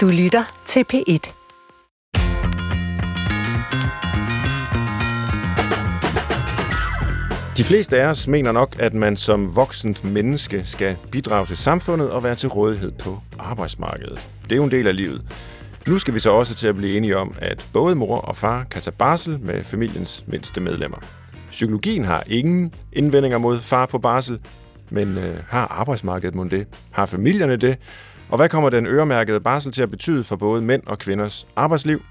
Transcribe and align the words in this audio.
Du 0.00 0.08
lytter 0.08 0.62
til 0.66 0.84
P1. 0.92 1.32
De 7.56 7.64
fleste 7.64 8.00
af 8.00 8.06
os 8.06 8.28
mener 8.28 8.52
nok, 8.52 8.76
at 8.78 8.94
man 8.94 9.16
som 9.16 9.56
voksent 9.56 10.04
menneske 10.04 10.64
skal 10.64 10.96
bidrage 11.12 11.46
til 11.46 11.56
samfundet 11.56 12.10
og 12.10 12.24
være 12.24 12.34
til 12.34 12.48
rådighed 12.48 12.92
på 12.92 13.18
arbejdsmarkedet. 13.38 14.28
Det 14.42 14.52
er 14.52 14.56
jo 14.56 14.64
en 14.64 14.70
del 14.70 14.86
af 14.86 14.96
livet. 14.96 15.22
Nu 15.86 15.98
skal 15.98 16.14
vi 16.14 16.18
så 16.18 16.30
også 16.30 16.54
til 16.54 16.68
at 16.68 16.76
blive 16.76 16.96
enige 16.96 17.16
om, 17.16 17.34
at 17.38 17.66
både 17.72 17.94
mor 17.94 18.16
og 18.16 18.36
far 18.36 18.64
kan 18.70 18.82
tage 18.82 18.96
barsel 18.98 19.38
med 19.40 19.64
familiens 19.64 20.24
mindste 20.26 20.60
medlemmer. 20.60 20.98
Psykologien 21.50 22.04
har 22.04 22.22
ingen 22.26 22.74
indvendinger 22.92 23.38
mod 23.38 23.58
far 23.58 23.86
på 23.86 23.98
barsel, 23.98 24.38
men 24.90 25.18
øh, 25.18 25.36
har 25.48 25.66
arbejdsmarkedet 25.66 26.34
mod 26.34 26.48
det? 26.48 26.66
Har 26.90 27.06
familierne 27.06 27.56
det? 27.56 27.78
Og 28.30 28.36
hvad 28.36 28.48
kommer 28.48 28.70
den 28.70 28.86
øremærkede 28.86 29.40
barsel 29.40 29.72
til 29.72 29.82
at 29.82 29.90
betyde 29.90 30.24
for 30.24 30.36
både 30.36 30.62
mænd 30.62 30.82
og 30.86 30.98
kvinders 30.98 31.48
arbejdsliv? 31.56 32.02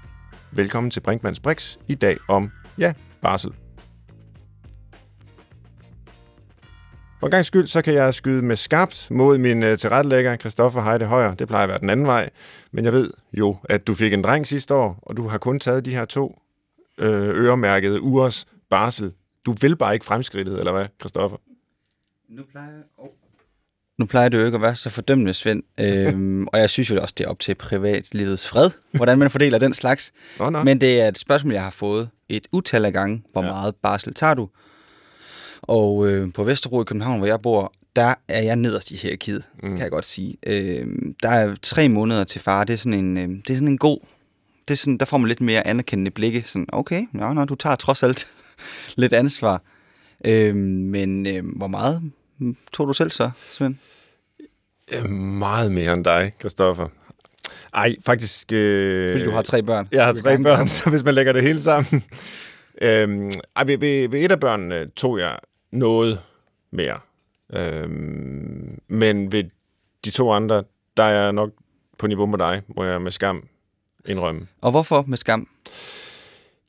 Velkommen 0.52 0.90
til 0.90 1.00
Brinkmanns 1.00 1.40
Brix 1.40 1.78
i 1.88 1.94
dag 1.94 2.18
om, 2.28 2.50
ja, 2.78 2.92
barsel. 3.22 3.54
For 7.20 7.26
en 7.26 7.30
gang 7.30 7.44
skyld, 7.44 7.66
så 7.66 7.82
kan 7.82 7.94
jeg 7.94 8.14
skyde 8.14 8.42
med 8.42 8.56
skarpt 8.56 9.08
mod 9.10 9.38
min 9.38 9.62
øh, 9.62 9.78
tilrettelægger, 9.78 10.36
Christoffer 10.36 10.80
Heide 10.80 11.04
Højer. 11.04 11.34
Det 11.34 11.48
plejer 11.48 11.62
at 11.62 11.68
være 11.68 11.78
den 11.78 11.90
anden 11.90 12.06
vej. 12.06 12.30
Men 12.72 12.84
jeg 12.84 12.92
ved 12.92 13.10
jo, 13.32 13.56
at 13.64 13.86
du 13.86 13.94
fik 13.94 14.12
en 14.12 14.24
dreng 14.24 14.46
sidste 14.46 14.74
år, 14.74 14.98
og 15.02 15.16
du 15.16 15.28
har 15.28 15.38
kun 15.38 15.60
taget 15.60 15.84
de 15.84 15.94
her 15.94 16.04
to 16.04 16.38
øh, 16.98 17.28
øremærkede 17.28 18.00
ugers 18.00 18.46
barsel. 18.70 19.12
Du 19.46 19.54
vil 19.60 19.76
bare 19.76 19.94
ikke 19.94 20.06
fremskridtet, 20.06 20.58
eller 20.58 20.72
hvad, 20.72 20.86
Christoffer? 21.00 21.38
Nu 22.28 22.42
plejer, 22.52 22.82
oh 22.98 23.19
nu 24.00 24.06
plejer 24.06 24.28
det 24.28 24.38
jo 24.38 24.44
ikke 24.44 24.54
at 24.56 24.62
være 24.62 24.76
så 24.76 24.90
fordømmende, 24.90 25.34
Svend. 25.34 25.62
øhm, 25.80 26.46
og 26.52 26.58
jeg 26.58 26.70
synes 26.70 26.90
jo 26.90 27.00
også, 27.02 27.14
det 27.18 27.24
er 27.24 27.28
op 27.28 27.38
til 27.38 27.54
privatlivets 27.54 28.48
fred, 28.48 28.70
hvordan 28.92 29.18
man 29.18 29.30
fordeler 29.30 29.58
den 29.58 29.74
slags. 29.74 30.12
Nå, 30.38 30.50
nå. 30.50 30.62
Men 30.62 30.80
det 30.80 31.00
er 31.00 31.08
et 31.08 31.18
spørgsmål, 31.18 31.52
jeg 31.52 31.62
har 31.62 31.70
fået 31.70 32.08
et 32.28 32.46
utal 32.52 32.84
af 32.84 32.92
gange. 32.92 33.22
Hvor 33.32 33.42
Ja. 33.42 33.46
ja. 33.46 33.52
meget 33.52 33.74
barsel 33.82 34.14
tager 34.14 34.34
du? 34.34 34.48
Og 35.62 36.08
øh, 36.08 36.32
på 36.32 36.44
Vesterbro 36.44 36.80
i 36.82 36.84
København, 36.84 37.18
hvor 37.18 37.26
jeg 37.26 37.40
bor, 37.42 37.72
der 37.96 38.14
er 38.28 38.42
jeg 38.42 38.56
nederst 38.56 38.90
i 38.90 38.96
hierarkiet, 38.96 39.42
mm. 39.62 39.68
kan 39.68 39.78
jeg 39.78 39.90
godt 39.90 40.04
sige. 40.04 40.36
Øh, 40.46 40.86
der 41.22 41.28
er 41.28 41.54
tre 41.62 41.88
måneder 41.88 42.24
til 42.24 42.40
far. 42.40 42.64
Det 42.64 42.72
er 42.72 42.76
sådan 42.78 42.98
en, 42.98 43.16
øh, 43.18 43.28
det 43.28 43.50
er 43.50 43.54
sådan 43.54 43.68
en 43.68 43.78
god... 43.78 43.98
Det 44.68 44.74
er 44.74 44.78
sådan, 44.78 44.98
der 44.98 45.04
får 45.04 45.18
man 45.18 45.28
lidt 45.28 45.40
mere 45.40 45.66
anerkendende 45.66 46.10
blikke. 46.10 46.42
Sådan, 46.46 46.66
okay, 46.72 47.06
nå, 47.12 47.32
nå, 47.32 47.44
du 47.44 47.54
tager 47.54 47.76
trods 47.76 48.02
alt 48.02 48.28
lidt 48.96 49.12
ansvar. 49.12 49.62
Øh, 50.24 50.56
men 50.56 51.26
øh, 51.26 51.44
hvor 51.56 51.66
meget 51.66 52.02
mm, 52.38 52.56
tog 52.72 52.88
du 52.88 52.92
selv 52.92 53.10
så, 53.10 53.30
Svend? 53.52 53.74
Øh, 54.92 55.10
meget 55.10 55.72
mere 55.72 55.92
end 55.92 56.04
dig, 56.04 56.32
Christoffer. 56.40 56.88
Ej, 57.74 57.96
faktisk... 58.06 58.52
Øh, 58.52 59.12
Fordi 59.12 59.24
du 59.24 59.30
har 59.30 59.42
tre 59.42 59.62
børn. 59.62 59.88
Jeg 59.92 60.06
har 60.06 60.12
tre 60.12 60.38
børn, 60.42 60.68
så 60.78 60.90
hvis 60.90 61.04
man 61.04 61.14
lægger 61.14 61.32
det 61.32 61.42
hele 61.42 61.60
sammen... 61.60 62.04
øhm, 62.82 63.30
ej, 63.56 63.64
ved, 63.64 63.78
ved, 63.78 64.08
ved 64.08 64.24
et 64.24 64.32
af 64.32 64.40
børnene 64.40 64.88
tog 64.90 65.18
jeg 65.18 65.38
noget 65.72 66.20
mere. 66.72 66.98
Øhm, 67.52 68.78
men 68.88 69.32
ved 69.32 69.44
de 70.04 70.10
to 70.10 70.32
andre, 70.32 70.64
der 70.96 71.02
er 71.02 71.22
jeg 71.22 71.32
nok 71.32 71.50
på 71.98 72.06
niveau 72.06 72.26
med 72.26 72.38
dig, 72.38 72.62
må 72.76 72.84
jeg 72.84 73.02
med 73.02 73.10
skam 73.10 73.48
indrømme. 74.06 74.46
Og 74.60 74.70
hvorfor 74.70 75.04
med 75.06 75.18
skam? 75.18 75.48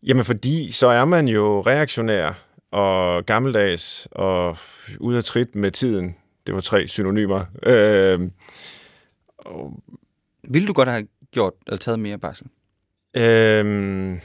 Jamen 0.04 0.26
fordi, 0.26 0.72
så 0.72 0.88
er 0.88 1.06
man 1.06 1.28
jo 1.28 1.62
reaktionær 1.62 2.32
og 2.72 3.26
gammeldags 3.26 4.08
og 4.12 4.58
ude 5.00 5.18
af 5.18 5.24
trit 5.24 5.56
med 5.56 5.72
tiden. 5.72 6.16
Det 6.48 6.56
var 6.56 6.62
tre 6.62 6.88
synonymer. 6.88 7.46
Øhm, 7.64 8.32
Ville 10.50 10.68
du 10.68 10.74
godt 10.74 10.90
have 10.90 11.08
gjort 11.32 11.54
eller 11.68 11.78
taget 11.78 12.00
mere 12.00 12.18
barsel? 12.18 12.48
øhm, 13.18 14.20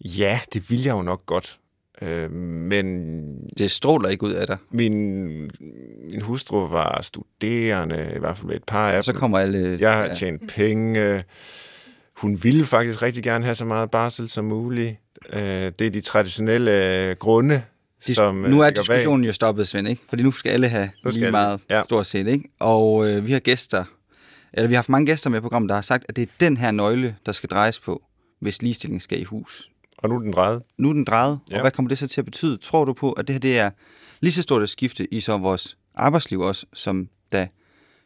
ja, 0.00 0.40
det 0.52 0.70
ville 0.70 0.86
jeg 0.86 0.92
jo 0.92 1.02
nok 1.02 1.26
godt. 1.26 1.58
Øhm, 2.02 2.32
men 2.32 2.86
Det 3.58 3.70
stråler 3.70 4.08
ikke 4.08 4.24
ud 4.26 4.32
af 4.32 4.46
dig. 4.46 4.56
min, 4.70 5.26
min 6.10 6.20
hustru 6.22 6.66
var 6.66 7.02
studerende, 7.02 8.12
i 8.16 8.18
hvert 8.18 8.36
fald 8.36 8.46
med 8.46 8.56
et 8.56 8.64
par 8.64 8.90
af 8.92 8.98
Og 8.98 9.04
så 9.04 9.12
kommer 9.12 9.38
alle... 9.38 9.76
Jeg 9.80 9.94
har 9.94 10.14
tjent 10.14 10.48
penge. 10.48 11.24
Hun 12.16 12.38
ville 12.42 12.64
faktisk 12.64 13.02
rigtig 13.02 13.22
gerne 13.22 13.44
have 13.44 13.54
så 13.54 13.64
meget 13.64 13.90
barsel 13.90 14.28
som 14.28 14.44
muligt. 14.44 14.96
Øh, 15.32 15.72
Det 15.78 15.80
er 15.80 15.90
de 15.90 16.00
traditionelle 16.00 16.96
øh, 17.10 17.16
grunde, 17.16 17.62
Dis- 18.08 18.14
som 18.14 18.44
øh, 18.44 18.50
nu 18.50 18.60
er 18.60 18.64
ligger 18.66 18.82
bag. 18.82 18.94
diskussionen 18.96 19.24
jo 19.24 19.32
stoppet, 19.32 19.68
Svend, 19.68 19.88
ikke? 19.88 20.02
Fordi 20.08 20.22
nu 20.22 20.30
skal 20.30 20.50
alle 20.50 20.68
have 20.68 20.90
Nu 21.04 21.10
skal 21.10 21.20
lige 21.20 21.30
meget, 21.30 21.60
ja. 21.70 21.82
stort 21.82 22.06
set, 22.06 22.26
ikke? 22.26 22.48
Og 22.60 23.08
øh, 23.10 23.26
vi 23.26 23.32
har 23.32 23.40
gæster, 23.40 23.84
eller 24.52 24.68
vi 24.68 24.74
har 24.74 24.78
haft 24.78 24.88
mange 24.88 25.06
gæster 25.06 25.30
med 25.30 25.38
i 25.38 25.40
programmet, 25.40 25.68
der 25.68 25.74
har 25.74 25.82
sagt, 25.82 26.04
at 26.08 26.16
det 26.16 26.22
er 26.22 26.32
den 26.40 26.56
her 26.56 26.70
nøgle, 26.70 27.16
der 27.26 27.32
skal 27.32 27.48
drejes 27.48 27.80
på, 27.80 28.02
hvis 28.40 28.62
ligestilling 28.62 29.02
skal 29.02 29.20
i 29.20 29.24
hus. 29.24 29.68
Og 29.98 30.08
nu 30.08 30.14
er 30.14 30.18
den 30.18 30.32
drejet. 30.32 30.62
Nu 30.78 30.88
er 30.88 30.92
den 30.92 31.04
drejet, 31.04 31.38
Ja. 31.50 31.54
og 31.56 31.60
hvad 31.60 31.70
kommer 31.70 31.88
det 31.88 31.98
så 31.98 32.08
til 32.08 32.20
at 32.20 32.24
betyde? 32.24 32.56
Tror 32.56 32.84
du 32.84 32.92
på, 32.92 33.12
at 33.12 33.26
det 33.28 33.34
her 33.34 33.40
det 33.40 33.58
er 33.58 33.70
lige 34.20 34.32
så 34.32 34.42
stort 34.42 34.62
et 34.62 34.68
skifte 34.70 35.14
i 35.14 35.20
så 35.20 35.38
vores 35.38 35.76
arbejdsliv 35.94 36.40
også, 36.40 36.66
som 36.74 37.08
da 37.32 37.48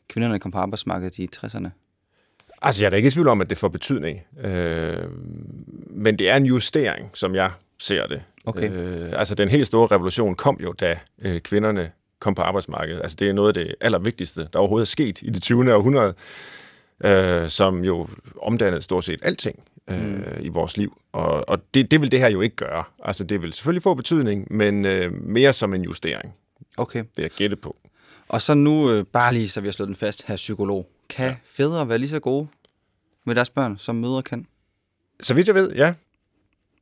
kvinderne 0.08 0.38
kom 0.38 0.50
på 0.50 0.58
arbejdsmarkedet 0.58 1.18
i 1.18 1.28
60'erne? 1.36 1.68
Altså, 2.62 2.82
jeg 2.82 2.86
er 2.86 2.90
da 2.90 2.96
ikke 2.96 3.06
i 3.06 3.10
tvivl 3.10 3.28
om, 3.28 3.40
at 3.40 3.50
det 3.50 3.58
får 3.58 3.68
betydning. 3.68 4.20
Øh, 4.44 4.96
men 5.90 6.18
det 6.18 6.28
er 6.30 6.36
en 6.36 6.46
justering, 6.46 7.10
som 7.14 7.34
jeg 7.34 7.50
ser 7.78 8.06
det. 8.06 8.22
Okay. 8.46 8.70
Øh, 8.70 9.12
altså, 9.12 9.34
den 9.34 9.48
helt 9.48 9.66
store 9.66 9.86
revolution 9.86 10.34
kom 10.34 10.58
jo, 10.62 10.72
da 10.72 10.98
øh, 11.22 11.40
kvinderne 11.40 11.90
kom 12.20 12.34
på 12.34 12.42
arbejdsmarkedet. 12.42 13.00
Altså, 13.02 13.16
det 13.20 13.28
er 13.28 13.32
noget 13.32 13.56
af 13.56 13.64
det 13.64 13.74
allervigtigste, 13.80 14.48
der 14.52 14.58
overhovedet 14.58 14.86
er 14.86 14.90
sket 14.90 15.22
i 15.22 15.30
det 15.30 15.42
20. 15.42 15.74
århundrede, 15.74 16.14
øh, 17.04 17.48
som 17.48 17.84
jo 17.84 18.08
omdannede 18.42 18.82
stort 18.82 19.04
set 19.04 19.20
alting 19.22 19.64
øh, 19.90 20.06
mm. 20.06 20.24
i 20.40 20.48
vores 20.48 20.76
liv. 20.76 21.00
Og, 21.12 21.48
og 21.48 21.58
det, 21.74 21.90
det 21.90 22.00
vil 22.00 22.10
det 22.10 22.20
her 22.20 22.28
jo 22.28 22.40
ikke 22.40 22.56
gøre. 22.56 22.84
Altså, 23.04 23.24
det 23.24 23.42
vil 23.42 23.52
selvfølgelig 23.52 23.82
få 23.82 23.94
betydning, 23.94 24.46
men 24.50 24.84
øh, 24.84 25.12
mere 25.12 25.52
som 25.52 25.74
en 25.74 25.82
justering, 25.82 26.34
Okay. 26.76 27.04
vil 27.16 27.22
jeg 27.22 27.30
gætte 27.30 27.56
på. 27.56 27.76
Og 28.28 28.42
så 28.42 28.54
nu, 28.54 28.90
øh, 28.90 29.04
bare 29.04 29.34
lige 29.34 29.48
så 29.48 29.60
vi 29.60 29.66
har 29.66 29.72
slået 29.72 29.88
den 29.88 29.96
fast, 29.96 30.26
her 30.26 30.36
psykolog. 30.36 30.90
Kan 31.08 31.26
ja. 31.26 31.36
fædre 31.44 31.88
være 31.88 31.98
lige 31.98 32.10
så 32.10 32.20
gode 32.20 32.48
med 33.24 33.34
deres 33.34 33.50
børn, 33.50 33.78
som 33.78 33.94
mødre 33.94 34.22
kan? 34.22 34.46
Så 35.20 35.34
vidt 35.34 35.46
jeg 35.46 35.54
ved, 35.54 35.72
ja. 35.72 35.94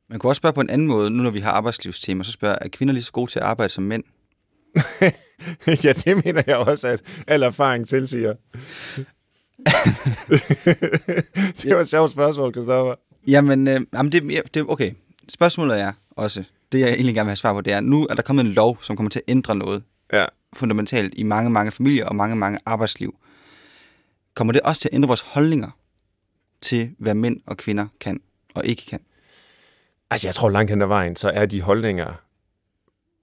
Man 0.09 0.19
kunne 0.19 0.31
også 0.31 0.37
spørge 0.39 0.53
på 0.53 0.61
en 0.61 0.69
anden 0.69 0.87
måde, 0.87 1.09
nu 1.09 1.23
når 1.23 1.31
vi 1.31 1.39
har 1.39 1.51
arbejdslivstema, 1.51 2.23
så 2.23 2.31
spørger, 2.31 2.55
er 2.61 2.67
kvinder 2.67 2.93
lige 2.93 3.03
så 3.03 3.11
gode 3.11 3.31
til 3.31 3.39
at 3.39 3.45
arbejde 3.45 3.73
som 3.73 3.83
mænd? 3.83 4.03
ja, 5.83 5.93
det 5.93 6.25
mener 6.25 6.43
jeg 6.47 6.57
også, 6.57 6.87
at 6.87 7.01
al 7.27 7.43
erfaring 7.43 7.87
tilsiger. 7.87 8.33
det 11.61 11.75
var 11.75 11.81
et 11.81 11.87
sjovt 11.87 12.11
spørgsmål, 12.11 12.53
Christoffer. 12.53 12.93
Jamen, 13.27 13.67
øh, 13.67 13.81
jamen 13.93 14.11
det, 14.11 14.53
det, 14.53 14.65
okay. 14.67 14.91
Spørgsmålet 15.29 15.81
er 15.81 15.91
også, 16.11 16.43
det 16.71 16.79
jeg 16.79 16.89
egentlig 16.89 17.15
gerne 17.15 17.25
vil 17.25 17.29
have 17.31 17.35
svar 17.37 17.53
på, 17.53 17.61
det 17.61 17.73
er, 17.73 17.79
nu 17.79 18.07
er 18.09 18.13
der 18.15 18.21
kommet 18.21 18.45
en 18.45 18.51
lov, 18.51 18.77
som 18.81 18.95
kommer 18.95 19.09
til 19.09 19.19
at 19.19 19.31
ændre 19.31 19.55
noget 19.55 19.83
Ja. 20.13 20.25
fundamentalt 20.55 21.13
i 21.17 21.23
mange, 21.23 21.49
mange 21.49 21.71
familier 21.71 22.05
og 22.05 22.15
mange, 22.15 22.35
mange 22.35 22.59
arbejdsliv. 22.65 23.15
Kommer 24.33 24.51
det 24.51 24.61
også 24.61 24.81
til 24.81 24.89
at 24.89 24.95
ændre 24.95 25.07
vores 25.07 25.21
holdninger 25.21 25.69
til, 26.61 26.91
hvad 26.99 27.13
mænd 27.13 27.41
og 27.45 27.57
kvinder 27.57 27.87
kan 27.99 28.21
og 28.55 28.65
ikke 28.65 28.85
kan? 28.85 28.99
Altså, 30.11 30.27
jeg 30.27 30.35
tror 30.35 30.49
langt 30.49 30.71
hen 30.71 30.81
ad 30.81 30.87
vejen, 30.87 31.15
så 31.15 31.29
er 31.29 31.45
de 31.45 31.61
holdninger, 31.61 32.13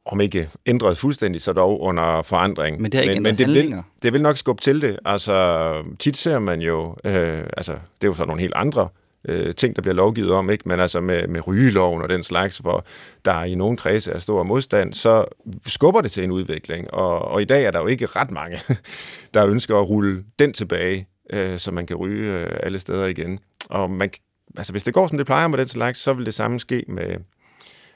om 0.04 0.20
ikke 0.20 0.50
ændret 0.66 0.98
fuldstændig, 0.98 1.40
så 1.40 1.52
dog 1.52 1.80
under 1.80 2.22
forandring. 2.22 2.80
Men 2.80 2.92
det 2.92 3.00
har 3.00 3.02
ikke 3.02 3.14
men, 3.14 3.22
men 3.22 3.38
det, 3.38 3.46
vil, 3.46 3.82
det 4.02 4.12
vil 4.12 4.22
nok 4.22 4.36
skubbe 4.36 4.62
til 4.62 4.82
det. 4.82 4.98
Altså, 5.04 5.74
tit 5.98 6.16
ser 6.16 6.38
man 6.38 6.60
jo, 6.60 6.96
øh, 7.04 7.44
altså, 7.56 7.72
det 7.72 8.06
er 8.06 8.08
jo 8.08 8.14
så 8.14 8.24
nogle 8.24 8.40
helt 8.40 8.54
andre 8.56 8.88
øh, 9.28 9.54
ting, 9.54 9.76
der 9.76 9.82
bliver 9.82 9.94
lovgivet 9.94 10.32
om, 10.32 10.50
ikke? 10.50 10.68
men 10.68 10.80
altså 10.80 11.00
med, 11.00 11.28
med 11.28 11.46
rygeloven 11.46 12.02
og 12.02 12.08
den 12.08 12.22
slags, 12.22 12.58
hvor 12.58 12.84
der 13.24 13.44
i 13.44 13.54
nogle 13.54 13.76
kredse 13.76 14.12
er 14.12 14.18
stor 14.18 14.42
modstand, 14.42 14.94
så 14.94 15.24
skubber 15.66 16.00
det 16.00 16.10
til 16.10 16.24
en 16.24 16.30
udvikling. 16.30 16.94
Og, 16.94 17.18
og 17.22 17.42
i 17.42 17.44
dag 17.44 17.64
er 17.64 17.70
der 17.70 17.80
jo 17.80 17.86
ikke 17.86 18.06
ret 18.06 18.30
mange, 18.30 18.58
der 19.34 19.46
ønsker 19.46 19.76
at 19.76 19.88
rulle 19.88 20.24
den 20.38 20.52
tilbage, 20.52 21.06
øh, 21.32 21.58
så 21.58 21.70
man 21.70 21.86
kan 21.86 21.96
ryge 21.96 22.32
øh, 22.32 22.56
alle 22.62 22.78
steder 22.78 23.06
igen. 23.06 23.38
Og 23.70 23.90
man, 23.90 24.10
altså, 24.56 24.72
hvis 24.72 24.82
det 24.82 24.94
går, 24.94 25.06
som 25.06 25.18
det 25.18 25.26
plejer 25.26 25.48
med 25.48 25.58
den 25.58 25.68
slags, 25.68 25.98
så 25.98 26.12
vil 26.12 26.26
det 26.26 26.34
samme 26.34 26.60
ske 26.60 26.84
med, 26.88 27.16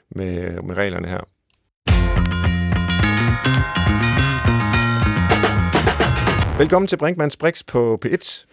med, 0.09 0.61
med 0.61 0.75
reglerne 0.75 1.07
her. 1.07 1.21
Velkommen 6.57 6.87
til 6.87 6.97
Brinkmanns 6.97 7.37
Brix 7.37 7.63
på 7.63 7.99
P1. 8.05 8.45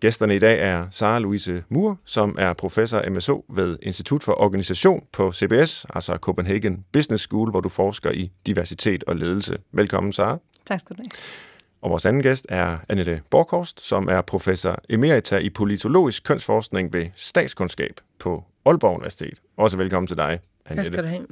Gæsterne 0.00 0.36
i 0.36 0.38
dag 0.38 0.60
er 0.60 0.86
Sara 0.90 1.18
Louise 1.18 1.64
Mur, 1.68 1.98
som 2.04 2.36
er 2.38 2.52
professor 2.52 3.10
MSO 3.10 3.44
ved 3.48 3.78
Institut 3.82 4.22
for 4.22 4.40
Organisation 4.40 5.06
på 5.12 5.32
CBS, 5.32 5.86
altså 5.94 6.16
Copenhagen 6.16 6.84
Business 6.92 7.24
School, 7.24 7.50
hvor 7.50 7.60
du 7.60 7.68
forsker 7.68 8.10
i 8.10 8.32
diversitet 8.46 9.04
og 9.04 9.16
ledelse. 9.16 9.58
Velkommen, 9.72 10.12
Sara. 10.12 10.38
Tak 10.66 10.80
skal 10.80 10.96
du 10.96 11.02
have. 11.02 11.47
Og 11.82 11.90
vores 11.90 12.06
anden 12.06 12.22
gæst 12.22 12.46
er 12.48 12.78
Annette 12.88 13.20
Borkhorst, 13.30 13.86
som 13.86 14.08
er 14.08 14.20
professor 14.20 14.78
emerita 14.88 15.36
i 15.38 15.50
politologisk 15.50 16.24
kønsforskning 16.24 16.92
ved 16.92 17.06
statskundskab 17.14 18.00
på 18.18 18.44
Aalborg 18.66 18.94
Universitet. 18.94 19.38
Også 19.56 19.76
velkommen 19.76 20.06
til 20.06 20.16
dig, 20.16 20.40
Tak 20.68 20.70
Annette. 20.70 20.92
skal 20.92 21.04
du 21.04 21.08
have. 21.08 21.26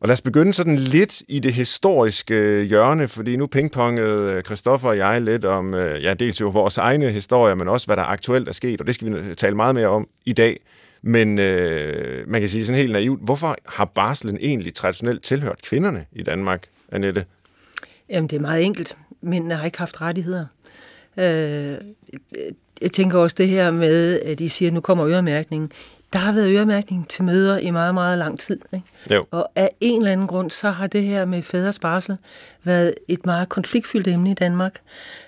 Og 0.00 0.08
lad 0.08 0.12
os 0.12 0.20
begynde 0.20 0.52
sådan 0.52 0.76
lidt 0.76 1.22
i 1.28 1.38
det 1.38 1.54
historiske 1.54 2.64
hjørne, 2.64 3.08
fordi 3.08 3.36
nu 3.36 3.46
pingpongede 3.46 4.42
Christoffer 4.42 4.88
og 4.88 4.96
jeg 4.96 5.22
lidt 5.22 5.44
om, 5.44 5.74
øh, 5.74 6.02
ja, 6.02 6.14
dels 6.14 6.40
jo 6.40 6.48
vores 6.48 6.78
egne 6.78 7.10
historier, 7.10 7.54
men 7.54 7.68
også 7.68 7.86
hvad 7.86 7.96
der 7.96 8.02
aktuelt 8.02 8.48
er 8.48 8.52
sket, 8.52 8.80
og 8.80 8.86
det 8.86 8.94
skal 8.94 9.28
vi 9.28 9.34
tale 9.34 9.56
meget 9.56 9.74
mere 9.74 9.88
om 9.88 10.08
i 10.24 10.32
dag. 10.32 10.60
Men 11.02 11.38
øh, 11.38 12.28
man 12.28 12.40
kan 12.40 12.48
sige 12.48 12.66
sådan 12.66 12.80
helt 12.80 12.92
naivt, 12.92 13.20
hvorfor 13.24 13.56
har 13.66 13.84
barslen 13.84 14.38
egentlig 14.40 14.74
traditionelt 14.74 15.22
tilhørt 15.22 15.62
kvinderne 15.62 16.06
i 16.12 16.22
Danmark, 16.22 16.66
Annette? 16.92 17.24
Jamen, 18.12 18.28
det 18.28 18.36
er 18.36 18.40
meget 18.40 18.64
enkelt. 18.64 18.96
Mændene 19.20 19.54
har 19.54 19.64
ikke 19.64 19.78
haft 19.78 20.00
rettigheder. 20.00 20.46
Øh, 21.16 21.76
jeg 22.82 22.92
tænker 22.92 23.18
også 23.18 23.36
det 23.38 23.48
her 23.48 23.70
med, 23.70 24.20
at 24.20 24.40
I 24.40 24.48
siger, 24.48 24.68
at 24.68 24.74
nu 24.74 24.80
kommer 24.80 25.06
øremærkningen. 25.08 25.70
Der 26.12 26.18
har 26.18 26.32
været 26.32 26.56
øremærkning 26.56 27.08
til 27.08 27.24
møder 27.24 27.58
i 27.58 27.70
meget, 27.70 27.94
meget 27.94 28.18
lang 28.18 28.40
tid. 28.40 28.60
Ikke? 28.74 28.86
Jo. 29.10 29.26
Og 29.30 29.48
af 29.56 29.70
en 29.80 30.00
eller 30.00 30.12
anden 30.12 30.26
grund, 30.26 30.50
så 30.50 30.70
har 30.70 30.86
det 30.86 31.02
her 31.02 31.24
med 31.24 31.42
fædres 31.42 31.78
barsel 31.78 32.16
været 32.64 32.94
et 33.08 33.26
meget 33.26 33.48
konfliktfyldt 33.48 34.08
emne 34.08 34.30
i 34.30 34.34
Danmark. 34.34 34.80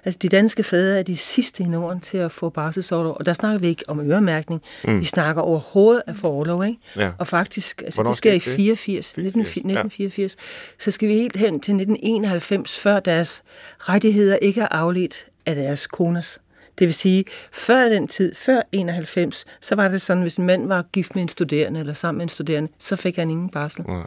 Altså, 0.05 0.19
de 0.23 0.29
danske 0.29 0.63
fædre 0.63 0.99
er 0.99 1.03
de 1.03 1.17
sidste 1.17 1.63
i 1.63 1.67
Norden 1.67 2.01
til 2.01 2.19
at 2.19 2.33
få 2.33 2.49
barselsårlov, 2.49 3.17
og 3.19 3.27
der 3.27 3.33
snakker 3.33 3.59
vi 3.59 3.69
ikke 3.69 3.85
om 3.89 4.11
øremærkning. 4.11 4.63
Mm. 4.85 5.01
Vi 5.01 5.05
snakker 5.05 5.43
overhovedet 5.43 6.03
af 6.07 6.17
forlov, 6.17 6.65
ikke? 6.65 6.79
Ja. 6.97 7.11
Og 7.19 7.27
faktisk, 7.27 7.83
altså, 7.83 7.97
Hvornår 7.97 8.11
det 8.11 8.17
sker 8.17 8.33
i 8.33 8.39
skete 8.39 8.51
det? 8.51 8.57
84, 8.57 9.13
84, 9.15 9.27
1984, 9.27 10.37
så 10.79 10.91
skal 10.91 11.09
vi 11.09 11.15
helt 11.15 11.37
hen 11.37 11.49
til 11.49 11.75
1991, 11.75 12.79
før 12.79 13.01
deres 13.01 13.43
rettigheder 13.79 14.37
ikke 14.37 14.61
er 14.61 14.69
afledt 14.71 15.27
af 15.47 15.55
deres 15.55 15.87
koners. 15.87 16.39
Det 16.79 16.87
vil 16.87 16.95
sige, 16.95 17.25
før 17.53 17.89
den 17.89 18.09
tid, 18.09 18.35
før 18.35 18.63
91, 18.73 19.45
så 19.61 19.75
var 19.75 19.89
det 19.89 20.03
sådan, 20.03 20.23
hvis 20.23 20.37
en 20.37 20.47
mand 20.47 20.69
var 20.69 20.85
gift 20.93 21.15
med 21.15 21.23
en 21.23 21.29
studerende 21.29 21.81
eller 21.81 21.93
sammen 21.93 22.19
med 22.19 22.25
en 22.25 22.29
studerende, 22.29 22.71
så 22.79 22.97
fik 22.97 23.17
han 23.17 23.31
ingen 23.31 23.51
barsel. 23.51 23.85
Nej. 23.89 24.07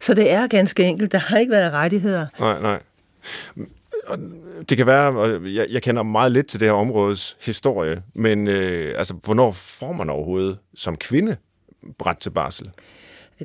Så 0.00 0.14
det 0.14 0.30
er 0.30 0.46
ganske 0.46 0.84
enkelt. 0.84 1.12
Der 1.12 1.18
har 1.18 1.38
ikke 1.38 1.52
været 1.52 1.72
rettigheder. 1.72 2.26
Nej, 2.40 2.60
nej. 2.60 2.80
Og 4.06 4.18
det 4.68 4.76
kan 4.76 4.86
være, 4.86 5.08
og 5.08 5.54
jeg, 5.54 5.66
jeg 5.70 5.82
kender 5.82 6.02
meget 6.02 6.32
lidt 6.32 6.46
til 6.46 6.60
det 6.60 6.68
her 6.68 6.72
områdes 6.72 7.36
historie, 7.40 8.02
men 8.14 8.48
øh, 8.48 8.94
altså, 8.98 9.14
hvornår 9.14 9.52
får 9.52 9.92
man 9.92 10.10
overhovedet 10.10 10.58
som 10.74 10.96
kvinde 10.96 11.36
ret 12.06 12.18
til 12.18 12.30
barsel? 12.30 12.70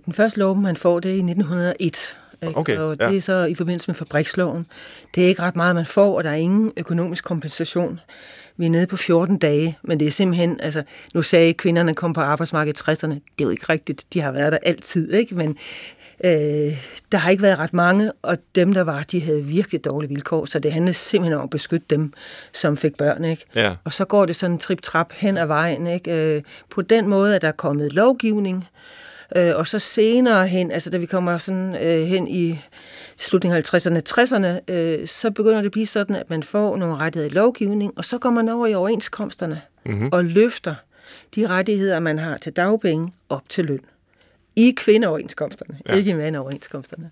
Den 0.06 0.14
første 0.14 0.40
lov, 0.40 0.58
man 0.58 0.78
får, 0.78 1.00
det 1.00 1.12
er 1.12 1.16
i 1.16 1.18
1901. 1.18 2.18
Ikke? 2.48 2.60
Okay, 2.60 2.78
og 2.78 2.96
ja. 3.00 3.10
det 3.10 3.18
er 3.18 3.22
så 3.22 3.46
i 3.46 3.56
forbindelse 3.56 3.88
med 3.90 3.96
fabriksloven. 3.96 4.66
Det 5.16 5.24
er 5.24 5.28
ikke 5.28 5.42
ret 5.42 5.56
meget, 5.56 5.76
man 5.76 5.86
får, 5.86 6.18
og 6.18 6.24
der 6.24 6.30
er 6.30 6.36
ingen 6.36 6.72
økonomisk 6.78 7.24
kompensation. 7.24 8.00
Vi 8.58 8.66
er 8.66 8.70
nede 8.70 8.88
på 8.88 8.98
14 8.98 9.38
dage, 9.38 9.78
men 9.84 10.00
det 10.00 10.08
er 10.08 10.12
simpelthen, 10.12 10.60
altså, 10.60 10.84
nu 11.14 11.22
sagde 11.22 11.50
at 11.50 11.58
kvinderne 11.58 11.94
kom 11.94 12.14
på 12.14 12.22
arbejdsmarkedet 12.22 12.80
i 12.80 12.84
60'erne. 12.92 13.14
Det 13.14 13.22
er 13.40 13.44
jo 13.44 13.50
ikke 13.50 13.66
rigtigt, 13.70 14.06
de 14.14 14.22
har 14.22 14.32
været 14.32 14.52
der 14.52 14.58
altid, 14.64 15.14
ikke? 15.14 15.36
Men 15.36 15.58
øh, 16.24 16.32
der 17.12 17.18
har 17.18 17.30
ikke 17.30 17.44
været 17.44 17.60
ret 17.60 17.74
mange, 17.74 18.12
og 18.22 18.38
dem, 18.56 18.74
der 18.74 18.82
var, 18.82 19.04
de 19.04 19.22
havde 19.22 19.44
virkelig 19.44 19.86
dårlige 19.86 20.10
vilkår, 20.10 20.46
så 20.46 20.60
det 20.60 20.74
handlede 20.74 20.94
simpelthen 20.94 21.38
om 21.38 21.44
at 21.44 21.50
beskytte 21.50 21.86
dem, 21.90 22.14
som 22.54 22.78
fik 22.78 22.98
børn, 22.98 23.26
ikke? 23.26 23.46
Ja. 23.56 23.76
Og 23.84 23.94
så 23.94 24.06
går 24.06 24.26
det 24.26 24.36
sådan 24.36 24.58
trip-trap 24.58 25.14
hen 25.14 25.38
ad 25.38 25.46
vejen, 25.46 25.88
ikke? 25.88 26.36
Øh, 26.36 26.42
på 26.70 26.82
den 26.82 27.08
måde, 27.08 27.36
at 27.36 27.42
der 27.42 27.48
er 27.48 27.52
kommet 27.52 27.94
lovgivning, 27.94 28.68
øh, 29.36 29.56
og 29.56 29.68
så 29.68 29.80
senere 29.80 30.48
hen, 30.48 30.72
altså 30.72 30.90
da 30.90 30.98
vi 30.98 31.06
kommer 31.06 31.38
sådan 31.38 31.76
øh, 31.76 32.08
hen 32.08 32.28
i 32.28 32.60
slutningen 33.18 33.58
af 33.58 33.74
50'erne, 33.74 34.02
60'erne, 34.10 34.74
øh, 34.74 35.08
så 35.08 35.32
begynder 35.32 35.58
det 35.58 35.66
at 35.66 35.72
blive 35.72 35.86
sådan, 35.86 36.16
at 36.16 36.30
man 36.30 36.44
får 36.44 36.78
nogle 36.78 36.96
rettigheder 36.96 37.32
i 37.32 37.34
lovgivning, 37.34 37.94
og 37.96 38.06
så 38.06 38.18
går 38.18 38.30
man 38.30 38.50
over 38.50 38.68
i 38.68 38.74
overenskomsterne 38.74 39.62
mm-hmm. 39.86 40.10
og 40.12 40.26
løfter 40.26 40.76
de 41.36 41.48
rettigheder, 41.48 42.00
man 42.00 42.20
har 42.20 42.38
til 42.38 42.54
dagpenge 42.54 43.14
op 43.30 43.50
til 43.50 43.66
løn. 43.66 43.80
I 44.56 44.74
kvindeoverenskomsterne, 44.78 45.80
Ja. 45.90 45.96
ikke 45.96 46.12
i 46.12 46.14
mandeoverenskomsterne. 46.14 47.12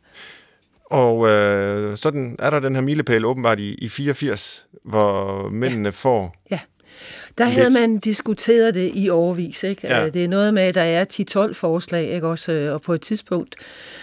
Og 0.85 1.27
øh, 1.29 1.97
sådan 1.97 2.35
er 2.39 2.49
der 2.49 2.59
den 2.59 2.75
her 2.75 2.81
milepæl 2.81 3.25
åbenbart 3.25 3.59
i, 3.59 3.73
i 3.73 3.89
84, 3.89 4.67
hvor 4.83 5.49
mændene 5.49 5.87
ja. 5.87 5.89
får... 5.89 6.35
Ja. 6.51 6.59
Der 7.37 7.45
Lidt. 7.45 7.55
havde 7.55 7.69
man 7.79 7.97
diskuteret 7.97 8.73
det 8.73 8.91
i 8.93 9.09
overvis. 9.09 9.63
Ikke? 9.63 9.87
Ja. 9.87 10.01
Ja. 10.01 10.09
Det 10.09 10.23
er 10.23 10.27
noget 10.27 10.53
med, 10.53 10.63
at 10.63 10.75
der 10.75 10.81
er 10.81 11.47
10-12 11.49 11.53
forslag, 11.53 12.11
ikke? 12.11 12.27
Også, 12.27 12.51
øh, 12.51 12.73
og 12.73 12.81
på 12.81 12.93
et 12.93 13.01
tidspunkt, 13.01 13.55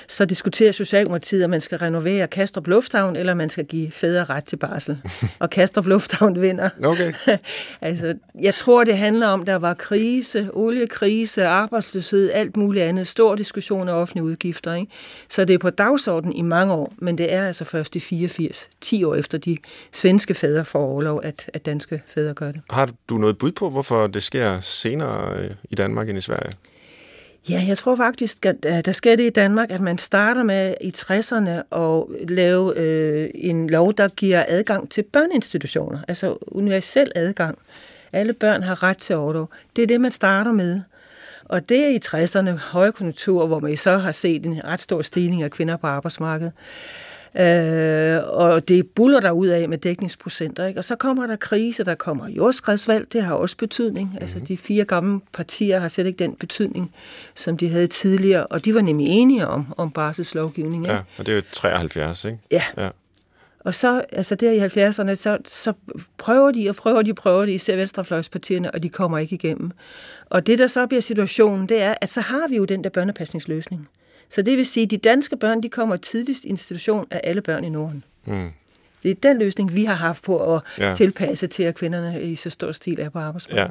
så 0.08 0.24
diskuterer 0.24 0.72
Socialdemokratiet, 0.72 1.42
at 1.42 1.50
man 1.50 1.60
skal 1.60 1.78
renovere 1.78 2.26
Kastrup 2.26 2.66
Lufthavn, 2.66 3.16
eller 3.16 3.34
man 3.34 3.48
skal 3.48 3.64
give 3.64 3.90
fædre 3.90 4.24
ret 4.24 4.44
til 4.44 4.56
barsel. 4.56 4.98
og 5.40 5.50
Kastrup 5.50 5.86
Lufthavn 5.86 6.40
vinder. 6.42 6.68
Okay. 6.84 7.12
altså, 7.80 8.14
jeg 8.40 8.54
tror, 8.54 8.84
det 8.84 8.98
handler 8.98 9.26
om, 9.26 9.44
der 9.44 9.56
var 9.56 9.74
krise, 9.74 10.48
oliekrise, 10.52 11.46
arbejdsløshed, 11.46 12.30
alt 12.32 12.56
muligt 12.56 12.84
andet. 12.84 13.06
Stor 13.06 13.34
diskussion 13.34 13.88
af 13.88 13.92
offentlige 13.92 14.24
udgifter. 14.24 14.74
Ikke? 14.74 14.92
Så 15.28 15.44
det 15.44 15.54
er 15.54 15.58
på 15.58 15.70
dagsordenen 15.70 16.36
i 16.36 16.42
mange 16.42 16.74
år, 16.74 16.92
men 16.98 17.18
det 17.18 17.32
er 17.32 17.46
altså 17.46 17.64
først 17.64 17.96
i 17.96 18.00
84, 18.00 18.68
10 18.80 19.04
år 19.04 19.14
efter 19.14 19.38
de 19.38 19.56
svenske 19.92 20.34
fædre 20.34 20.64
får 20.64 20.86
overlov, 20.86 21.20
at, 21.24 21.50
at 21.54 21.66
danske 21.66 22.02
fædre 22.06 22.34
gør 22.34 22.52
det. 22.52 22.60
Har 22.70 22.90
du 23.08 23.17
noget 23.18 23.38
bud 23.38 23.52
på, 23.52 23.70
hvorfor 23.70 24.06
det 24.06 24.22
sker 24.22 24.60
senere 24.60 25.38
øh, 25.38 25.50
i 25.70 25.74
Danmark 25.74 26.08
end 26.08 26.18
i 26.18 26.20
Sverige? 26.20 26.52
Ja, 27.48 27.64
jeg 27.68 27.78
tror 27.78 27.96
faktisk, 27.96 28.46
at 28.46 28.56
øh, 28.66 28.80
der 28.84 28.92
sker 28.92 29.16
det 29.16 29.26
i 29.26 29.30
Danmark, 29.30 29.70
at 29.70 29.80
man 29.80 29.98
starter 29.98 30.42
med 30.42 30.74
i 30.80 30.92
60'erne 30.96 31.76
at 31.78 32.28
lave 32.28 32.78
øh, 32.78 33.30
en 33.34 33.70
lov, 33.70 33.94
der 33.94 34.08
giver 34.08 34.44
adgang 34.48 34.90
til 34.90 35.02
børneinstitutioner, 35.02 35.98
altså 36.08 36.38
universel 36.46 37.12
adgang. 37.14 37.58
Alle 38.12 38.32
børn 38.32 38.62
har 38.62 38.82
ret 38.82 38.98
til 38.98 39.16
orlov. 39.16 39.50
Det 39.76 39.82
er 39.82 39.86
det, 39.86 40.00
man 40.00 40.10
starter 40.10 40.52
med. 40.52 40.80
Og 41.44 41.68
det 41.68 41.84
er 41.84 41.88
i 41.88 42.00
60'erne 42.06 42.50
højkonjunktur, 42.50 43.46
hvor 43.46 43.60
man 43.60 43.76
så 43.76 43.98
har 43.98 44.12
set 44.12 44.46
en 44.46 44.64
ret 44.64 44.80
stor 44.80 45.02
stigning 45.02 45.42
af 45.42 45.50
kvinder 45.50 45.76
på 45.76 45.86
arbejdsmarkedet. 45.86 46.52
Øh, 47.34 48.20
og 48.24 48.68
det 48.68 48.86
buller 48.86 49.20
der 49.20 49.30
ud 49.30 49.46
af 49.46 49.68
med 49.68 49.78
dækningsprocenter. 49.78 50.66
Ikke? 50.66 50.80
Og 50.80 50.84
så 50.84 50.96
kommer 50.96 51.26
der 51.26 51.36
krise, 51.36 51.84
der 51.84 51.94
kommer 51.94 52.28
jordskredsvalg, 52.28 53.12
det 53.12 53.22
har 53.22 53.34
også 53.34 53.56
betydning. 53.56 54.06
Mm-hmm. 54.06 54.22
Altså 54.22 54.40
de 54.40 54.56
fire 54.56 54.84
gamle 54.84 55.20
partier 55.32 55.78
har 55.78 55.88
slet 55.88 56.06
ikke 56.06 56.18
den 56.18 56.34
betydning, 56.34 56.94
som 57.34 57.56
de 57.56 57.68
havde 57.68 57.86
tidligere. 57.86 58.46
Og 58.46 58.64
de 58.64 58.74
var 58.74 58.80
nemlig 58.80 59.06
enige 59.06 59.46
om, 59.46 59.74
om 59.76 59.90
barselslovgivning. 59.90 60.84
Ikke? 60.84 60.94
Ja, 60.94 61.00
og 61.18 61.26
det 61.26 61.32
er 61.32 61.36
jo 61.36 61.42
73, 61.52 62.24
ikke? 62.24 62.38
Ja. 62.50 62.62
Ja. 62.76 62.88
Og 63.60 63.74
så, 63.74 64.04
altså 64.12 64.34
der 64.34 64.50
i 64.50 64.58
70'erne, 64.58 65.14
så, 65.14 65.38
så 65.46 65.72
prøver 66.18 66.50
de 66.50 66.68
og 66.68 66.76
prøver 66.76 67.02
de 67.02 67.10
og 67.10 67.16
prøver 67.16 67.44
de, 67.44 67.52
især 67.52 67.76
venstrefløjspartierne, 67.76 68.70
og 68.70 68.82
de 68.82 68.88
kommer 68.88 69.18
ikke 69.18 69.34
igennem. 69.34 69.70
Og 70.26 70.46
det, 70.46 70.58
der 70.58 70.66
så 70.66 70.86
bliver 70.86 71.00
situationen, 71.00 71.68
det 71.68 71.82
er, 71.82 71.94
at 72.00 72.10
så 72.10 72.20
har 72.20 72.48
vi 72.48 72.56
jo 72.56 72.64
den 72.64 72.84
der 72.84 72.90
børnepasningsløsning. 72.90 73.88
Så 74.30 74.42
det 74.42 74.56
vil 74.58 74.66
sige, 74.66 74.84
at 74.84 74.90
de 74.90 74.96
danske 74.96 75.36
børn, 75.36 75.62
de 75.62 75.68
kommer 75.68 75.96
tidligst 75.96 76.44
i 76.44 76.48
institution 76.48 77.06
af 77.10 77.20
alle 77.24 77.40
børn 77.42 77.64
i 77.64 77.68
Norden. 77.68 78.04
Mm. 78.26 78.50
Det 79.02 79.10
er 79.10 79.14
den 79.22 79.38
løsning, 79.38 79.74
vi 79.74 79.84
har 79.84 79.94
haft 79.94 80.24
på 80.24 80.54
at 80.54 80.62
Ja. 80.78 80.94
tilpasse 80.94 81.46
til, 81.46 81.62
at 81.62 81.74
kvinderne 81.74 82.22
i 82.22 82.36
så 82.36 82.50
stor 82.50 82.72
stil 82.72 83.00
er 83.00 83.08
på 83.08 83.18
arbejdsmarkedet. 83.18 83.66
Ja, 83.66 83.70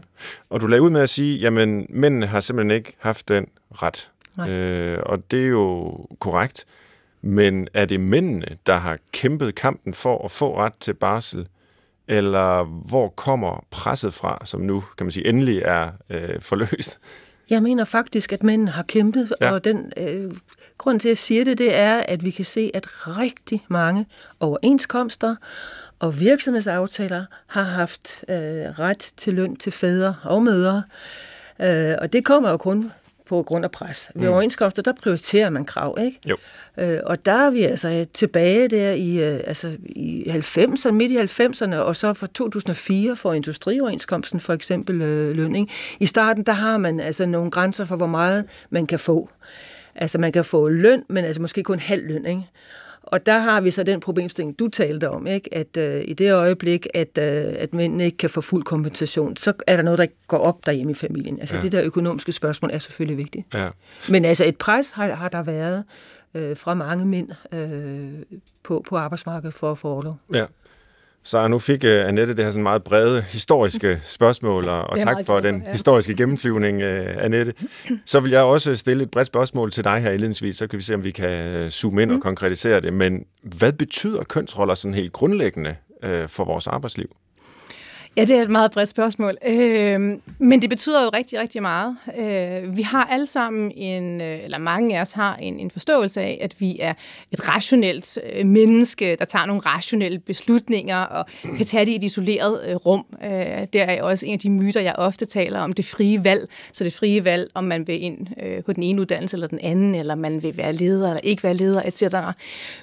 og 0.50 0.62
du 0.62 0.68
lagde 0.68 0.82
ud 0.82 0.90
med 0.90 1.02
at 1.02 1.10
sige, 1.10 1.38
jamen 1.38 1.86
mændene 1.90 2.26
har 2.26 2.40
simpelthen 2.40 2.72
ikke 2.78 2.94
haft 3.00 3.28
den 3.28 3.48
ret. 3.72 4.12
Nej. 4.38 4.50
Øh, 4.50 5.00
og 5.06 5.32
det 5.32 5.44
er 5.44 5.48
jo 5.48 5.98
korrekt. 6.20 6.66
Men 7.22 7.68
er 7.74 7.86
det 7.86 8.00
mændene, 8.00 8.46
der 8.66 8.78
har 8.78 8.98
kæmpet 9.12 9.56
kampen 9.56 9.94
for 9.94 10.26
at 10.26 10.32
få 10.32 10.58
ret 10.58 10.74
til 10.80 10.94
barsel? 10.94 11.48
Eller 12.08 12.64
hvor 12.64 13.10
kommer 13.10 13.66
presset 13.72 14.14
fra, 14.14 14.42
som 14.46 14.62
nu, 14.62 14.84
kan 14.98 15.06
man 15.06 15.12
sige, 15.12 15.28
endelig 15.28 15.62
er 15.66 15.90
øh, 16.10 16.42
forløst? 16.42 17.00
Jeg 17.50 17.64
mener 17.64 17.86
faktisk, 17.86 18.34
at 18.34 18.44
mændene 18.44 18.72
har 18.72 18.84
kæmpet, 18.84 19.34
Ja. 19.42 19.52
og 19.52 19.64
den 19.64 19.92
øh, 19.98 20.32
grund 20.78 21.00
til, 21.00 21.08
at 21.08 21.12
jeg 21.12 21.18
siger 21.18 21.44
det, 21.44 21.58
det 21.58 21.76
er, 21.76 21.96
at 21.98 22.26
vi 22.26 22.32
kan 22.32 22.46
se, 22.46 22.72
at 22.74 22.88
rigtig 23.08 23.66
mange 23.68 24.06
overenskomster 24.40 25.36
og 26.00 26.20
virksomhedsaftaler 26.20 27.26
har 27.48 27.64
haft 27.64 28.26
øh, 28.30 28.36
ret 28.80 29.12
til 29.18 29.34
løn 29.34 29.56
til 29.56 29.72
fædre 29.72 30.16
og 30.24 30.44
mødre. 30.44 30.84
Øh, 31.62 31.96
og 32.02 32.14
det 32.14 32.26
kommer 32.26 32.50
jo 32.50 32.58
kun 32.58 32.92
på 33.30 33.44
grund 33.44 33.66
af 33.66 33.72
pres. 33.72 34.10
Ved 34.16 34.28
Mm. 34.28 34.34
overenskomster, 34.34 34.82
der 34.82 34.94
prioriterer 35.04 35.50
man 35.50 35.66
krav, 35.66 35.98
ikke? 36.02 36.20
Jo. 36.26 36.38
Øh, 36.78 37.00
og 37.06 37.26
der 37.26 37.32
er 37.32 37.50
vi 37.50 37.64
altså 37.64 38.06
tilbage 38.14 38.68
der 38.68 38.92
i, 38.92 39.24
øh, 39.34 39.40
altså 39.48 39.78
i 39.86 40.24
90'erne, 40.30 40.92
midt 40.92 41.12
i 41.12 41.18
90'erne, 41.18 41.76
og 41.76 41.96
så 41.96 42.14
fra 42.14 42.28
2004 42.34 43.16
for 43.16 43.34
industrioverenskomsten 43.34 44.40
for 44.40 44.54
eksempel 44.54 45.02
øh, 45.02 45.36
løn. 45.36 45.56
Ikke? 45.56 45.74
I 46.00 46.06
starten, 46.06 46.44
der 46.44 46.54
har 46.54 46.78
man 46.78 47.00
altså 47.00 47.26
nogle 47.26 47.52
grænser 47.52 47.86
for, 47.86 47.96
hvor 47.96 48.08
meget 48.08 48.46
man 48.70 48.88
kan 48.88 49.00
få. 49.00 49.30
Altså 49.96 50.18
man 50.18 50.32
kan 50.32 50.46
få 50.46 50.68
løn, 50.70 51.04
men 51.10 51.26
altså 51.26 51.42
måske 51.42 51.64
kun 51.64 51.80
halv 51.80 52.08
løn, 52.08 52.26
ikke? 52.26 52.42
Og 53.12 53.26
der 53.26 53.38
har 53.38 53.62
vi 53.62 53.72
så 53.72 53.84
den 53.84 54.00
problemstilling, 54.00 54.60
du 54.60 54.68
talte 54.68 55.10
om, 55.10 55.28
ikke? 55.28 55.54
at 55.54 55.78
øh, 55.78 56.04
i 56.08 56.14
det 56.14 56.34
øjeblik, 56.34 56.88
at, 56.94 57.18
øh, 57.18 57.54
at 57.58 57.74
mænd 57.74 58.02
ikke 58.02 58.18
kan 58.18 58.30
få 58.30 58.42
fuld 58.42 58.64
kompensation, 58.64 59.36
så 59.36 59.54
er 59.68 59.76
der 59.76 59.84
noget, 59.84 60.00
der 60.00 60.06
går 60.28 60.38
op 60.38 60.66
derhjemme 60.66 60.92
i 60.92 60.96
familien. 60.96 61.40
Altså 61.40 61.56
ja. 61.56 61.62
det 61.62 61.72
der 61.72 61.84
økonomiske 61.84 62.32
spørgsmål 62.32 62.72
er 62.74 62.78
selvfølgelig 62.78 63.18
vigtigt. 63.18 63.46
Ja. 63.54 63.70
Men 64.10 64.26
altså 64.26 64.46
et 64.46 64.58
pres 64.58 64.92
har, 64.92 65.14
har 65.14 65.30
der 65.30 65.44
været 65.44 65.84
øh, 66.34 66.58
fra 66.58 66.74
mange 66.74 67.06
mænd 67.06 67.30
øh, 67.52 68.38
på, 68.64 68.86
på 68.90 68.98
arbejdsmarkedet 68.98 69.54
for 69.54 69.72
at 69.72 69.78
få 69.78 69.88
orlov. 69.88 70.18
ja. 70.34 70.46
Så 71.28 71.48
nu 71.48 71.60
fik 71.60 71.84
uh, 71.84 71.90
Annette 71.90 72.36
det 72.36 72.44
her 72.44 72.52
sådan 72.52 72.64
meget 72.64 72.84
brede 72.84 73.22
historiske 73.22 74.02
spørgsmål, 74.06 74.70
og, 74.70 74.82
og 74.90 75.00
tak 75.00 75.18
for 75.26 75.40
den 75.40 75.64
ja. 75.66 75.72
historiske 75.72 76.16
gennemflyvning, 76.16 76.78
uh, 76.78 77.24
Annette. 77.24 77.54
Så 78.06 78.20
vil 78.20 78.32
jeg 78.32 78.42
også 78.42 78.76
stille 78.76 79.04
et 79.04 79.12
bredt 79.12 79.28
spørgsmål 79.28 79.72
til 79.72 79.84
dig 79.84 80.00
her 80.00 80.12
indledningsvis, 80.12 80.58
så 80.58 80.68
kan 80.68 80.80
vi 80.80 80.84
se, 80.84 80.94
om 80.94 81.04
vi 81.04 81.12
kan 81.12 81.72
zoome 81.72 82.02
ind 82.02 82.12
mm. 82.12 82.16
og 82.16 82.22
konkretisere 82.22 82.82
det. 82.82 82.94
Men 82.94 83.26
hvad 83.44 83.74
betyder 83.74 84.24
kønsroller 84.24 84.74
sådan 84.74 84.96
helt 84.96 85.14
grundlæggende 85.14 85.76
uh, 86.04 86.10
for 86.28 86.46
vores 86.46 86.68
arbejdsliv? 86.68 87.10
Ja, 88.18 88.26
det 88.26 88.36
er 88.36 88.42
et 88.42 88.50
meget 88.50 88.72
bredt 88.72 88.90
spørgsmål. 88.90 89.38
Øh, 89.48 90.00
men 90.40 90.62
det 90.62 90.70
betyder 90.70 91.04
jo 91.04 91.10
rigtig, 91.10 91.40
rigtig 91.40 91.62
meget. 91.62 91.98
Øh, 92.20 92.78
vi 92.78 92.82
har 92.82 93.04
alle 93.12 93.26
sammen 93.26 93.72
en, 93.72 94.22
øh, 94.22 94.44
eller 94.44 94.58
mange 94.58 94.98
af 94.98 95.02
os 95.02 95.12
har 95.12 95.36
en, 95.36 95.60
en 95.60 95.72
forståelse 95.72 96.22
af, 96.22 96.38
at 96.42 96.62
vi 96.62 96.78
er 96.80 96.94
et 97.32 97.48
rationelt 97.48 98.18
øh, 98.34 98.46
menneske, 98.46 99.16
der 99.20 99.26
tager 99.26 99.46
nogle 99.46 99.62
rationelle 99.62 100.20
beslutninger 100.20 100.98
og 100.98 101.26
kan 101.58 101.66
tage 101.66 101.86
det 101.86 101.92
i 101.92 101.96
et 101.96 102.04
isoleret 102.04 102.60
øh, 102.68 102.76
rum. 102.76 103.06
Øh, 103.24 103.32
det 103.74 103.82
er 103.82 104.04
også 104.04 104.26
en 104.26 104.34
af 104.34 104.40
de 104.40 104.50
myter, 104.50 104.82
jeg 104.82 104.96
ofte 104.98 105.26
taler 105.26 105.60
om, 105.60 105.74
det 105.74 105.86
frie 105.86 106.24
valg. 106.24 106.50
Så 106.72 106.84
det 106.84 106.94
frie 106.94 107.26
valg, 107.26 107.52
om 107.54 107.64
man 107.64 107.88
vil 107.88 108.04
ind 108.04 108.28
øh, 108.44 108.64
på 108.64 108.74
den 108.74 108.84
ene 108.84 109.02
uddannelse 109.02 109.36
eller 109.36 109.48
den 109.48 109.60
anden, 109.64 109.96
eller 109.96 110.16
man 110.16 110.44
vil 110.44 110.58
være 110.58 110.74
leder 110.74 111.08
eller 111.08 111.22
ikke 111.24 111.44
være 111.44 111.54
leder, 111.54 111.82
etc. 111.86 112.16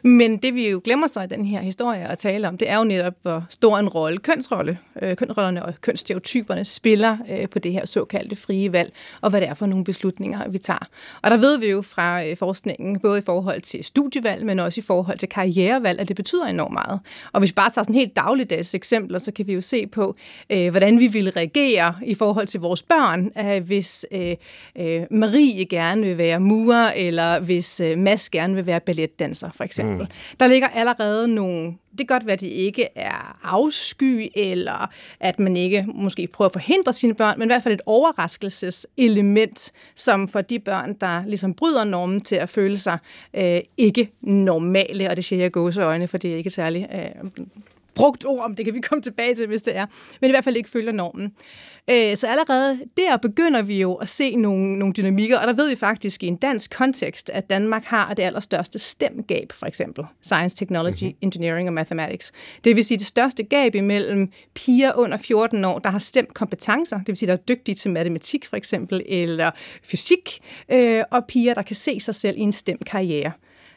Men 0.02 0.36
det 0.36 0.54
vi 0.54 0.70
jo 0.70 0.80
glemmer 0.84 1.06
sig 1.06 1.24
i 1.24 1.26
den 1.26 1.44
her 1.44 1.60
historie 1.60 2.08
at 2.08 2.18
tale 2.18 2.48
om, 2.48 2.58
det 2.58 2.70
er 2.70 2.78
jo 2.78 2.84
netop, 2.84 3.14
hvor 3.22 3.46
stor 3.50 3.78
en 3.78 3.88
rolle 3.88 4.18
kønsrolle 4.18 4.78
øh, 5.02 5.16
kønsrollerne 5.26 5.64
og 5.64 5.75
kønsstereotyperne 5.81 6.64
spiller 6.64 7.16
øh, 7.31 7.49
på 7.49 7.59
det 7.59 7.73
her 7.73 7.87
såkaldte 7.87 8.37
frie 8.37 8.73
valg, 8.73 8.93
og 9.21 9.31
hvad 9.31 9.40
det 9.40 9.49
er 9.49 9.54
for 9.54 9.66
nogle 9.66 9.85
beslutninger, 9.85 10.49
vi 10.49 10.59
tager. 10.59 10.88
Og 11.23 11.31
der 11.31 11.37
ved 11.37 11.59
vi 11.59 11.71
jo 11.71 11.83
fra 11.83 12.26
øh, 12.26 12.37
forskningen, 12.37 13.00
både 13.00 13.19
i 13.19 13.23
forhold 13.23 13.61
til 13.61 13.85
studievalg, 13.85 14.47
men 14.47 14.59
også 14.59 14.81
i 14.81 14.83
forhold 14.83 15.19
til 15.19 15.28
karrierevalg, 15.28 16.00
at 16.00 16.09
det 16.09 16.16
betyder 16.16 16.47
enormt 16.47 16.73
meget. 16.73 17.00
Og 17.33 17.38
hvis 17.40 17.50
vi 17.50 17.54
bare 17.54 17.71
tager 17.71 17.83
sådan 17.83 17.95
helt 17.95 18.16
dagligdags 18.16 18.75
eksempler, 18.75 19.19
så 19.19 19.33
kan 19.33 19.47
vi 19.47 19.52
jo 19.52 19.61
se 19.61 19.87
på, 19.87 20.16
øh, 20.50 20.71
hvordan 20.71 21.00
vi 21.00 21.07
ville 21.07 21.31
reagere 21.31 21.95
i 22.07 22.14
forhold 22.14 22.47
til 22.47 22.61
vores 22.61 22.83
børn, 22.83 23.31
øh, 23.38 23.64
hvis 23.64 24.07
øh, 24.12 24.37
øh, 24.78 25.02
Marie 25.11 25.64
gerne 25.64 26.02
vil 26.02 26.19
være 26.19 26.40
murer, 26.40 26.93
eller 26.93 27.40
hvis 27.40 27.81
øh, 27.81 27.99
Mads 27.99 28.31
gerne 28.31 28.54
vil 28.54 28.66
være 28.66 28.81
balletdanser, 28.81 29.50
for 29.50 29.64
eksempel. 29.64 30.00
Mm. 30.00 30.37
Der 30.40 30.47
ligger 30.47 30.69
allerede 30.69 31.28
nogle 31.28 31.75
det 31.98 32.08
kan 32.08 32.14
godt 32.14 32.26
være, 32.26 32.32
at 32.32 32.40
det 32.40 32.46
ikke 32.46 32.88
er 32.94 33.38
afsky, 33.42 34.28
eller 34.34 34.90
at 35.20 35.38
man 35.38 35.56
ikke 35.56 35.86
måske 35.94 36.26
prøver 36.26 36.46
at 36.46 36.52
forhindre 36.52 36.92
sine 36.92 37.14
børn, 37.14 37.38
men 37.38 37.46
i 37.46 37.50
hvert 37.50 37.62
fald 37.62 37.74
et 37.74 37.82
overraskelseselement, 37.86 39.72
som 39.94 40.28
for 40.28 40.40
de 40.40 40.58
børn, 40.58 40.94
der 41.00 41.26
ligesom 41.26 41.54
bryder 41.54 41.84
normen 41.84 42.20
til 42.20 42.36
at 42.36 42.48
føle 42.48 42.78
sig 42.78 42.98
øh, 43.34 43.60
ikke 43.76 44.10
normale, 44.22 45.10
og 45.10 45.16
det 45.16 45.24
siger 45.24 45.42
jeg 45.42 45.52
gåseøjne, 45.52 46.08
for 46.08 46.18
det 46.18 46.32
er 46.32 46.36
ikke 46.36 46.50
særlig 46.50 46.88
øh, 46.94 47.30
brugt 47.94 48.24
ord, 48.26 48.44
om 48.44 48.56
det 48.56 48.64
kan 48.64 48.74
vi 48.74 48.80
komme 48.80 49.02
tilbage 49.02 49.34
til, 49.34 49.46
hvis 49.46 49.62
det 49.62 49.76
er, 49.76 49.86
men 50.20 50.30
i 50.30 50.32
hvert 50.32 50.44
fald 50.44 50.56
ikke 50.56 50.70
følger 50.70 50.92
normen. 50.92 51.32
Øh, 51.90 52.16
så 52.16 52.26
allerede 52.26 52.80
der 52.96 53.16
begynder 53.16 53.62
vi 53.62 53.80
jo 53.80 53.94
at 53.94 54.08
se 54.08 54.36
nogle, 54.36 54.78
nogle 54.78 54.94
dynamikker, 54.94 55.38
og 55.38 55.46
der 55.46 55.52
ved 55.52 55.68
vi 55.68 55.76
faktisk 55.76 56.22
i 56.22 56.26
en 56.26 56.36
dansk 56.36 56.70
kontekst, 56.76 57.30
at 57.30 57.50
Danmark 57.50 57.84
har 57.84 58.14
det 58.14 58.22
allerstørste 58.22 58.78
stemgab, 58.78 59.52
for 59.52 59.66
eksempel. 59.66 60.04
Science, 60.22 60.56
Technology, 60.56 61.04
mm-hmm. 61.04 61.18
Engineering 61.20 61.68
og 61.68 61.74
Mathematics. 61.74 62.32
Det 62.64 62.76
vil 62.76 62.84
sige 62.84 62.98
det 62.98 63.06
største 63.06 63.42
gab 63.42 63.74
imellem 63.74 64.32
piger 64.54 64.92
under 64.96 65.16
14 65.16 65.64
år, 65.64 65.78
der 65.78 65.90
har 65.90 65.98
stemt 65.98 66.34
kompetencer, 66.34 66.98
det 66.98 67.08
vil 67.08 67.16
sige, 67.16 67.26
der 67.26 67.32
er 67.32 67.36
dygtige 67.36 67.74
til 67.74 67.90
matematik 67.90 68.46
for 68.46 68.56
eksempel, 68.56 69.02
eller 69.06 69.50
fysik, 69.82 70.40
øh, 70.72 71.02
og 71.10 71.24
piger, 71.28 71.54
der 71.54 71.62
kan 71.62 71.76
se 71.76 72.00
sig 72.00 72.14
selv 72.14 72.38
i 72.38 72.40
en 72.40 72.52
stemt 72.52 72.84
karriere. 72.84 73.32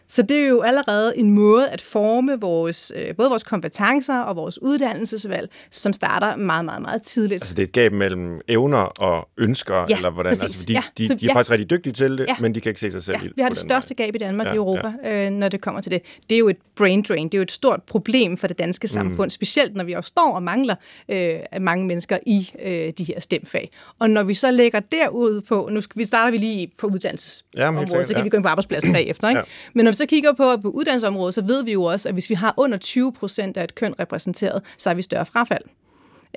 Så 0.08 0.22
det 0.22 0.38
er 0.38 0.48
jo 0.48 0.62
allerede 0.62 1.18
en 1.18 1.32
måde 1.32 1.70
at 1.70 1.82
forme 1.82 2.40
vores, 2.40 2.92
øh, 2.96 3.16
både 3.16 3.30
vores 3.30 3.44
kompetencer 3.44 4.20
og 4.20 4.36
vores 4.36 4.62
uddannelsesvalg, 4.62 5.50
som 5.72 5.94
starter 5.94 6.36
meget, 6.36 6.66
meget, 6.66 6.82
meget 6.82 7.02
tidligt. 7.02 7.42
Altså 7.42 7.54
det 7.54 7.64
er 7.64 7.68
et 7.68 7.74
gab 7.74 7.94
mellem 7.94 8.42
evner 8.48 8.78
og 8.78 9.30
ønsker, 9.38 9.86
ja, 9.90 9.96
eller 9.96 10.10
hvordan? 10.10 10.32
Præcis. 10.32 10.44
Altså, 10.44 10.66
de, 10.68 10.74
ja, 10.74 10.84
de, 10.98 11.08
de 11.08 11.14
er 11.14 11.18
ja. 11.22 11.34
faktisk 11.34 11.52
rigtig 11.52 11.70
dygtige 11.70 11.94
til 11.94 12.12
det, 12.12 12.26
ja. 12.28 12.36
men 12.40 12.56
de 12.56 12.62
kan 12.62 12.70
ikke 12.70 12.80
se 12.80 12.92
sig 12.92 13.04
selv 13.04 13.18
ja, 13.22 13.28
i 13.28 13.32
vi 13.36 13.42
har 13.42 13.50
det 13.50 13.58
største 13.58 13.96
vej. 13.98 14.06
gab 14.06 14.16
i 14.16 14.18
Danmark 14.18 14.48
ja, 14.48 14.54
i 14.54 14.56
Europa, 14.56 14.94
ja. 15.04 15.26
øh, 15.26 15.32
når 15.32 15.50
det 15.50 15.62
kommer 15.62 15.82
til 15.82 15.92
det. 15.92 16.02
Det 16.30 16.36
er 16.36 16.40
jo 16.40 16.50
et 16.50 16.58
brain 16.76 17.02
drain, 17.02 17.26
det 17.26 17.34
er 17.34 17.38
jo 17.38 17.44
et 17.44 17.52
stort 17.52 17.84
problem 17.84 18.38
for 18.38 18.48
det 18.48 18.60
danske 18.60 18.88
samfund, 18.88 19.26
mm. 19.26 19.30
specielt 19.30 19.76
når 19.76 19.84
vi 19.84 19.94
også 19.94 20.08
står 20.08 20.36
og 20.36 20.44
mangler 20.44 20.76
øh, 21.10 21.40
mange 21.62 21.86
mennesker 21.86 22.18
i 22.26 22.52
øh, 22.66 22.94
de 22.98 23.04
her 23.04 23.20
stemfag. 23.20 23.72
Og 24.00 24.10
når 24.10 24.24
vi 24.24 24.34
så 24.34 24.52
lægger 24.52 24.80
derud 24.80 25.42
på, 25.42 25.70
nu 25.72 25.82
skal 25.82 26.00
vi 26.00 26.06
starter 26.06 26.32
vi 26.32 26.38
lige 26.38 26.72
på 26.80 26.88
uddannelsesområdet, 26.88 27.94
ja, 27.94 28.04
så 28.04 28.08
kan 28.08 28.18
ja. 28.18 28.24
vi 28.24 28.30
gå 28.30 28.38
ind 28.38 28.44
på 28.44 28.50
arbejdspladsen 28.50 28.94
bagefter. 28.94 29.30
Ikke? 29.30 29.40
Ja. 29.40 29.46
Men 29.74 29.86
når 29.86 29.92
så 29.98 30.06
kigger 30.06 30.34
på, 30.34 30.58
på 30.62 30.70
uddannelsesområdet, 30.70 31.36
så 31.36 31.42
ved 31.42 31.64
vi 31.64 31.74
jo 31.74 31.84
også, 31.84 32.10
at 32.10 32.16
hvis 32.16 32.30
vi 32.30 32.36
har 32.36 32.54
under 32.58 32.78
20 32.78 33.14
procent 33.14 33.58
af 33.58 33.64
et 33.64 33.76
køn 33.76 34.00
repræsenteret, 34.00 34.62
så 34.78 34.90
har 34.90 34.96
vi 34.96 35.02
større 35.02 35.26
frafald. 35.26 35.64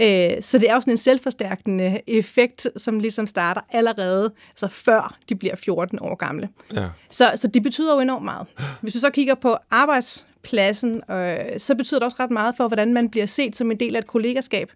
Øh, 0.01 0.43
så 0.43 0.59
det 0.59 0.71
er 0.71 0.75
jo 0.75 0.81
sådan 0.81 0.93
en 0.93 0.99
selvforstærkende 0.99 2.01
effekt, 2.07 2.67
som 2.77 3.01
ligesom 3.01 3.27
starter 3.27 3.61
allerede, 3.73 4.33
altså 4.51 4.69
før 4.69 5.17
de 5.29 5.35
bliver 5.35 5.57
14 5.57 5.99
år 6.03 6.15
gamle. 6.15 6.49
Ja. 6.75 6.89
Så, 7.11 7.33
så 7.35 7.49
det 7.49 7.63
betyder 7.63 7.95
jo 7.95 8.01
enormt 8.01 8.25
meget. 8.25 8.47
Hvis 8.81 8.95
du 8.95 9.01
så 9.01 9.11
kigger 9.11 9.35
på 9.35 9.57
arbejds 9.71 10.27
pladsen, 10.43 11.03
øh, 11.11 11.37
så 11.59 11.75
betyder 11.75 11.99
det 11.99 12.05
også 12.05 12.17
ret 12.21 12.31
meget 12.31 12.55
for, 12.57 12.69
hvordan 12.69 12.95
man 12.95 13.09
bliver 13.09 13.27
set 13.27 13.57
som 13.57 13.71
en 13.71 13.81
del 13.81 13.97
af 13.97 14.01
et 14.01 14.07
kollegaskab. 14.07 14.73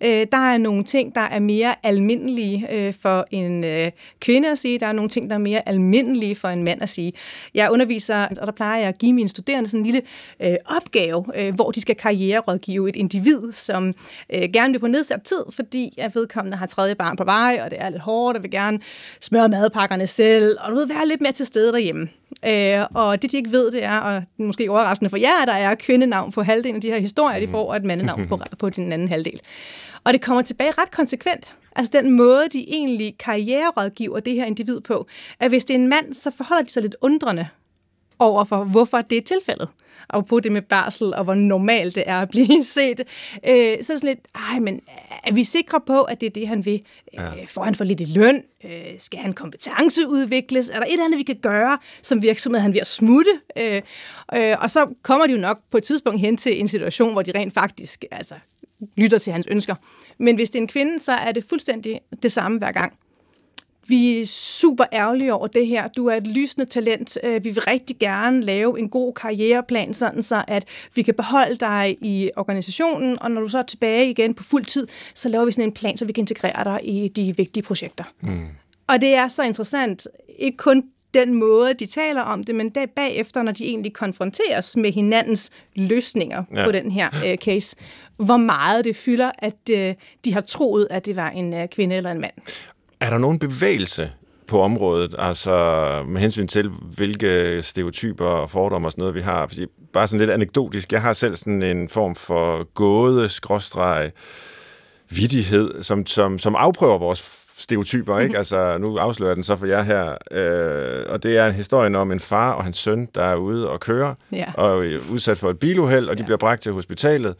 Øh, 0.00 0.26
der 0.32 0.38
er 0.38 0.58
nogle 0.58 0.84
ting, 0.84 1.14
der 1.14 1.20
er 1.20 1.38
mere 1.38 1.74
almindelige 1.82 2.66
øh, 2.72 2.94
for 2.94 3.26
en 3.30 3.64
øh, 3.64 3.90
kvinde 4.20 4.50
at 4.50 4.58
sige, 4.58 4.78
der 4.78 4.86
er 4.86 4.92
nogle 4.92 5.08
ting, 5.08 5.30
der 5.30 5.36
er 5.36 5.40
mere 5.40 5.68
almindelige 5.68 6.34
for 6.34 6.48
en 6.48 6.62
mand 6.62 6.82
at 6.82 6.88
sige. 6.88 7.12
Jeg 7.54 7.70
underviser, 7.70 8.26
og 8.40 8.46
der 8.46 8.52
plejer 8.52 8.78
jeg 8.78 8.88
at 8.88 8.98
give 8.98 9.12
mine 9.12 9.28
studerende 9.28 9.68
sådan 9.68 9.80
en 9.80 9.86
lille 9.86 10.02
øh, 10.42 10.56
opgave, 10.76 11.24
øh, 11.34 11.54
hvor 11.54 11.70
de 11.70 11.80
skal 11.80 11.96
karriererådgive 11.96 12.88
et 12.88 12.96
individ, 12.96 13.52
som 13.52 13.92
øh, 14.34 14.42
gerne 14.52 14.72
vil 14.72 14.78
på 14.78 14.86
nedsat 14.86 15.22
tid, 15.22 15.44
fordi 15.50 15.94
jeg 15.96 16.10
vedkommende 16.14 16.56
har 16.56 16.66
tredje 16.66 16.94
barn 16.94 17.16
på 17.16 17.24
vej, 17.24 17.60
og 17.64 17.70
det 17.70 17.78
er 17.80 17.90
lidt 17.90 18.02
hårdt, 18.02 18.36
og 18.36 18.42
vil 18.42 18.50
gerne 18.50 18.78
smøre 19.20 19.48
madpakkerne 19.48 20.06
selv, 20.06 20.56
og 20.60 20.70
du 20.70 20.76
ved, 20.76 20.86
være 20.86 21.08
lidt 21.08 21.20
mere 21.20 21.32
til 21.32 21.46
stede 21.46 21.72
derhjemme. 21.72 22.08
Øh, 22.46 22.86
og 22.94 23.22
det, 23.22 23.32
de 23.32 23.36
ikke 23.36 23.52
ved, 23.52 23.70
det 23.70 23.84
er, 23.84 23.98
og 23.98 24.22
måske 24.38 24.70
overraskende 24.70 25.03
for 25.10 25.16
jer, 25.16 25.44
der 25.46 25.52
er 25.52 25.74
kvindenavn 25.74 26.32
på 26.32 26.42
halvdelen 26.42 26.76
af 26.76 26.80
de 26.80 26.90
her 26.90 26.98
historier, 26.98 27.40
de 27.40 27.48
får, 27.48 27.70
og 27.70 27.76
et 27.76 27.84
mandenavn 27.84 28.28
på, 28.28 28.40
på 28.60 28.70
den 28.70 28.92
anden 28.92 29.08
halvdel. 29.08 29.40
Og 30.04 30.12
det 30.12 30.22
kommer 30.22 30.42
tilbage 30.42 30.70
ret 30.78 30.90
konsekvent. 30.90 31.54
Altså 31.76 31.90
den 32.02 32.10
måde, 32.10 32.48
de 32.52 32.68
egentlig 32.68 33.18
karriererådgiver 33.18 34.20
det 34.20 34.34
her 34.34 34.44
individ 34.44 34.80
på, 34.80 35.06
at 35.40 35.48
hvis 35.48 35.64
det 35.64 35.74
er 35.74 35.78
en 35.78 35.88
mand, 35.88 36.14
så 36.14 36.30
forholder 36.36 36.62
de 36.62 36.70
sig 36.70 36.82
lidt 36.82 36.96
undrende 37.00 37.48
over 38.18 38.44
for, 38.44 38.64
hvorfor 38.64 39.00
det 39.00 39.18
er 39.18 39.22
tilfældet. 39.22 39.68
Og 40.08 40.26
på 40.26 40.40
det 40.40 40.52
med 40.52 40.62
barsel, 40.62 41.14
og 41.14 41.24
hvor 41.24 41.34
normalt 41.34 41.94
det 41.94 42.02
er 42.06 42.18
at 42.20 42.28
blive 42.28 42.62
set. 42.74 43.00
Øh, 43.48 43.76
så 43.82 43.96
sådan 43.96 44.08
lidt, 44.08 44.18
ej, 44.34 44.58
men 44.58 44.80
er 45.24 45.32
vi 45.32 45.44
sikre 45.44 45.80
på, 45.86 46.02
at 46.02 46.20
det 46.20 46.26
er 46.26 46.30
det, 46.30 46.48
han 46.48 46.64
vil? 46.64 46.80
Ja. 47.14 47.26
Øh, 47.26 47.46
får 47.46 47.62
han 47.62 47.74
for 47.74 47.84
lidt 47.84 48.00
i 48.00 48.04
løn? 48.04 48.42
Øh, 48.64 48.70
skal 48.98 49.20
han 49.20 49.32
kompetenceudvikles? 49.32 50.68
Er 50.68 50.74
der 50.74 50.86
et 50.86 50.92
eller 50.92 51.04
andet, 51.04 51.18
vi 51.18 51.22
kan 51.22 51.38
gøre 51.42 51.78
som 52.02 52.22
virksomhed, 52.22 52.60
han 52.60 52.72
vil 52.72 52.80
at 52.80 52.86
smutte? 52.86 53.30
Øh, 53.58 53.82
øh, 54.34 54.56
og 54.60 54.70
så 54.70 54.86
kommer 55.02 55.26
de 55.26 55.32
jo 55.32 55.38
nok 55.38 55.58
på 55.70 55.76
et 55.76 55.82
tidspunkt 55.82 56.20
hen 56.20 56.36
til 56.36 56.60
en 56.60 56.68
situation, 56.68 57.12
hvor 57.12 57.22
de 57.22 57.32
rent 57.34 57.54
faktisk 57.54 58.04
altså, 58.10 58.34
lytter 58.96 59.18
til 59.18 59.32
hans 59.32 59.46
ønsker. 59.50 59.74
Men 60.18 60.36
hvis 60.36 60.50
det 60.50 60.58
er 60.58 60.62
en 60.62 60.68
kvinde, 60.68 60.98
så 60.98 61.12
er 61.12 61.32
det 61.32 61.44
fuldstændig 61.44 62.00
det 62.22 62.32
samme 62.32 62.58
hver 62.58 62.72
gang 62.72 62.92
vi 63.88 64.20
er 64.20 64.26
super 64.26 64.84
ærgerlige 64.92 65.34
over 65.34 65.46
det 65.46 65.66
her. 65.66 65.88
Du 65.88 66.06
er 66.06 66.14
et 66.14 66.26
lysende 66.26 66.66
talent. 66.66 67.18
Øh, 67.22 67.44
vi 67.44 67.50
vil 67.50 67.62
rigtig 67.62 67.96
gerne 67.98 68.42
lave 68.42 68.78
en 68.78 68.88
god 68.88 69.14
karriereplan, 69.14 69.94
sådan 69.94 70.22
så 70.22 70.44
at 70.48 70.64
vi 70.94 71.02
kan 71.02 71.14
beholde 71.14 71.56
dig 71.56 71.96
i 72.00 72.30
organisationen, 72.36 73.22
og 73.22 73.30
når 73.30 73.40
du 73.40 73.48
så 73.48 73.58
er 73.58 73.62
tilbage 73.62 74.10
igen 74.10 74.34
på 74.34 74.42
fuld 74.42 74.64
tid, 74.64 74.86
så 75.14 75.28
laver 75.28 75.44
vi 75.44 75.52
sådan 75.52 75.64
en 75.64 75.72
plan, 75.72 75.96
så 75.96 76.04
vi 76.04 76.12
kan 76.12 76.22
integrere 76.22 76.64
dig 76.64 76.80
i 76.82 77.08
de 77.08 77.36
vigtige 77.36 77.62
projekter. 77.62 78.04
Mm. 78.20 78.46
Og 78.86 79.00
det 79.00 79.14
er 79.14 79.28
så 79.28 79.42
interessant, 79.42 80.06
ikke 80.38 80.56
kun 80.56 80.84
den 81.14 81.34
måde, 81.34 81.74
de 81.74 81.86
taler 81.86 82.20
om 82.20 82.44
det, 82.44 82.54
men 82.54 82.70
der 82.70 82.86
bagefter, 82.86 83.42
når 83.42 83.52
de 83.52 83.64
egentlig 83.64 83.92
konfronteres 83.92 84.76
med 84.76 84.92
hinandens 84.92 85.50
løsninger 85.74 86.44
ja. 86.54 86.64
på 86.64 86.72
den 86.72 86.90
her 86.90 87.08
uh, 87.24 87.34
case, 87.34 87.76
hvor 88.16 88.36
meget 88.36 88.84
det 88.84 88.96
fylder, 88.96 89.30
at 89.38 89.70
uh, 89.70 89.94
de 90.24 90.32
har 90.32 90.40
troet, 90.40 90.86
at 90.90 91.06
det 91.06 91.16
var 91.16 91.30
en 91.30 91.52
uh, 91.52 91.66
kvinde 91.66 91.96
eller 91.96 92.10
en 92.10 92.20
mand. 92.20 92.34
Er 93.04 93.10
der 93.10 93.18
nogen 93.18 93.38
bevægelse 93.38 94.10
på 94.46 94.62
området, 94.62 95.14
altså 95.18 96.04
med 96.08 96.20
hensyn 96.20 96.46
til, 96.46 96.68
hvilke 96.68 97.62
stereotyper 97.62 98.26
og 98.26 98.50
fordomme 98.50 98.88
og 98.88 98.92
sådan 98.92 99.02
noget, 99.02 99.14
vi 99.14 99.20
har? 99.20 99.46
Fordi 99.46 99.66
bare 99.92 100.08
sådan 100.08 100.20
lidt 100.20 100.30
anekdotisk, 100.30 100.92
jeg 100.92 101.02
har 101.02 101.12
selv 101.12 101.36
sådan 101.36 101.62
en 101.62 101.88
form 101.88 102.14
for 102.14 102.64
gåde, 102.74 103.28
skråstreg, 103.28 104.10
vidighed, 105.10 105.82
som, 105.82 106.06
som, 106.06 106.38
som 106.38 106.54
afprøver 106.54 106.98
vores 106.98 107.38
stereotyper, 107.58 108.18
ikke? 108.18 108.28
Mm-hmm. 108.28 108.38
Altså, 108.38 108.78
nu 108.78 108.98
afslører 108.98 109.30
jeg 109.30 109.36
den 109.36 109.44
så 109.44 109.56
for 109.56 109.66
jer 109.66 109.82
her. 109.82 110.16
Øh, 110.30 111.04
og 111.08 111.22
det 111.22 111.36
er 111.36 111.46
en 111.46 111.52
historie 111.52 111.98
om 111.98 112.12
en 112.12 112.20
far 112.20 112.52
og 112.52 112.64
hans 112.64 112.76
søn, 112.76 113.08
der 113.14 113.22
er 113.24 113.36
ude 113.36 113.70
og 113.70 113.80
kører, 113.80 114.14
ja. 114.32 114.46
og 114.54 114.86
er 114.86 114.98
udsat 115.12 115.38
for 115.38 115.50
et 115.50 115.58
biluheld, 115.58 116.08
og 116.08 116.18
de 116.18 116.22
ja. 116.22 116.26
bliver 116.26 116.38
bragt 116.38 116.62
til 116.62 116.72
hospitalet. 116.72 117.34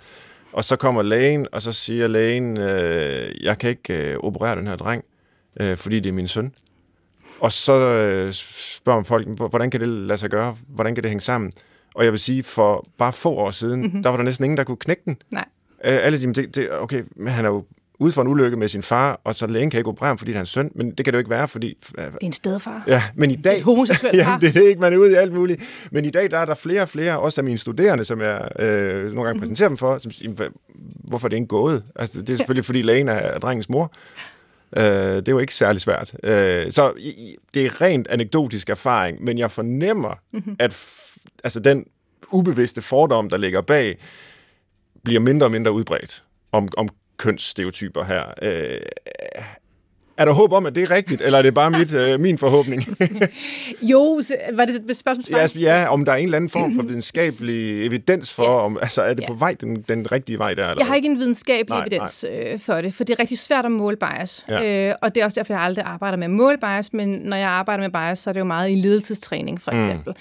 Og 0.52 0.64
så 0.64 0.76
kommer 0.76 1.02
lægen, 1.02 1.46
og 1.52 1.62
så 1.62 1.72
siger 1.72 2.06
lægen, 2.06 2.58
øh, 2.58 3.44
jeg 3.44 3.58
kan 3.58 3.70
ikke 3.70 4.12
øh, 4.12 4.16
operere 4.18 4.56
den 4.56 4.66
her 4.66 4.76
dreng 4.76 5.04
øh, 5.60 5.76
fordi 5.76 6.00
det 6.00 6.08
er 6.08 6.12
min 6.12 6.28
søn. 6.28 6.52
Og 7.40 7.52
så 7.52 7.72
øh, 7.72 8.32
spørger 8.32 8.98
man 8.98 9.04
folk, 9.04 9.28
hvordan 9.38 9.70
kan 9.70 9.80
det 9.80 9.88
lade 9.88 10.18
sig 10.18 10.30
gøre? 10.30 10.56
Hvordan 10.68 10.94
kan 10.94 11.02
det 11.02 11.10
hænge 11.10 11.20
sammen? 11.20 11.52
Og 11.94 12.04
jeg 12.04 12.12
vil 12.12 12.20
sige, 12.20 12.42
for 12.42 12.86
bare 12.98 13.12
få 13.12 13.30
år 13.30 13.50
siden, 13.50 13.80
mm-hmm. 13.80 14.02
der 14.02 14.10
var 14.10 14.16
der 14.16 14.24
næsten 14.24 14.44
ingen, 14.44 14.56
der 14.56 14.64
kunne 14.64 14.76
knække 14.76 15.02
den. 15.04 15.16
Nej. 15.30 15.44
alle 15.82 16.18
siger, 16.18 16.32
det, 16.32 16.54
det, 16.54 16.68
okay, 16.72 17.02
men 17.16 17.28
han 17.28 17.44
er 17.44 17.48
jo 17.48 17.64
ude 17.98 18.12
for 18.12 18.22
en 18.22 18.28
ulykke 18.28 18.56
med 18.56 18.68
sin 18.68 18.82
far, 18.82 19.20
og 19.24 19.34
så 19.34 19.46
lægen 19.46 19.70
kan 19.70 19.78
ikke 19.78 19.88
operere 19.88 20.08
ham, 20.08 20.18
fordi 20.18 20.32
han 20.32 20.40
er 20.40 20.44
søn, 20.44 20.70
men 20.74 20.90
det 20.90 21.04
kan 21.04 21.04
det 21.04 21.12
jo 21.12 21.18
ikke 21.18 21.30
være, 21.30 21.48
fordi... 21.48 21.78
Det 21.96 21.98
er 21.98 22.10
en 22.20 22.32
stedfar. 22.32 22.84
Ja, 22.86 23.02
men 23.14 23.30
i 23.30 23.36
dag... 23.36 23.58
Et 23.58 23.62
homoseksuelt 23.62 24.16
ja, 24.26 24.38
det 24.40 24.56
er 24.56 24.68
ikke, 24.68 24.80
man 24.80 24.92
er 24.92 24.96
ude 24.96 25.12
i 25.12 25.14
alt 25.14 25.32
muligt. 25.32 25.88
Men 25.90 26.04
i 26.04 26.10
dag, 26.10 26.30
der 26.30 26.38
er 26.38 26.44
der 26.44 26.54
flere 26.54 26.82
og 26.82 26.88
flere, 26.88 27.18
også 27.18 27.40
af 27.40 27.44
mine 27.44 27.58
studerende, 27.58 28.04
som 28.04 28.20
jeg 28.20 28.48
øh, 28.58 29.12
nogle 29.12 29.24
gange 29.24 29.40
præsenterer 29.40 29.68
dem 29.68 29.76
for, 29.76 29.98
som 29.98 30.10
siger, 30.10 30.48
hvorfor 31.08 31.26
er 31.26 31.28
det 31.28 31.36
ikke 31.36 31.46
gået? 31.46 31.82
Altså, 31.96 32.20
det 32.20 32.30
er 32.30 32.36
selvfølgelig, 32.36 32.64
fordi 32.64 32.82
lægen 32.82 33.08
er 33.08 33.38
drengens 33.38 33.68
mor. 33.68 33.92
Øh, 34.76 34.84
det 35.16 35.28
er 35.28 35.32
jo 35.32 35.38
ikke 35.38 35.54
særlig 35.54 35.80
svært. 35.80 36.14
Øh, 36.22 36.72
så 36.72 36.92
i, 36.96 37.36
det 37.54 37.66
er 37.66 37.80
rent 37.80 38.08
anekdotisk 38.08 38.70
erfaring, 38.70 39.24
men 39.24 39.38
jeg 39.38 39.50
fornemmer, 39.50 40.14
mm-hmm. 40.32 40.56
at 40.58 40.72
f- 40.74 41.16
altså, 41.44 41.60
den 41.60 41.86
ubevidste 42.30 42.82
fordom, 42.82 43.28
der 43.28 43.36
ligger 43.36 43.60
bag, 43.60 43.98
bliver 45.04 45.20
mindre 45.20 45.46
og 45.46 45.50
mindre 45.50 45.72
udbredt 45.72 46.24
om, 46.52 46.68
om 46.76 46.88
kønsstereotyper 47.16 48.04
her. 48.04 48.24
Øh, 48.42 48.80
er 50.16 50.24
der 50.24 50.32
håb 50.32 50.52
om, 50.52 50.66
at 50.66 50.74
det 50.74 50.82
er 50.82 50.90
rigtigt, 50.90 51.22
eller 51.22 51.38
er 51.38 51.42
det 51.42 51.54
bare 51.54 51.70
mit, 51.70 51.94
øh, 51.94 52.20
min 52.20 52.38
forhåbning? 52.38 52.84
jo, 53.92 54.20
var 54.52 54.64
det 54.64 54.90
et 54.90 54.96
spørgsmål? 54.96 55.24
Ja, 55.30 55.38
altså, 55.38 55.58
ja, 55.58 55.86
om 55.88 56.04
der 56.04 56.12
er 56.12 56.16
en 56.16 56.24
eller 56.24 56.36
anden 56.36 56.50
form 56.50 56.74
for 56.74 56.82
videnskabelig 56.92 57.86
evidens 57.86 58.32
for, 58.32 58.42
ja. 58.42 58.64
om, 58.64 58.78
altså 58.82 59.02
er 59.02 59.14
det 59.14 59.22
ja. 59.22 59.28
på 59.28 59.34
vej, 59.34 59.56
den, 59.60 59.84
den 59.88 60.12
rigtige 60.12 60.38
vej 60.38 60.54
der? 60.54 60.68
Eller 60.68 60.80
jeg 60.80 60.86
har 60.86 60.94
ikke 60.94 61.08
en 61.08 61.18
videnskabelig 61.18 61.78
nej, 61.78 61.86
evidens 61.86 62.24
nej. 62.28 62.52
Øh, 62.52 62.58
for 62.58 62.74
det, 62.74 62.94
for 62.94 63.04
det 63.04 63.14
er 63.14 63.18
rigtig 63.18 63.38
svært 63.38 63.64
at 63.64 63.70
måle 63.70 63.96
bias. 63.96 64.44
Ja. 64.48 64.88
Øh, 64.88 64.94
og 65.02 65.14
det 65.14 65.20
er 65.20 65.24
også 65.24 65.40
derfor, 65.40 65.54
jeg 65.54 65.62
aldrig 65.62 65.84
arbejder 65.84 66.16
med 66.16 66.24
at 66.24 66.30
måle 66.30 66.58
bias, 66.58 66.92
men 66.92 67.08
når 67.08 67.36
jeg 67.36 67.48
arbejder 67.48 67.82
med 67.82 67.90
bias, 67.90 68.18
så 68.18 68.30
er 68.30 68.32
det 68.32 68.40
jo 68.40 68.44
meget 68.44 68.70
i 68.70 68.74
ledelsestræning, 68.74 69.60
for 69.60 69.70
eksempel. 69.70 70.14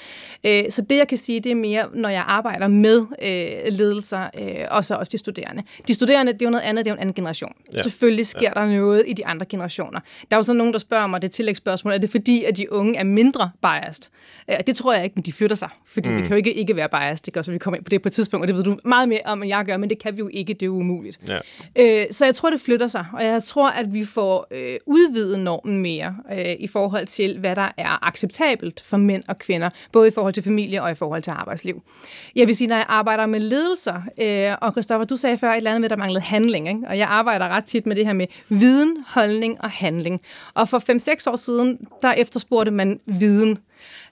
Mm. 0.43 0.49
Øh, 0.49 0.63
så 0.69 0.81
det, 0.81 0.97
jeg 0.97 1.07
kan 1.07 1.17
sige, 1.17 1.39
det 1.39 1.51
er 1.51 1.55
mere, 1.55 1.87
når 1.93 2.09
jeg 2.09 2.23
arbejder 2.27 2.67
med 2.67 3.05
øh, 3.21 3.73
ledelser, 3.73 4.23
øh, 4.39 4.65
og 4.71 4.85
så 4.85 4.95
også 4.95 5.09
de 5.11 5.17
studerende. 5.17 5.63
De 5.87 5.93
studerende, 5.93 6.33
det 6.33 6.41
er 6.41 6.45
jo 6.45 6.51
noget 6.51 6.63
andet, 6.63 6.85
det 6.85 6.91
er 6.91 6.93
jo 6.93 6.95
en 6.95 7.01
anden 7.01 7.13
generation. 7.13 7.53
Ja. 7.73 7.81
Selvfølgelig 7.81 8.27
sker 8.27 8.51
ja. 8.55 8.61
der 8.61 8.65
noget 8.65 9.03
i 9.07 9.13
de 9.13 9.25
andre 9.25 9.45
generationer 9.45 9.82
generationer. 9.83 9.99
Der 10.31 10.37
er 10.37 10.39
jo 10.39 10.43
så 10.43 10.53
nogen, 10.53 10.73
der 10.73 10.79
spørger 10.79 11.07
mig 11.07 11.21
det 11.21 11.31
tillægsspørgsmål, 11.31 11.93
er 11.93 11.97
det 11.97 12.09
fordi, 12.09 12.43
at 12.43 12.57
de 12.57 12.71
unge 12.71 12.97
er 12.97 13.03
mindre 13.03 13.51
biased? 13.61 14.03
Det 14.67 14.75
tror 14.75 14.93
jeg 14.93 15.03
ikke, 15.03 15.13
men 15.15 15.23
de 15.23 15.31
flytter 15.31 15.55
sig, 15.55 15.69
fordi 15.85 16.09
mm. 16.09 16.17
vi 16.17 16.21
kan 16.21 16.29
jo 16.29 16.35
ikke, 16.35 16.53
ikke 16.53 16.75
være 16.75 16.89
biased. 16.89 17.25
Det 17.25 17.33
gør 17.33 17.41
så, 17.41 17.51
vi 17.51 17.57
kommer 17.57 17.75
ind 17.77 17.85
på 17.85 17.89
det 17.89 18.01
på 18.01 18.09
et 18.09 18.13
tidspunkt, 18.13 18.43
og 18.43 18.47
det 18.47 18.55
ved 18.55 18.63
du 18.63 18.77
meget 18.85 19.09
mere 19.09 19.19
om, 19.25 19.43
end 19.43 19.49
jeg 19.49 19.65
gør, 19.65 19.77
men 19.77 19.89
det 19.89 19.99
kan 19.99 20.13
vi 20.13 20.19
jo 20.19 20.29
ikke, 20.33 20.53
det 20.53 20.61
er 20.61 20.65
jo 20.65 20.75
umuligt. 20.75 21.19
Ja. 21.27 21.37
Øh, 21.79 22.05
så 22.11 22.25
jeg 22.25 22.35
tror, 22.35 22.49
det 22.49 22.61
flytter 22.61 22.87
sig, 22.87 23.05
og 23.13 23.25
jeg 23.25 23.43
tror, 23.43 23.69
at 23.69 23.93
vi 23.93 24.05
får 24.05 24.47
øh, 24.51 24.77
udvidet 24.85 25.39
normen 25.39 25.77
mere 25.77 26.15
øh, 26.31 26.55
i 26.59 26.67
forhold 26.67 27.07
til, 27.07 27.39
hvad 27.39 27.55
der 27.55 27.71
er 27.77 28.07
acceptabelt 28.07 28.81
for 28.81 28.97
mænd 28.97 29.23
og 29.27 29.39
kvinder, 29.39 29.69
både 29.91 30.07
i 30.07 30.11
forhold 30.11 30.33
til 30.33 30.43
familie 30.43 30.83
og 30.83 30.91
i 30.91 30.95
forhold 30.95 31.21
til 31.21 31.31
arbejdsliv. 31.31 31.81
Jeg 32.35 32.47
vil 32.47 32.55
sige, 32.55 32.67
når 32.67 32.75
jeg 32.75 32.85
arbejder 32.89 33.25
med 33.25 33.39
ledelser, 33.39 34.01
øh, 34.21 34.55
og 34.61 34.71
Christoffer, 34.71 35.05
du 35.05 35.17
sagde 35.17 35.37
før 35.37 35.51
et 35.51 35.57
eller 35.57 35.71
andet 35.71 35.81
med, 35.81 35.85
at 35.85 35.89
der 35.89 35.97
manglede 35.97 36.21
handling, 36.21 36.67
ikke? 36.67 36.79
og 36.87 36.97
jeg 36.97 37.07
arbejder 37.07 37.47
ret 37.47 37.65
tit 37.65 37.85
med 37.85 37.95
det 37.95 38.05
her 38.05 38.13
med 38.13 38.27
viden, 38.49 38.97
holdning 39.07 39.61
og 39.61 39.69
handling. 39.73 40.21
Og 40.53 40.69
for 40.69 40.77
5-6 41.27 41.31
år 41.31 41.35
siden, 41.35 41.77
der 42.01 42.11
efterspurgte 42.11 42.71
man 42.71 42.99
viden. 43.05 43.57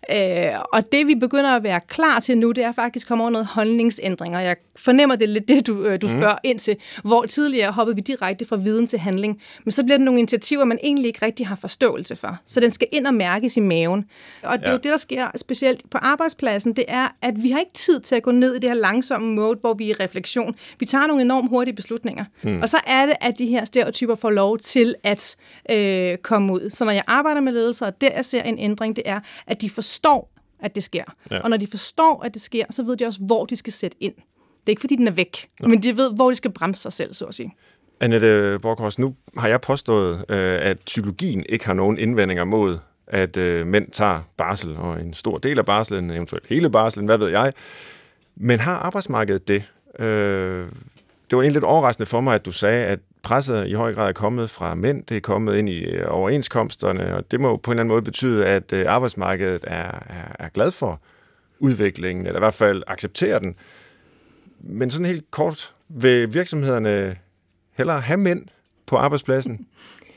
Øh, 0.10 0.52
og 0.74 0.92
det 0.92 1.08
vi 1.08 1.16
begynder 1.16 1.50
at 1.50 1.64
være 1.64 1.80
klar 1.88 2.20
til 2.20 2.38
nu, 2.38 2.52
det 2.52 2.64
er 2.64 2.72
faktisk 2.72 3.08
kommer 3.08 3.26
over 3.26 3.32
noget 3.32 3.48
holdningsændringer. 3.48 4.40
Jeg 4.40 4.56
fornemmer 4.76 5.16
det 5.16 5.30
lidt 5.30 5.48
det, 5.48 5.68
du, 5.68 5.86
øh, 5.86 6.02
du 6.02 6.08
mhm. 6.08 6.20
spørger 6.20 6.34
mm. 6.34 6.50
ind 6.50 6.60
til, 6.60 6.76
hvor 7.04 7.26
tidligere 7.26 7.72
hoppede 7.72 7.96
vi 7.96 8.02
direkte 8.02 8.46
fra 8.46 8.56
viden 8.56 8.88
til 8.88 9.00
handling. 9.00 9.42
Men 9.64 9.72
så 9.72 9.84
bliver 9.84 9.98
det 9.98 10.06
nogle 10.06 10.20
initiativer, 10.20 10.66
man 10.66 10.80
egentlig 10.84 11.08
ikke 11.08 11.26
rigtig 11.26 11.48
har 11.48 11.56
forståelse 11.56 12.16
for. 12.16 12.40
Så 12.46 12.60
den 12.60 12.72
skal 12.72 12.88
ind 12.92 13.08
og 13.08 13.14
mærkes 13.14 13.58
i 13.58 13.60
maven. 13.60 14.06
Og 14.44 14.60
det 14.60 14.64
ja. 14.64 14.68
er 14.68 14.72
jo 14.72 14.78
det, 14.78 14.92
der 14.92 14.98
sker 14.98 15.28
specielt 15.36 15.90
på 15.90 15.98
arbejdspladsen, 15.98 16.76
det 16.76 16.86
er, 16.88 17.08
at 17.22 17.34
vi 17.44 17.52
har 17.52 17.60
ikke 17.60 17.74
tid 17.74 18.00
til 18.00 18.16
at 18.16 18.24
gå 18.24 18.32
ned 18.32 18.56
i 18.56 18.60
det 18.60 18.70
her 18.70 18.78
langsomme 18.78 19.36
mode, 19.36 19.58
hvor 19.62 19.74
vi 19.74 19.90
er 19.90 19.96
i 20.00 20.04
refleksion. 20.04 20.56
Vi 20.80 20.86
tager 20.86 21.08
nogle 21.08 21.22
enormt 21.22 21.50
hurtige 21.50 21.76
beslutninger. 21.76 22.26
Mm. 22.42 22.62
Og 22.62 22.70
så 22.70 22.78
er 22.88 23.06
det, 23.06 23.16
at 23.22 23.38
de 23.38 23.46
her 23.46 23.66
stereotyper 23.66 24.16
får 24.16 24.30
lov 24.30 24.58
til 24.58 24.96
at 25.04 25.36
øh, 25.72 26.18
komme 26.18 26.54
ud. 26.54 26.70
Så 26.70 26.86
når 26.86 26.92
jeg 26.92 27.04
arbejder 27.08 27.42
med 27.42 27.54
ledelse, 27.54 27.86
og 27.86 28.02
der 28.02 28.10
jeg 28.16 28.26
ser 28.26 28.44
en 28.44 28.60
ændring, 28.60 28.96
det 28.96 29.04
er, 29.06 29.20
at 29.48 29.61
de 29.62 29.70
forstår, 29.70 30.32
at 30.60 30.76
det 30.76 30.84
sker. 30.84 31.04
Ja. 31.32 31.40
Og 31.40 31.50
når 31.50 31.58
de 31.58 31.68
forstår, 31.68 32.24
at 32.24 32.34
det 32.34 32.42
sker, 32.42 32.66
så 32.70 32.84
ved 32.84 32.98
de 32.98 33.06
også, 33.06 33.20
hvor 33.22 33.46
de 33.46 33.56
skal 33.56 33.74
sætte 33.74 33.98
ind. 34.00 34.14
Det 34.16 34.68
er 34.68 34.70
ikke, 34.70 34.80
fordi 34.80 34.96
den 34.96 35.08
er 35.08 35.12
væk, 35.12 35.48
Nå. 35.60 35.68
men 35.68 35.84
de 35.84 35.98
ved, 35.98 36.16
hvor 36.16 36.30
de 36.30 36.36
skal 36.36 36.52
bremse 36.52 36.82
sig 36.82 36.94
selv, 36.94 37.14
så 37.14 37.26
at 37.26 37.34
sige. 37.34 37.56
Annette 38.00 38.60
Borghorst, 38.62 39.00
nu 39.00 39.16
har 39.38 39.48
jeg 39.48 39.62
påstået, 39.62 40.26
øh, 40.30 40.60
at 40.62 40.80
psykologien 40.86 41.46
ikke 41.50 41.66
har 41.66 41.74
nogen 41.74 41.98
indvendinger 41.98 42.44
mod, 42.44 42.78
at 43.08 43.38
øh, 43.38 43.68
mænd 43.68 43.92
tager 43.92 44.22
barsel, 44.38 44.78
og 44.78 45.02
en 45.02 45.14
stor 45.14 45.38
del 45.38 45.60
af 45.60 45.66
barselen, 45.66 46.12
eventuelt 46.12 46.48
hele 46.48 46.70
barselen, 46.70 47.06
hvad 47.06 47.18
ved 47.18 47.28
jeg. 47.28 47.54
Men 48.36 48.60
har 48.60 48.76
arbejdsmarkedet 48.76 49.48
det? 49.48 49.72
Øh, 50.00 50.68
det 51.32 51.38
var 51.38 51.44
egentlig 51.44 51.54
lidt 51.54 51.66
overraskende 51.66 52.06
for 52.06 52.22
mig, 52.22 52.36
at 52.36 52.46
du 52.46 52.52
sagde, 52.52 52.86
at 52.86 53.00
presset 53.22 53.68
i 53.68 53.74
høj 53.74 53.94
grad 53.94 54.08
er 54.08 54.14
kommet 54.14 54.50
fra 54.50 54.76
mænd, 54.76 55.04
det 55.04 55.18
er 55.18 55.22
kommet 55.22 55.56
ind 55.56 55.70
i 55.70 55.84
øh, 55.84 56.06
overenskomsterne, 56.08 57.16
og 57.16 57.32
det 57.32 57.40
må 57.40 57.50
jo 57.50 57.56
på 57.56 57.72
en 57.72 57.74
eller 57.74 57.82
anden 57.82 57.92
måde 57.92 58.02
betyde, 58.02 58.46
at 58.46 58.74
øh, 58.74 58.86
arbejdsmarkedet 58.88 59.64
er, 59.68 60.04
er, 60.10 60.36
er 60.40 60.50
glad 60.50 60.72
for 60.72 61.02
udviklingen, 61.60 62.26
eller 62.26 62.40
i 62.40 62.42
hvert 62.42 62.54
fald 62.54 62.84
accepterer 62.88 63.40
den. 63.40 63.56
Men 64.60 64.92
sådan 64.92 65.06
helt 65.06 65.32
kort, 65.32 65.74
vil 65.90 66.34
virksomhederne 66.34 67.16
hellere 67.78 68.02
have 68.02 68.18
mænd 68.18 68.46
på 68.86 68.96
arbejdspladsen, 68.96 69.68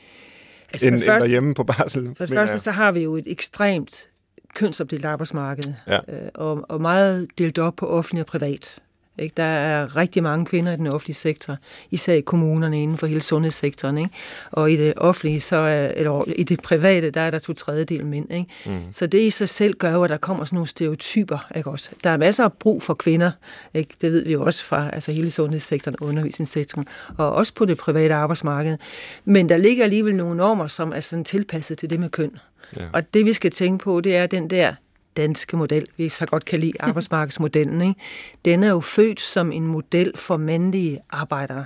altså 0.71 0.87
end, 0.87 0.95
første, 0.95 1.13
end 1.13 1.21
derhjemme 1.21 1.53
på 1.53 1.63
barsel? 1.63 2.13
For 2.17 2.25
det 2.25 2.35
første, 2.35 2.59
så 2.59 2.71
har 2.71 2.91
vi 2.91 2.99
jo 3.03 3.15
et 3.15 3.27
ekstremt 3.27 4.07
kønsopdelt 4.55 5.05
arbejdsmarked, 5.05 5.73
ja. 5.87 5.99
øh, 6.07 6.29
og, 6.33 6.65
og 6.69 6.81
meget 6.81 7.27
delt 7.37 7.59
op 7.59 7.75
på 7.75 7.87
offentlig 7.87 8.21
og 8.21 8.27
privat. 8.27 8.81
Ikke? 9.19 9.33
Der 9.37 9.43
er 9.43 9.95
rigtig 9.95 10.23
mange 10.23 10.45
kvinder 10.45 10.73
i 10.73 10.75
den 10.75 10.87
offentlige 10.87 11.15
sektor, 11.15 11.57
især 11.91 12.13
i 12.13 12.21
kommunerne 12.21 12.83
inden 12.83 12.97
for 12.97 13.07
hele 13.07 13.21
sundhedssektoren. 13.21 13.97
Ikke? 13.97 14.09
Og 14.51 14.71
i 14.71 14.75
det 14.75 14.93
offentlige, 14.97 15.41
så 15.41 15.55
er, 15.55 15.87
eller 15.87 16.23
i 16.35 16.43
det 16.43 16.61
private, 16.61 17.09
der 17.09 17.21
er 17.21 17.31
der 17.31 17.39
to 17.39 17.53
tredjedel 17.53 18.05
mænd. 18.05 18.31
Ikke? 18.31 18.49
Mm. 18.65 18.79
Så 18.91 19.07
det 19.07 19.19
i 19.19 19.29
sig 19.29 19.49
selv 19.49 19.73
gør 19.73 19.91
jo, 19.91 20.03
at 20.03 20.09
der 20.09 20.17
kommer 20.17 20.45
sådan 20.45 20.55
nogle 20.55 20.67
stereotyper. 20.67 21.51
Ikke? 21.55 21.69
Også. 21.69 21.89
Der 22.03 22.09
er 22.09 22.17
masser 22.17 22.43
af 22.43 22.53
brug 22.53 22.83
for 22.83 22.93
kvinder. 22.93 23.31
Ikke? 23.73 23.95
Det 24.01 24.11
ved 24.11 24.25
vi 24.25 24.33
jo 24.33 24.43
også 24.43 24.63
fra 24.63 24.89
altså 24.93 25.11
hele 25.11 25.31
sundhedssektoren 25.31 25.95
og 26.01 26.07
undervisningssektoren, 26.07 26.87
og 27.17 27.33
også 27.33 27.53
på 27.53 27.65
det 27.65 27.77
private 27.77 28.13
arbejdsmarked. 28.13 28.77
Men 29.25 29.49
der 29.49 29.57
ligger 29.57 29.83
alligevel 29.83 30.15
nogle 30.15 30.37
normer, 30.37 30.67
som 30.67 30.93
er 30.95 30.99
sådan 30.99 31.25
tilpasset 31.25 31.77
til 31.77 31.89
det 31.89 31.99
med 31.99 32.09
køn. 32.09 32.31
Ja. 32.77 32.85
Og 32.93 33.13
det 33.13 33.25
vi 33.25 33.33
skal 33.33 33.51
tænke 33.51 33.83
på, 33.83 34.01
det 34.01 34.15
er 34.15 34.27
den 34.27 34.49
der 34.49 34.73
danske 35.17 35.57
model, 35.57 35.85
vi 35.97 36.09
så 36.09 36.25
godt 36.25 36.45
kan 36.45 36.59
lide 36.59 36.73
arbejdsmarkedsmodellen, 36.87 37.81
ikke? 37.81 37.99
den 38.45 38.63
er 38.63 38.69
jo 38.69 38.79
født 38.79 39.21
som 39.21 39.51
en 39.51 39.67
model 39.67 40.11
for 40.17 40.37
mandlige 40.37 40.99
arbejdere. 41.09 41.65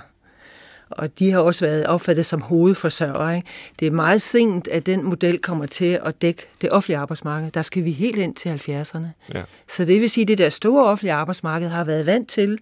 Og 0.90 1.18
de 1.18 1.30
har 1.30 1.38
også 1.38 1.66
været 1.66 1.86
opfattet 1.86 2.26
som 2.26 2.40
hovedforsørgere. 2.40 3.36
Ikke? 3.36 3.48
Det 3.80 3.86
er 3.86 3.90
meget 3.90 4.22
sent, 4.22 4.68
at 4.68 4.86
den 4.86 5.04
model 5.04 5.38
kommer 5.38 5.66
til 5.66 6.00
at 6.04 6.22
dække 6.22 6.46
det 6.60 6.72
offentlige 6.72 6.98
arbejdsmarked. 6.98 7.50
Der 7.50 7.62
skal 7.62 7.84
vi 7.84 7.92
helt 7.92 8.16
ind 8.16 8.34
til 8.34 8.48
70'erne. 8.48 9.06
Ja. 9.34 9.42
Så 9.68 9.84
det 9.84 10.00
vil 10.00 10.10
sige, 10.10 10.22
at 10.22 10.28
det 10.28 10.38
der 10.38 10.48
store 10.48 10.84
offentlige 10.84 11.12
arbejdsmarked 11.12 11.68
har 11.68 11.84
været 11.84 12.06
vant 12.06 12.28
til 12.28 12.58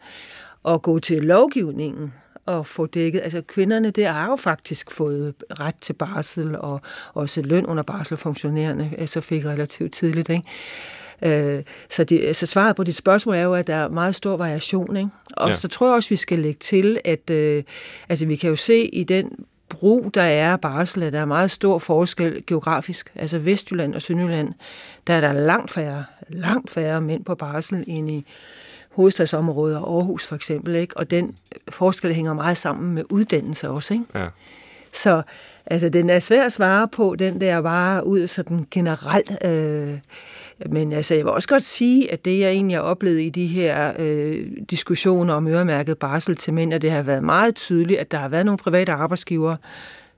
at 0.68 0.82
gå 0.82 0.98
til 0.98 1.22
lovgivningen 1.22 2.12
at 2.48 2.66
få 2.66 2.86
dækket. 2.86 3.20
Altså 3.24 3.42
kvinderne 3.48 3.90
der 3.90 4.12
har 4.12 4.30
jo 4.30 4.36
faktisk 4.36 4.90
fået 4.90 5.34
ret 5.60 5.74
til 5.80 5.92
barsel 5.92 6.56
og 6.58 6.80
også 7.14 7.42
løn 7.42 7.66
under 7.66 7.82
barsel 7.82 8.18
altså 8.98 9.20
fik 9.20 9.44
relativt 9.44 9.92
tidligt. 9.92 10.28
Ikke? 10.28 10.44
Øh, 11.22 11.62
så, 11.90 12.04
det, 12.04 12.36
så 12.36 12.46
svaret 12.46 12.76
på 12.76 12.84
dit 12.84 12.96
spørgsmål 12.96 13.34
er 13.34 13.42
jo, 13.42 13.54
at 13.54 13.66
der 13.66 13.74
er 13.74 13.88
meget 13.88 14.14
stor 14.14 14.36
variation. 14.36 14.96
Ikke? 14.96 15.10
Og 15.36 15.48
ja. 15.48 15.54
så 15.54 15.68
tror 15.68 15.86
jeg 15.86 15.94
også, 15.94 16.08
vi 16.08 16.16
skal 16.16 16.38
lægge 16.38 16.58
til, 16.58 17.00
at 17.04 17.30
øh, 17.30 17.64
altså, 18.08 18.26
vi 18.26 18.36
kan 18.36 18.50
jo 18.50 18.56
se 18.56 18.86
i 18.86 19.04
den 19.04 19.30
brug, 19.68 20.14
der 20.14 20.22
er 20.22 20.52
af 20.52 20.60
barsel, 20.60 21.02
at 21.02 21.12
der 21.12 21.20
er 21.20 21.24
meget 21.24 21.50
stor 21.50 21.78
forskel 21.78 22.42
geografisk. 22.46 23.12
Altså 23.14 23.38
Vestjylland 23.38 23.94
og 23.94 24.02
Sønderjylland, 24.02 24.52
der 25.06 25.14
er 25.14 25.20
der 25.20 25.32
langt 25.32 25.70
færre, 25.70 26.04
langt 26.28 26.70
færre 26.70 27.00
mænd 27.00 27.24
på 27.24 27.34
barsel 27.34 27.84
end 27.86 28.10
i 28.10 28.26
hovedstadsområdet 28.98 29.76
og 29.76 29.96
Aarhus 29.96 30.26
for 30.26 30.36
eksempel, 30.36 30.74
ikke? 30.74 30.96
og 30.96 31.10
den 31.10 31.36
forskel 31.68 32.14
hænger 32.14 32.34
meget 32.34 32.56
sammen 32.56 32.94
med 32.94 33.04
uddannelse 33.10 33.70
også. 33.70 33.94
Ikke? 33.94 34.04
Ja. 34.14 34.26
Så 34.92 35.22
altså, 35.66 35.88
den 35.88 36.10
er 36.10 36.18
svær 36.18 36.44
at 36.44 36.52
svare 36.52 36.88
på, 36.88 37.16
den 37.18 37.40
der 37.40 37.56
var 37.56 38.00
ud 38.00 38.26
sådan 38.26 38.66
generelt. 38.70 39.44
Øh, 39.44 39.98
men 40.66 40.92
altså, 40.92 41.14
jeg 41.14 41.24
vil 41.24 41.32
også 41.32 41.48
godt 41.48 41.62
sige, 41.62 42.12
at 42.12 42.24
det, 42.24 42.38
jeg 42.38 42.50
egentlig 42.50 42.76
har 42.76 42.82
oplevet 42.82 43.20
i 43.20 43.28
de 43.28 43.46
her 43.46 43.92
øh, 43.98 44.46
diskussioner 44.70 45.34
om 45.34 45.48
øremærket 45.48 45.98
barsel 45.98 46.36
til 46.36 46.54
mænd, 46.54 46.74
at 46.74 46.82
det 46.82 46.90
har 46.90 47.02
været 47.02 47.24
meget 47.24 47.54
tydeligt, 47.54 48.00
at 48.00 48.10
der 48.10 48.18
har 48.18 48.28
været 48.28 48.46
nogle 48.46 48.58
private 48.58 48.92
arbejdsgivere, 48.92 49.56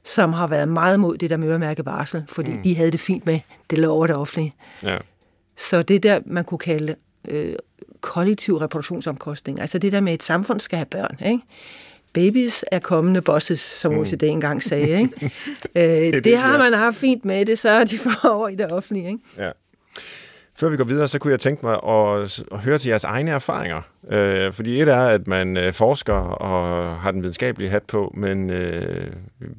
som 0.04 0.32
har 0.32 0.46
været 0.46 0.68
meget 0.68 1.00
mod 1.00 1.18
det 1.18 1.30
der 1.30 1.36
med 1.36 1.48
øremærket 1.48 1.84
barsel, 1.84 2.24
fordi 2.28 2.52
mm. 2.52 2.62
de 2.62 2.76
havde 2.76 2.90
det 2.90 3.00
fint 3.00 3.26
med 3.26 3.40
det 3.70 3.78
lover 3.78 4.06
det 4.06 4.16
offentlige. 4.16 4.54
Ja. 4.82 4.96
Så 5.56 5.82
det 5.82 6.02
der, 6.02 6.20
man 6.26 6.44
kunne 6.44 6.58
kalde 6.58 6.94
øh, 7.28 7.54
kollektiv 8.00 8.56
reproduktionsomkostning. 8.56 9.60
Altså 9.60 9.78
det 9.78 9.92
der 9.92 10.00
med, 10.00 10.12
at 10.12 10.18
et 10.18 10.22
samfund 10.22 10.60
skal 10.60 10.76
have 10.76 10.86
børn, 10.86 11.18
ikke? 11.26 11.42
Babies 12.12 12.64
er 12.72 12.78
kommende 12.78 13.22
bosses, 13.22 13.60
som 13.60 13.92
mm. 13.92 13.98
OCD 13.98 14.22
engang 14.22 14.62
sagde. 14.62 14.98
Ikke? 15.00 15.32
øh, 15.74 16.12
det, 16.12 16.24
det 16.24 16.38
har 16.38 16.58
man 16.58 16.72
haft 16.72 16.96
fint 16.96 17.24
med, 17.24 17.46
det 17.46 17.58
så 17.58 17.84
de 17.84 17.98
får 17.98 18.28
over 18.28 18.48
i 18.48 18.54
det 18.54 18.72
offentlige. 18.72 19.06
Ikke? 19.06 19.18
Ja. 19.38 19.50
Før 20.60 20.68
vi 20.68 20.76
går 20.76 20.84
videre, 20.84 21.08
så 21.08 21.18
kunne 21.18 21.30
jeg 21.30 21.40
tænke 21.40 21.66
mig 21.66 21.74
at, 21.88 22.42
at 22.52 22.58
høre 22.58 22.78
til 22.78 22.88
jeres 22.88 23.04
egne 23.04 23.30
erfaringer. 23.30 23.80
Øh, 24.10 24.52
fordi 24.52 24.80
et 24.80 24.88
er, 24.88 25.00
at 25.00 25.26
man 25.26 25.56
øh, 25.56 25.72
forsker 25.72 26.12
og 26.14 26.96
har 27.00 27.10
den 27.10 27.22
videnskabelige 27.22 27.70
hat 27.70 27.82
på, 27.82 28.14
men 28.16 28.50
øh, 28.50 29.06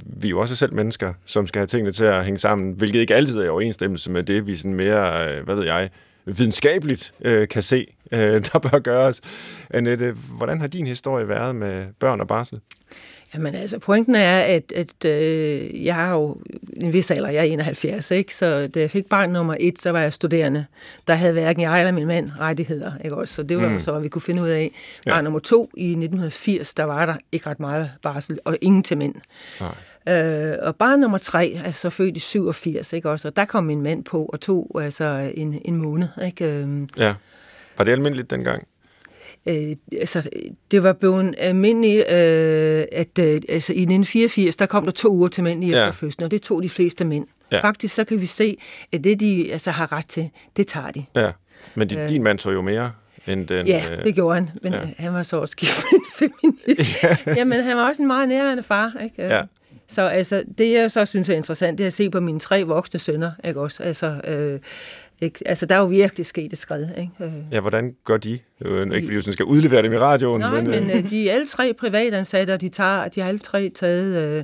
vi 0.06 0.28
er 0.28 0.30
jo 0.30 0.40
også 0.40 0.56
selv 0.56 0.74
mennesker, 0.74 1.14
som 1.26 1.48
skal 1.48 1.60
have 1.60 1.68
tingene 1.68 1.92
til 1.92 2.04
at 2.04 2.26
hænge 2.26 2.38
sammen, 2.38 2.74
hvilket 2.74 3.00
ikke 3.00 3.16
altid 3.16 3.40
er 3.40 3.44
i 3.44 3.50
overensstemmelse 3.50 4.12
med 4.12 4.24
det, 4.24 4.48
vi 4.48 4.56
sådan 4.56 4.74
mere, 4.74 5.30
øh, 5.30 5.44
hvad 5.44 5.56
ved 5.56 5.66
jeg, 5.66 5.90
videnskabeligt 6.26 7.14
øh, 7.22 7.48
kan 7.48 7.64
se, 7.64 7.88
øh, 8.16 8.46
der 8.46 8.60
bør 8.60 8.80
gøres. 8.80 9.22
Annette, 9.70 10.12
hvordan 10.38 10.62
har 10.62 10.68
din 10.68 10.88
historie 10.88 11.28
været 11.28 11.56
med 11.56 11.86
børn 12.00 12.22
og 12.22 12.28
barsel? 12.28 12.60
Jamen 13.34 13.56
altså, 13.56 13.80
pointen 13.80 14.16
er, 14.16 14.40
at, 14.40 14.72
at 14.72 15.06
øh, 15.06 15.86
jeg 15.86 15.96
har 15.96 16.14
jo 16.14 16.38
en 16.74 16.94
vis 16.94 17.12
alder, 17.12 17.30
jeg 17.30 17.40
er 17.40 17.44
71, 17.44 18.12
ikke? 18.12 18.36
så 18.36 18.68
da 18.68 18.80
jeg 18.80 18.92
fik 18.92 19.10
barn 19.10 19.30
nummer 19.30 19.56
et, 19.60 19.82
så 19.82 19.92
var 19.92 20.00
jeg 20.00 20.14
studerende. 20.14 20.66
Der 21.08 21.16
havde 21.16 21.34
hverken 21.34 21.62
jeg 21.62 21.80
eller 21.80 21.92
min 21.92 22.08
mand 22.08 22.30
rettigheder, 22.40 22.92
ikke 23.04 23.16
også? 23.16 23.34
Så 23.34 23.44
det 23.44 23.58
var 23.58 23.70
mm. 23.70 23.80
så, 23.80 24.00
vi 24.00 24.10
kunne 24.10 24.22
finde 24.22 24.42
ud 24.42 24.48
af. 24.48 24.72
Barn 25.06 25.16
ja. 25.16 25.22
nummer 25.22 25.40
to 25.40 25.70
i 25.78 25.90
1980, 25.90 26.74
der 26.74 26.84
var 26.84 27.06
der 27.06 27.16
ikke 27.32 27.50
ret 27.50 27.60
meget 27.60 27.92
barsel, 28.02 28.40
og 28.46 28.58
ingen 28.62 28.84
til 28.84 28.98
mænd. 28.98 29.16
Nej. 29.60 29.76
Øh, 30.10 30.56
og 30.62 30.76
barn 30.76 31.00
nummer 31.00 31.18
tre, 31.18 31.62
altså 31.66 31.82
så 31.82 31.90
født 31.90 32.18
i 32.18 32.20
87, 32.20 32.94
ikke 32.94 33.10
også? 33.10 33.28
Og 33.28 33.36
der 33.36 33.46
kom 33.46 33.64
min 33.64 33.82
mand 33.82 34.04
på 34.04 34.26
og 34.26 34.40
tog 34.40 34.82
altså 34.84 35.32
en, 35.34 35.62
en 35.66 35.76
måned, 35.76 36.08
ikke? 36.26 36.46
Øhm, 36.46 36.90
ja. 36.98 37.14
Var 37.82 37.86
det 37.86 37.92
almindeligt 37.92 38.30
dengang? 38.30 38.68
øh, 39.46 39.76
altså, 40.00 40.30
det 40.72 40.84
var 40.84 40.94
blevet 40.94 41.36
almindeligt, 41.38 42.10
øh, 42.10 42.86
at 42.92 43.20
øh, 43.20 43.42
altså, 43.50 43.74
i 43.74 43.82
1984, 43.82 44.56
der 44.56 44.66
kom 44.66 44.86
der 44.86 44.92
to 44.92 45.10
uger 45.10 45.28
til 45.28 45.44
mænd 45.44 45.64
i 45.64 45.70
ja. 45.70 45.90
fødslen, 45.90 46.26
og 46.26 46.32
det 46.32 46.42
tog 46.42 46.64
de 46.64 46.70
fleste 46.70 47.06
mænd. 47.06 47.28
Ja. 47.52 47.62
Faktisk 47.62 47.96
så 47.96 48.04
kan 48.04 48.22
vi 48.22 48.26
se, 48.26 48.58
at 48.94 49.04
det, 49.04 49.20
de 49.20 49.52
altså, 49.52 49.72
har 49.72 49.92
ret 49.92 50.08
til, 50.08 50.30
det 50.58 50.68
tager 50.68 50.92
de. 50.92 51.06
Ja, 51.16 51.32
men 51.76 51.88
din, 51.88 52.00
øh, 52.00 52.10
din 52.10 52.24
mand 52.24 52.40
tog 52.40 52.54
jo 52.54 52.62
mere 52.62 52.92
end 53.28 53.48
den... 53.48 53.68
Ja, 53.68 53.84
øh, 53.92 54.04
det 54.04 54.16
gjorde 54.16 54.36
han, 54.36 54.50
men 54.62 54.74
ja. 54.74 54.80
han 54.98 55.14
var 55.14 55.24
så 55.24 55.38
også 55.38 55.58
gift 55.58 55.84
med 55.92 56.00
en 56.00 56.06
feminist. 56.16 57.04
Ja. 57.04 57.34
Jamen, 57.36 57.64
han 57.64 57.78
var 57.78 57.88
også 57.88 58.04
en 58.04 58.08
meget 58.08 58.30
nærværende 58.30 58.64
far, 58.64 58.94
ikke? 59.04 59.24
Ja. 59.24 59.42
Så 59.88 60.02
altså, 60.02 60.44
det, 60.58 60.72
jeg 60.72 60.92
så 60.92 61.06
synes 61.06 61.30
er 61.30 61.36
interessant, 61.36 61.78
det 61.78 61.84
er 61.84 61.88
at 61.88 61.94
se 61.94 62.10
på 62.10 62.20
mine 62.20 62.40
tre 62.40 62.64
voksne 62.64 63.00
sønner, 63.00 63.32
ikke 63.44 63.62
også? 63.62 63.84
Altså, 63.84 64.22
øh, 64.24 64.60
ikke? 65.22 65.48
Altså, 65.48 65.66
der 65.66 65.76
er 65.76 65.80
jo 65.80 65.86
virkelig 65.86 66.26
sket 66.26 66.54
et 66.54 66.58
skridt. 66.58 66.90
Ikke? 66.98 67.12
Øh. 67.20 67.34
Ja, 67.52 67.60
hvordan 67.60 67.96
gør 68.06 68.18
de? 68.18 68.32
Ikke 68.32 68.44
fordi 69.06 69.22
sådan 69.22 69.34
skal 69.34 69.46
udlevere 69.46 69.82
dem 69.82 69.94
i 69.94 69.98
radioen. 69.98 70.40
Nej, 70.40 70.62
men, 70.62 70.72
men 70.72 70.90
øh, 70.90 71.10
de 71.10 71.30
er 71.30 71.34
alle 71.34 71.48
tre 71.48 71.74
privatansatte, 71.74 72.52
og 72.52 72.62
de, 72.62 72.70
tager, 72.70 73.08
de 73.08 73.22
har 73.22 73.28
alle 73.28 73.40
tre 73.40 73.70
taget 73.70 74.18
øh, 74.18 74.44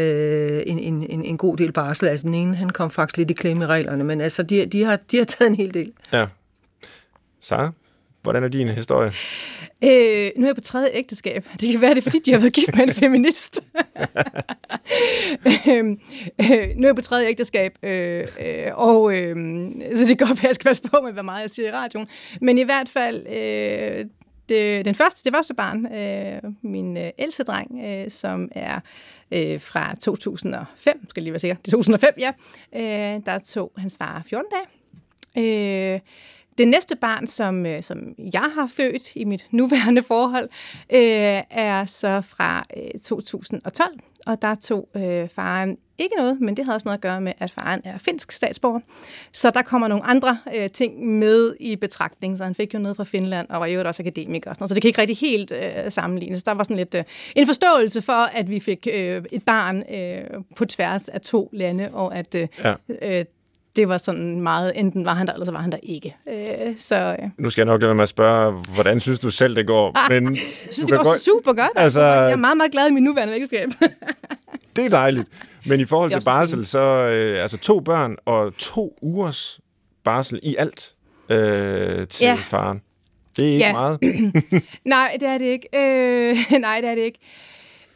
øh, 0.00 0.62
en, 0.66 0.78
en, 0.78 1.24
en, 1.24 1.36
god 1.36 1.56
del 1.56 1.72
barsel. 1.72 2.08
Altså, 2.08 2.26
den 2.26 2.34
ene, 2.34 2.56
han 2.56 2.70
kom 2.70 2.90
faktisk 2.90 3.16
lidt 3.16 3.30
i 3.30 3.34
klemme 3.34 3.64
i 3.64 3.66
reglerne, 3.66 4.04
men 4.04 4.20
altså, 4.20 4.42
de, 4.42 4.66
de, 4.66 4.84
har, 4.84 4.96
de 4.96 5.16
har 5.16 5.24
taget 5.24 5.48
en 5.50 5.56
hel 5.56 5.74
del. 5.74 5.92
Ja. 6.12 6.26
Sara, 7.40 7.70
hvordan 8.22 8.44
er 8.44 8.48
din 8.48 8.68
historie? 8.68 9.12
Øh, 9.84 10.30
nu 10.36 10.42
er 10.42 10.48
jeg 10.48 10.54
på 10.54 10.60
tredje 10.60 10.90
ægteskab. 10.92 11.48
Det 11.60 11.72
kan 11.72 11.80
være, 11.80 11.90
det 11.90 11.98
er, 11.98 12.02
fordi 12.02 12.18
de 12.18 12.32
har 12.32 12.38
været 12.38 12.52
gift 12.52 12.76
med 12.76 12.84
en 12.84 12.94
feminist. 13.04 13.60
øh, 15.68 15.84
øh, 16.40 16.68
nu 16.76 16.82
er 16.82 16.88
jeg 16.88 16.94
på 16.94 17.02
tredje 17.02 17.28
ægteskab, 17.28 17.78
øh, 17.82 18.26
øh, 18.46 18.66
og 18.74 19.16
øh, 19.16 19.36
så 19.96 20.04
det 20.08 20.18
går 20.18 20.26
godt 20.26 20.38
at 20.38 20.44
jeg 20.44 20.54
skal 20.54 20.68
passe 20.68 20.82
på 20.82 21.00
med, 21.04 21.12
hvor 21.12 21.22
meget 21.22 21.42
jeg 21.42 21.50
siger 21.50 21.68
i 21.68 21.72
radioen. 21.72 22.08
Men 22.40 22.58
i 22.58 22.62
hvert 22.62 22.88
fald, 22.88 23.26
øh, 23.26 24.06
det, 24.48 24.84
den 24.84 24.94
første, 24.94 25.24
det 25.24 25.34
første 25.34 25.54
barn, 25.54 25.94
øh, 25.94 26.52
min 26.62 26.96
øh, 26.96 27.10
ældste 27.18 27.42
dreng, 27.42 27.84
øh, 27.84 28.10
som 28.10 28.48
er 28.52 28.80
øh, 29.30 29.60
fra 29.60 29.94
2005, 29.94 31.08
skal 31.10 31.22
lige 31.22 31.32
være 31.32 31.40
sikker, 31.40 31.56
det 31.56 31.66
er 31.66 31.76
2005, 31.76 32.10
ja, 32.18 32.32
øh, 32.76 33.20
der 33.26 33.38
tog 33.38 33.72
hans 33.76 33.96
far 33.96 34.22
14 34.26 34.46
dage. 34.52 35.94
Øh, 35.94 36.00
det 36.58 36.68
næste 36.68 36.96
barn, 36.96 37.26
som, 37.26 37.66
øh, 37.66 37.82
som 37.82 38.14
jeg 38.32 38.50
har 38.54 38.66
født 38.66 39.16
i 39.16 39.24
mit 39.24 39.46
nuværende 39.50 40.02
forhold, 40.02 40.48
øh, 40.92 41.42
er 41.50 41.84
så 41.84 42.20
fra 42.20 42.64
øh, 42.76 43.00
2012, 43.00 43.98
og 44.26 44.42
der 44.42 44.54
tog 44.54 44.88
øh, 44.96 45.28
faren 45.28 45.78
ikke 45.98 46.16
noget, 46.16 46.40
men 46.40 46.56
det 46.56 46.64
har 46.64 46.74
også 46.74 46.84
noget 46.84 46.98
at 46.98 47.02
gøre 47.02 47.20
med, 47.20 47.32
at 47.38 47.50
faren 47.50 47.80
er 47.84 47.98
finsk 47.98 48.32
statsborger. 48.32 48.80
Så 49.32 49.50
der 49.50 49.62
kommer 49.62 49.88
nogle 49.88 50.04
andre 50.04 50.38
øh, 50.54 50.70
ting 50.70 51.06
med 51.06 51.54
i 51.60 51.76
betragtning, 51.76 52.38
så 52.38 52.44
han 52.44 52.54
fik 52.54 52.74
jo 52.74 52.78
noget 52.78 52.96
fra 52.96 53.04
Finland, 53.04 53.48
og 53.50 53.60
var 53.60 53.66
jo 53.66 53.82
også 53.86 54.02
akademiker. 54.02 54.50
Og 54.50 54.56
sådan, 54.56 54.68
så 54.68 54.74
det 54.74 54.82
kan 54.82 54.88
ikke 54.88 55.00
rigtig 55.00 55.16
helt 55.16 55.52
øh, 55.52 55.90
sammenlignes. 55.90 56.42
Der 56.42 56.52
var 56.52 56.64
sådan 56.64 56.76
lidt 56.76 56.94
øh, 56.94 57.04
en 57.36 57.46
forståelse 57.46 58.02
for, 58.02 58.12
at 58.12 58.50
vi 58.50 58.60
fik 58.60 58.88
øh, 58.92 59.24
et 59.32 59.44
barn 59.44 59.82
øh, 59.94 60.42
på 60.56 60.64
tværs 60.64 61.08
af 61.08 61.20
to 61.20 61.48
lande, 61.52 61.90
og 61.92 62.16
at 62.16 62.34
øh, 62.34 62.48
ja. 62.64 62.74
øh, 63.02 63.24
det 63.76 63.88
var 63.88 63.98
sådan 63.98 64.40
meget, 64.40 64.72
enten 64.74 65.04
var 65.04 65.14
han 65.14 65.26
der, 65.26 65.32
eller 65.32 65.46
så 65.46 65.52
var 65.52 65.60
han 65.60 65.72
der 65.72 65.78
ikke. 65.82 66.16
Øh, 66.28 66.76
så, 66.76 67.16
øh. 67.22 67.28
Nu 67.38 67.50
skal 67.50 67.62
jeg 67.62 67.66
nok 67.66 67.80
lade 67.80 67.88
være 67.88 67.94
med 67.94 68.02
at 68.02 68.08
spørge, 68.08 68.52
hvordan 68.74 69.00
synes 69.00 69.18
du 69.18 69.30
selv, 69.30 69.56
det 69.56 69.66
går? 69.66 69.92
Ah, 69.98 70.22
Men 70.22 70.34
jeg 70.34 70.42
synes, 70.70 70.76
det 70.76 70.96
går 70.96 71.04
godt, 71.04 71.20
super 71.20 71.52
godt. 71.52 71.70
Altså, 71.76 72.00
jeg 72.00 72.32
er 72.32 72.36
meget, 72.36 72.56
meget 72.56 72.72
glad 72.72 72.88
i 72.88 72.92
min 72.92 73.02
nuværende 73.02 73.34
ægteskab. 73.34 73.68
det 74.76 74.84
er 74.84 74.88
dejligt. 74.88 75.28
Men 75.66 75.80
i 75.80 75.84
forhold 75.84 76.10
til 76.10 76.22
barsel, 76.24 76.66
så 76.66 76.78
øh, 76.78 77.42
altså 77.42 77.58
to 77.58 77.80
børn 77.80 78.16
og 78.24 78.56
to 78.56 78.96
ugers 79.02 79.60
barsel 80.04 80.40
i 80.42 80.56
alt 80.58 80.94
øh, 81.28 82.08
til 82.08 82.24
ja. 82.24 82.34
faren. 82.34 82.82
Det 83.36 83.48
er 83.48 83.52
ikke 83.52 83.66
ja. 83.66 83.72
meget. 83.72 83.98
nej, 84.84 85.16
det 85.20 85.28
er 85.28 85.38
det 85.38 85.44
ikke. 85.44 85.68
Øh, 85.74 86.36
nej, 86.60 86.80
det 86.80 86.90
er 86.90 86.94
det 86.94 87.02
ikke. 87.02 87.18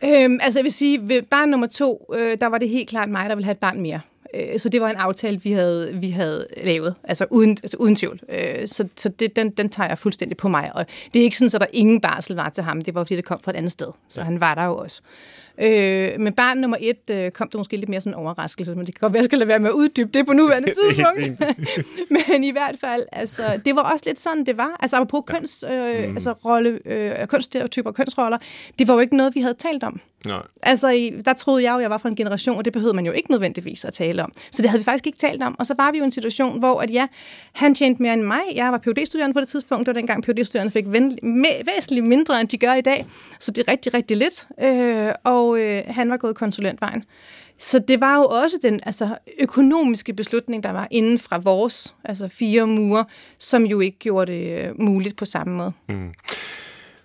Øh, 0.04 0.38
altså 0.40 0.58
jeg 0.58 0.64
vil 0.64 0.72
sige, 0.72 1.08
ved 1.08 1.22
barn 1.22 1.48
nummer 1.48 1.66
to, 1.66 2.14
øh, 2.14 2.38
der 2.40 2.46
var 2.46 2.58
det 2.58 2.68
helt 2.68 2.88
klart 2.88 3.08
mig, 3.08 3.28
der 3.28 3.34
ville 3.34 3.44
have 3.44 3.52
et 3.52 3.58
barn 3.58 3.80
mere. 3.80 4.00
Øh, 4.36 4.58
så 4.58 4.68
det 4.68 4.80
var 4.80 4.90
en 4.90 4.96
aftale, 4.96 5.40
vi 5.42 5.52
havde, 5.52 5.94
vi 6.00 6.10
havde 6.10 6.46
lavet, 6.64 6.94
altså 7.04 7.26
uden, 7.30 7.50
altså 7.62 7.76
uden 7.76 7.96
tvivl. 7.96 8.20
Øh, 8.28 8.66
så 8.66 8.88
så 8.96 9.08
det, 9.08 9.36
den, 9.36 9.50
den 9.50 9.68
tager 9.68 9.88
jeg 9.88 9.98
fuldstændig 9.98 10.36
på 10.36 10.48
mig. 10.48 10.70
Og 10.74 10.86
det 11.14 11.20
er 11.20 11.24
ikke 11.24 11.38
sådan, 11.38 11.50
at 11.54 11.60
der 11.60 11.66
ingen 11.72 12.00
barsel 12.00 12.36
var 12.36 12.48
til 12.48 12.64
ham. 12.64 12.80
Det 12.80 12.94
var, 12.94 13.04
fordi 13.04 13.16
det 13.16 13.24
kom 13.24 13.40
fra 13.42 13.52
et 13.52 13.56
andet 13.56 13.72
sted. 13.72 13.88
Så 14.08 14.20
ja. 14.20 14.24
han 14.24 14.40
var 14.40 14.54
der 14.54 14.64
jo 14.64 14.76
også. 14.76 15.00
Øh, 15.58 16.20
men 16.20 16.32
barn 16.32 16.58
nummer 16.58 16.76
et 16.80 17.10
øh, 17.10 17.30
kom 17.30 17.48
det 17.48 17.58
måske 17.58 17.76
lidt 17.76 17.88
mere 17.88 18.00
sådan 18.00 18.12
en 18.12 18.18
overraskelse, 18.18 18.74
men 18.74 18.86
det 18.86 18.94
kan 18.94 19.00
godt 19.00 19.12
være, 19.12 19.18
at 19.18 19.22
jeg 19.22 19.24
skal 19.24 19.38
lade 19.38 19.48
være 19.48 19.58
med 19.58 19.68
at 19.68 19.74
uddybe 19.74 20.10
det 20.14 20.26
på 20.26 20.32
nuværende 20.32 20.72
tidspunkt. 20.82 21.40
men 22.16 22.44
i 22.44 22.50
hvert 22.50 22.76
fald, 22.80 23.02
altså, 23.12 23.42
det 23.64 23.76
var 23.76 23.92
også 23.92 24.04
lidt 24.06 24.20
sådan, 24.20 24.46
det 24.46 24.56
var. 24.56 24.76
Altså, 24.80 25.04
på 25.04 25.20
køns, 25.20 25.64
øh, 25.70 26.08
mm. 26.08 26.14
altså, 26.14 26.32
rolle, 26.32 26.78
øh, 26.84 27.26
kønsstereotyper 27.26 27.90
og 27.90 27.94
kønsroller, 27.94 28.38
det 28.78 28.88
var 28.88 28.94
jo 28.94 29.00
ikke 29.00 29.16
noget, 29.16 29.34
vi 29.34 29.40
havde 29.40 29.54
talt 29.54 29.84
om. 29.84 30.00
Nej. 30.26 30.42
Altså, 30.62 31.10
der 31.24 31.32
troede 31.32 31.64
jeg 31.64 31.74
jo, 31.74 31.78
jeg 31.78 31.90
var 31.90 31.98
fra 31.98 32.08
en 32.08 32.16
generation, 32.16 32.58
og 32.58 32.64
det 32.64 32.72
behøvede 32.72 32.96
man 32.96 33.06
jo 33.06 33.12
ikke 33.12 33.30
nødvendigvis 33.30 33.84
at 33.84 33.92
tale 33.92 34.24
om. 34.24 34.32
Så 34.50 34.62
det 34.62 34.70
havde 34.70 34.80
vi 34.80 34.84
faktisk 34.84 35.06
ikke 35.06 35.18
talt 35.18 35.42
om. 35.42 35.56
Og 35.58 35.66
så 35.66 35.74
var 35.76 35.92
vi 35.92 35.98
jo 35.98 36.04
i 36.04 36.06
en 36.06 36.12
situation, 36.12 36.58
hvor 36.58 36.80
at 36.80 36.90
ja, 36.90 37.06
han 37.52 37.74
tjente 37.74 38.02
mere 38.02 38.12
end 38.12 38.22
mig. 38.22 38.40
Jeg 38.54 38.72
var 38.72 38.78
phd 38.78 39.06
studerende 39.06 39.34
på 39.34 39.40
det 39.40 39.48
tidspunkt. 39.48 39.86
Var 39.86 39.92
dengang 39.92 40.24
phd 40.24 40.44
studerende 40.44 40.70
fik 40.70 40.84
væsentligt 41.66 42.06
mindre, 42.06 42.40
end 42.40 42.48
de 42.48 42.58
gør 42.58 42.74
i 42.74 42.80
dag. 42.80 43.06
Så 43.40 43.50
det 43.50 43.68
er 43.68 43.72
rigtig, 43.72 43.94
rigtig 43.94 44.16
lidt. 44.16 44.46
Øh, 44.62 45.12
og 45.24 45.45
øh, 45.54 45.82
han 45.86 46.10
var 46.10 46.16
gået 46.16 46.36
konsulentvejen. 46.36 47.04
Så 47.58 47.78
det 47.78 48.00
var 48.00 48.16
jo 48.16 48.24
også 48.24 48.58
den 48.62 48.80
altså, 48.82 49.18
økonomiske 49.38 50.12
beslutning, 50.12 50.62
der 50.62 50.70
var 50.70 50.88
inden 50.90 51.18
fra 51.18 51.38
vores 51.38 51.94
altså 52.04 52.28
fire 52.28 52.66
mure, 52.66 53.04
som 53.38 53.64
jo 53.64 53.80
ikke 53.80 53.98
gjorde 53.98 54.32
det 54.32 54.68
øh, 54.68 54.80
muligt 54.80 55.16
på 55.16 55.24
samme 55.24 55.54
måde. 55.54 55.72
Mm. 55.88 56.12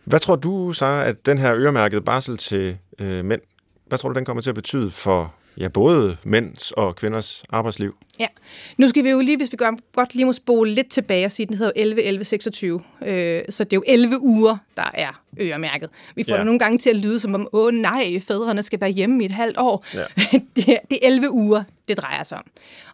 Hvad 0.03 0.19
tror 0.19 0.35
du 0.35 0.73
så, 0.73 0.85
at 0.85 1.25
den 1.25 1.37
her 1.37 1.55
øremærkede 1.55 2.01
barsel 2.01 2.37
til 2.37 2.77
øh, 2.99 3.25
mænd, 3.25 3.41
hvad 3.87 3.97
tror 3.97 4.09
du, 4.09 4.15
den 4.15 4.25
kommer 4.25 4.41
til 4.41 4.49
at 4.49 4.55
betyde 4.55 4.91
for 4.91 5.33
ja, 5.57 5.67
både 5.67 6.17
mænds 6.23 6.71
og 6.71 6.95
kvinders 6.95 7.43
arbejdsliv? 7.49 7.95
Ja, 8.19 8.27
nu 8.77 8.89
skal 8.89 9.03
vi 9.03 9.09
jo 9.09 9.19
lige, 9.19 9.37
hvis 9.37 9.51
vi 9.51 9.57
gør, 9.57 9.71
godt 9.93 10.15
lige 10.15 10.25
må 10.25 10.33
spole 10.33 10.71
lidt 10.71 10.89
tilbage 10.89 11.25
og 11.25 11.31
sige, 11.31 11.43
at 11.43 11.49
den 11.49 11.57
hedder 11.57 11.71
11, 11.75 12.03
11, 12.03 12.25
26. 12.25 12.81
Øh, 13.05 13.41
så 13.49 13.63
det 13.63 13.73
er 13.73 13.77
jo 13.77 13.83
11 13.87 14.21
uger, 14.21 14.57
der 14.77 14.91
er 14.93 15.21
øremærket. 15.41 15.89
Vi 16.15 16.23
får 16.23 16.33
ja. 16.33 16.37
det 16.37 16.45
nogle 16.45 16.59
gange 16.59 16.77
til 16.77 16.89
at 16.89 16.95
lyde 16.95 17.19
som 17.19 17.35
om, 17.35 17.47
åh 17.53 17.73
nej, 17.73 18.19
fædrene 18.27 18.63
skal 18.63 18.81
være 18.81 18.89
hjemme 18.89 19.23
i 19.23 19.25
et 19.25 19.31
halvt 19.31 19.57
år. 19.57 19.85
Ja. 19.93 20.03
det, 20.55 20.65
det 20.65 20.99
er 21.01 21.07
11 21.07 21.31
uger, 21.31 21.63
det 21.87 21.97
drejer 21.97 22.23
sig 22.23 22.37
om. 22.37 22.43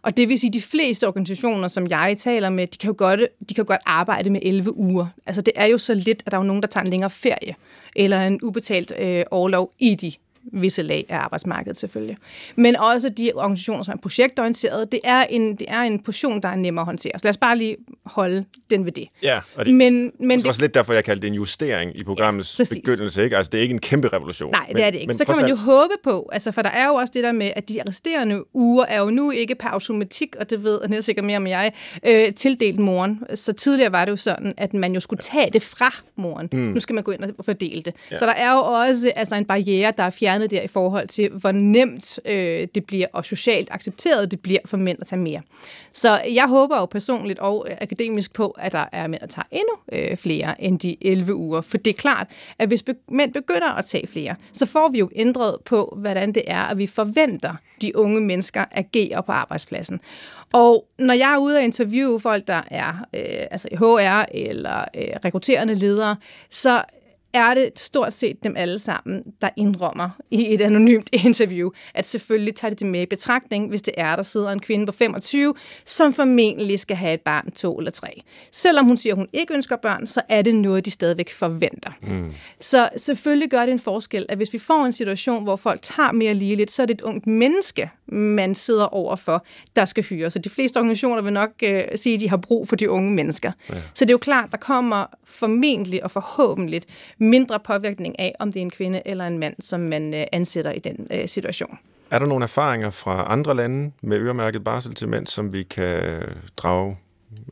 Og 0.02 0.16
det 0.16 0.28
vil 0.28 0.38
sige, 0.38 0.48
at 0.48 0.54
de 0.54 0.62
fleste 0.62 1.08
organisationer, 1.08 1.68
som 1.68 1.86
jeg 1.86 2.16
taler 2.18 2.50
med, 2.50 2.66
de 2.66 2.78
kan 2.78 2.88
jo 2.88 2.94
godt, 2.98 3.20
de 3.48 3.54
kan 3.54 3.64
jo 3.64 3.68
godt 3.68 3.80
arbejde 3.86 4.30
med 4.30 4.40
11 4.42 4.76
uger. 4.76 5.06
Altså 5.26 5.42
det 5.42 5.52
er 5.56 5.66
jo 5.66 5.78
så 5.78 5.94
lidt, 5.94 6.22
at 6.26 6.32
der 6.32 6.38
er 6.38 6.42
nogen, 6.42 6.62
der 6.62 6.68
tager 6.68 6.84
en 6.84 6.90
længere 6.90 7.10
ferie 7.10 7.54
eller 7.96 8.26
en 8.26 8.42
ubetalt 8.42 8.92
øh, 8.98 9.24
overlov 9.30 9.72
i 9.78 9.94
de 9.94 10.12
visse 10.52 10.82
lag 10.82 11.06
af 11.08 11.16
arbejdsmarkedet 11.18 11.76
selvfølgelig. 11.76 12.16
Men 12.56 12.76
også 12.76 13.08
de 13.08 13.32
organisationer, 13.34 13.82
som 13.82 13.92
er 13.94 13.98
projektorienterede, 14.00 14.86
det 14.92 15.00
er 15.04 15.20
en, 15.30 15.56
det 15.56 15.66
er 15.70 15.80
en 15.80 15.98
portion, 16.02 16.42
der 16.42 16.48
er 16.48 16.56
nemmere 16.56 16.82
at 16.82 16.86
håndtere. 16.86 17.12
Så 17.16 17.20
lad 17.24 17.30
os 17.30 17.36
bare 17.36 17.58
lige 17.58 17.76
holde 18.06 18.44
den 18.70 18.84
ved 18.84 18.92
det. 18.92 19.08
Ja, 19.22 19.40
og 19.54 19.64
det, 19.64 19.74
Men, 19.74 20.12
men 20.20 20.38
det 20.38 20.44
er 20.44 20.48
også 20.48 20.60
lidt 20.60 20.74
derfor, 20.74 20.92
jeg 20.92 21.04
kaldte 21.04 21.22
det 21.22 21.28
en 21.28 21.34
justering 21.34 22.00
i 22.00 22.04
programmets 22.04 22.58
Ja, 22.58 22.60
præcis. 22.64 22.78
begyndelse. 22.78 23.24
Ikke? 23.24 23.36
Altså, 23.36 23.50
det 23.50 23.58
er 23.58 23.62
ikke 23.62 23.72
en 23.72 23.78
kæmpe 23.80 24.08
revolution. 24.08 24.50
Nej, 24.52 24.66
det 24.76 24.84
er 24.84 24.90
det 24.90 24.98
ikke. 25.00 25.14
Så 25.14 25.24
kan 25.24 25.36
man 25.36 25.44
jo 25.44 25.50
alt- 25.50 25.60
håbe 25.60 25.92
på, 26.04 26.28
altså 26.32 26.52
for 26.52 26.62
der 26.62 26.70
er 26.70 26.86
jo 26.88 26.94
også 26.94 27.10
det 27.14 27.24
der 27.24 27.32
med, 27.32 27.50
at 27.56 27.68
de 27.68 27.80
resterende 27.88 28.56
uger 28.56 28.84
er 28.84 29.00
jo 29.00 29.10
nu 29.10 29.30
ikke 29.30 29.54
per 29.54 29.68
automatik, 29.68 30.36
og 30.36 30.50
det 30.50 30.64
ved 30.64 30.78
Annette 30.82 31.02
sikkert 31.02 31.24
mere 31.24 31.36
om 31.36 31.46
jeg, 31.46 31.72
øh, 32.06 32.32
tildelt 32.32 32.78
moren. 32.78 33.20
Så 33.34 33.52
tidligere 33.52 33.92
var 33.92 34.04
det 34.04 34.12
jo 34.12 34.16
sådan, 34.16 34.54
at 34.56 34.74
man 34.74 34.92
jo 34.94 35.00
skulle 35.00 35.20
tage 35.20 35.50
det 35.52 35.62
fra 35.62 35.94
moren. 36.16 36.48
Mm. 36.52 36.58
Nu 36.58 36.80
skal 36.80 36.94
man 36.94 37.04
gå 37.04 37.10
ind 37.12 37.24
og 37.38 37.44
fordele 37.44 37.82
det. 37.82 37.94
Ja. 38.10 38.16
Så 38.16 38.26
der 38.26 38.32
er 38.32 38.52
jo 38.52 38.58
også 38.58 39.12
altså, 39.16 39.34
en 39.36 39.44
barriere, 39.44 39.92
der 39.96 40.02
er 40.02 40.10
fjernet 40.10 40.37
der 40.46 40.62
i 40.62 40.66
forhold 40.66 41.08
til, 41.08 41.30
hvor 41.30 41.52
nemt 41.52 42.20
øh, 42.24 42.68
det 42.74 42.84
bliver, 42.86 43.06
og 43.12 43.24
socialt 43.24 43.68
accepteret 43.70 44.30
det 44.30 44.40
bliver 44.40 44.60
for 44.64 44.76
mænd 44.76 44.98
at 45.00 45.06
tage 45.06 45.20
mere. 45.20 45.42
Så 45.92 46.20
jeg 46.34 46.44
håber 46.48 46.78
jo 46.78 46.86
personligt 46.86 47.38
og 47.38 47.66
øh, 47.70 47.76
akademisk 47.80 48.32
på, 48.32 48.48
at 48.48 48.72
der 48.72 48.84
er 48.92 49.06
mænd, 49.06 49.20
der 49.20 49.26
tager 49.26 49.46
endnu 49.50 49.74
øh, 49.92 50.16
flere 50.16 50.62
end 50.62 50.78
de 50.78 50.96
11 51.00 51.34
uger. 51.34 51.60
For 51.60 51.76
det 51.76 51.90
er 51.90 51.94
klart, 51.94 52.26
at 52.58 52.68
hvis 52.68 52.82
be- 52.82 52.94
mænd 53.08 53.32
begynder 53.32 53.68
at 53.78 53.86
tage 53.86 54.06
flere, 54.06 54.34
så 54.52 54.66
får 54.66 54.88
vi 54.88 54.98
jo 54.98 55.10
ændret 55.16 55.56
på, 55.64 55.94
hvordan 55.96 56.32
det 56.32 56.42
er, 56.46 56.62
at 56.62 56.78
vi 56.78 56.86
forventer, 56.86 57.54
de 57.82 57.96
unge 57.96 58.20
mennesker 58.20 58.64
agerer 58.70 59.20
på 59.20 59.32
arbejdspladsen. 59.32 60.00
Og 60.52 60.86
når 60.98 61.14
jeg 61.14 61.34
er 61.34 61.38
ude 61.38 61.56
og 61.56 61.62
interviewe 61.62 62.20
folk, 62.20 62.46
der 62.46 62.62
er 62.70 62.92
øh, 63.14 63.46
altså 63.50 63.68
HR 63.72 64.24
eller 64.34 64.84
øh, 64.94 65.02
rekrutterende 65.24 65.74
ledere, 65.74 66.16
så 66.50 66.82
er 67.32 67.54
det 67.54 67.78
stort 67.78 68.12
set 68.12 68.44
dem 68.44 68.56
alle 68.56 68.78
sammen, 68.78 69.22
der 69.40 69.48
indrømmer 69.56 70.10
i 70.30 70.54
et 70.54 70.60
anonymt 70.60 71.08
interview, 71.24 71.70
at 71.94 72.08
selvfølgelig 72.08 72.54
tager 72.54 72.70
det 72.70 72.78
det 72.78 72.86
med 72.86 73.02
i 73.02 73.06
betragtning, 73.06 73.68
hvis 73.68 73.82
det 73.82 73.94
er, 73.96 74.16
der 74.16 74.22
sidder 74.22 74.50
en 74.50 74.60
kvinde 74.60 74.86
på 74.86 74.92
25, 74.92 75.54
som 75.84 76.14
formentlig 76.14 76.80
skal 76.80 76.96
have 76.96 77.14
et 77.14 77.20
barn, 77.20 77.50
to 77.50 77.78
eller 77.78 77.90
tre. 77.90 78.22
Selvom 78.52 78.86
hun 78.86 78.96
siger, 78.96 79.12
at 79.12 79.16
hun 79.16 79.28
ikke 79.32 79.54
ønsker 79.54 79.76
børn, 79.76 80.06
så 80.06 80.22
er 80.28 80.42
det 80.42 80.54
noget, 80.54 80.84
de 80.84 80.90
stadigvæk 80.90 81.32
forventer. 81.32 81.90
Mm. 82.02 82.32
Så 82.60 82.88
selvfølgelig 82.96 83.50
gør 83.50 83.66
det 83.66 83.72
en 83.72 83.78
forskel, 83.78 84.26
at 84.28 84.36
hvis 84.36 84.52
vi 84.52 84.58
får 84.58 84.84
en 84.84 84.92
situation, 84.92 85.42
hvor 85.42 85.56
folk 85.56 85.82
tager 85.82 86.12
mere 86.12 86.34
ligeligt, 86.34 86.70
så 86.70 86.82
er 86.82 86.86
det 86.86 86.94
et 86.94 87.00
ungt 87.00 87.26
menneske, 87.26 87.90
man 88.12 88.54
sidder 88.54 88.84
overfor, 88.84 89.44
der 89.76 89.84
skal 89.84 90.04
hyre. 90.04 90.30
Så 90.30 90.38
de 90.38 90.50
fleste 90.50 90.76
organisationer 90.76 91.22
vil 91.22 91.32
nok 91.32 91.50
øh, 91.62 91.84
sige, 91.94 92.14
at 92.14 92.20
de 92.20 92.28
har 92.28 92.36
brug 92.36 92.68
for 92.68 92.76
de 92.76 92.90
unge 92.90 93.14
mennesker. 93.14 93.52
Ja. 93.70 93.74
Så 93.94 94.04
det 94.04 94.10
er 94.10 94.14
jo 94.14 94.18
klart, 94.18 94.52
der 94.52 94.58
kommer 94.58 95.04
formentlig 95.24 96.04
og 96.04 96.10
forhåbentlig 96.10 96.82
mindre 97.18 97.58
påvirkning 97.60 98.18
af, 98.18 98.34
om 98.38 98.52
det 98.52 98.60
er 98.60 98.62
en 98.62 98.70
kvinde 98.70 99.02
eller 99.06 99.26
en 99.26 99.38
mand, 99.38 99.54
som 99.60 99.80
man 99.80 100.14
øh, 100.14 100.24
ansætter 100.32 100.72
i 100.72 100.78
den 100.78 101.06
øh, 101.10 101.28
situation. 101.28 101.78
Er 102.10 102.18
der 102.18 102.26
nogle 102.26 102.42
erfaringer 102.42 102.90
fra 102.90 103.32
andre 103.32 103.56
lande 103.56 103.92
med 104.02 104.18
øremærket 104.18 104.64
barsel 104.64 104.94
til 104.94 105.08
mænd, 105.08 105.26
som 105.26 105.52
vi 105.52 105.62
kan 105.62 106.22
drage, 106.56 106.98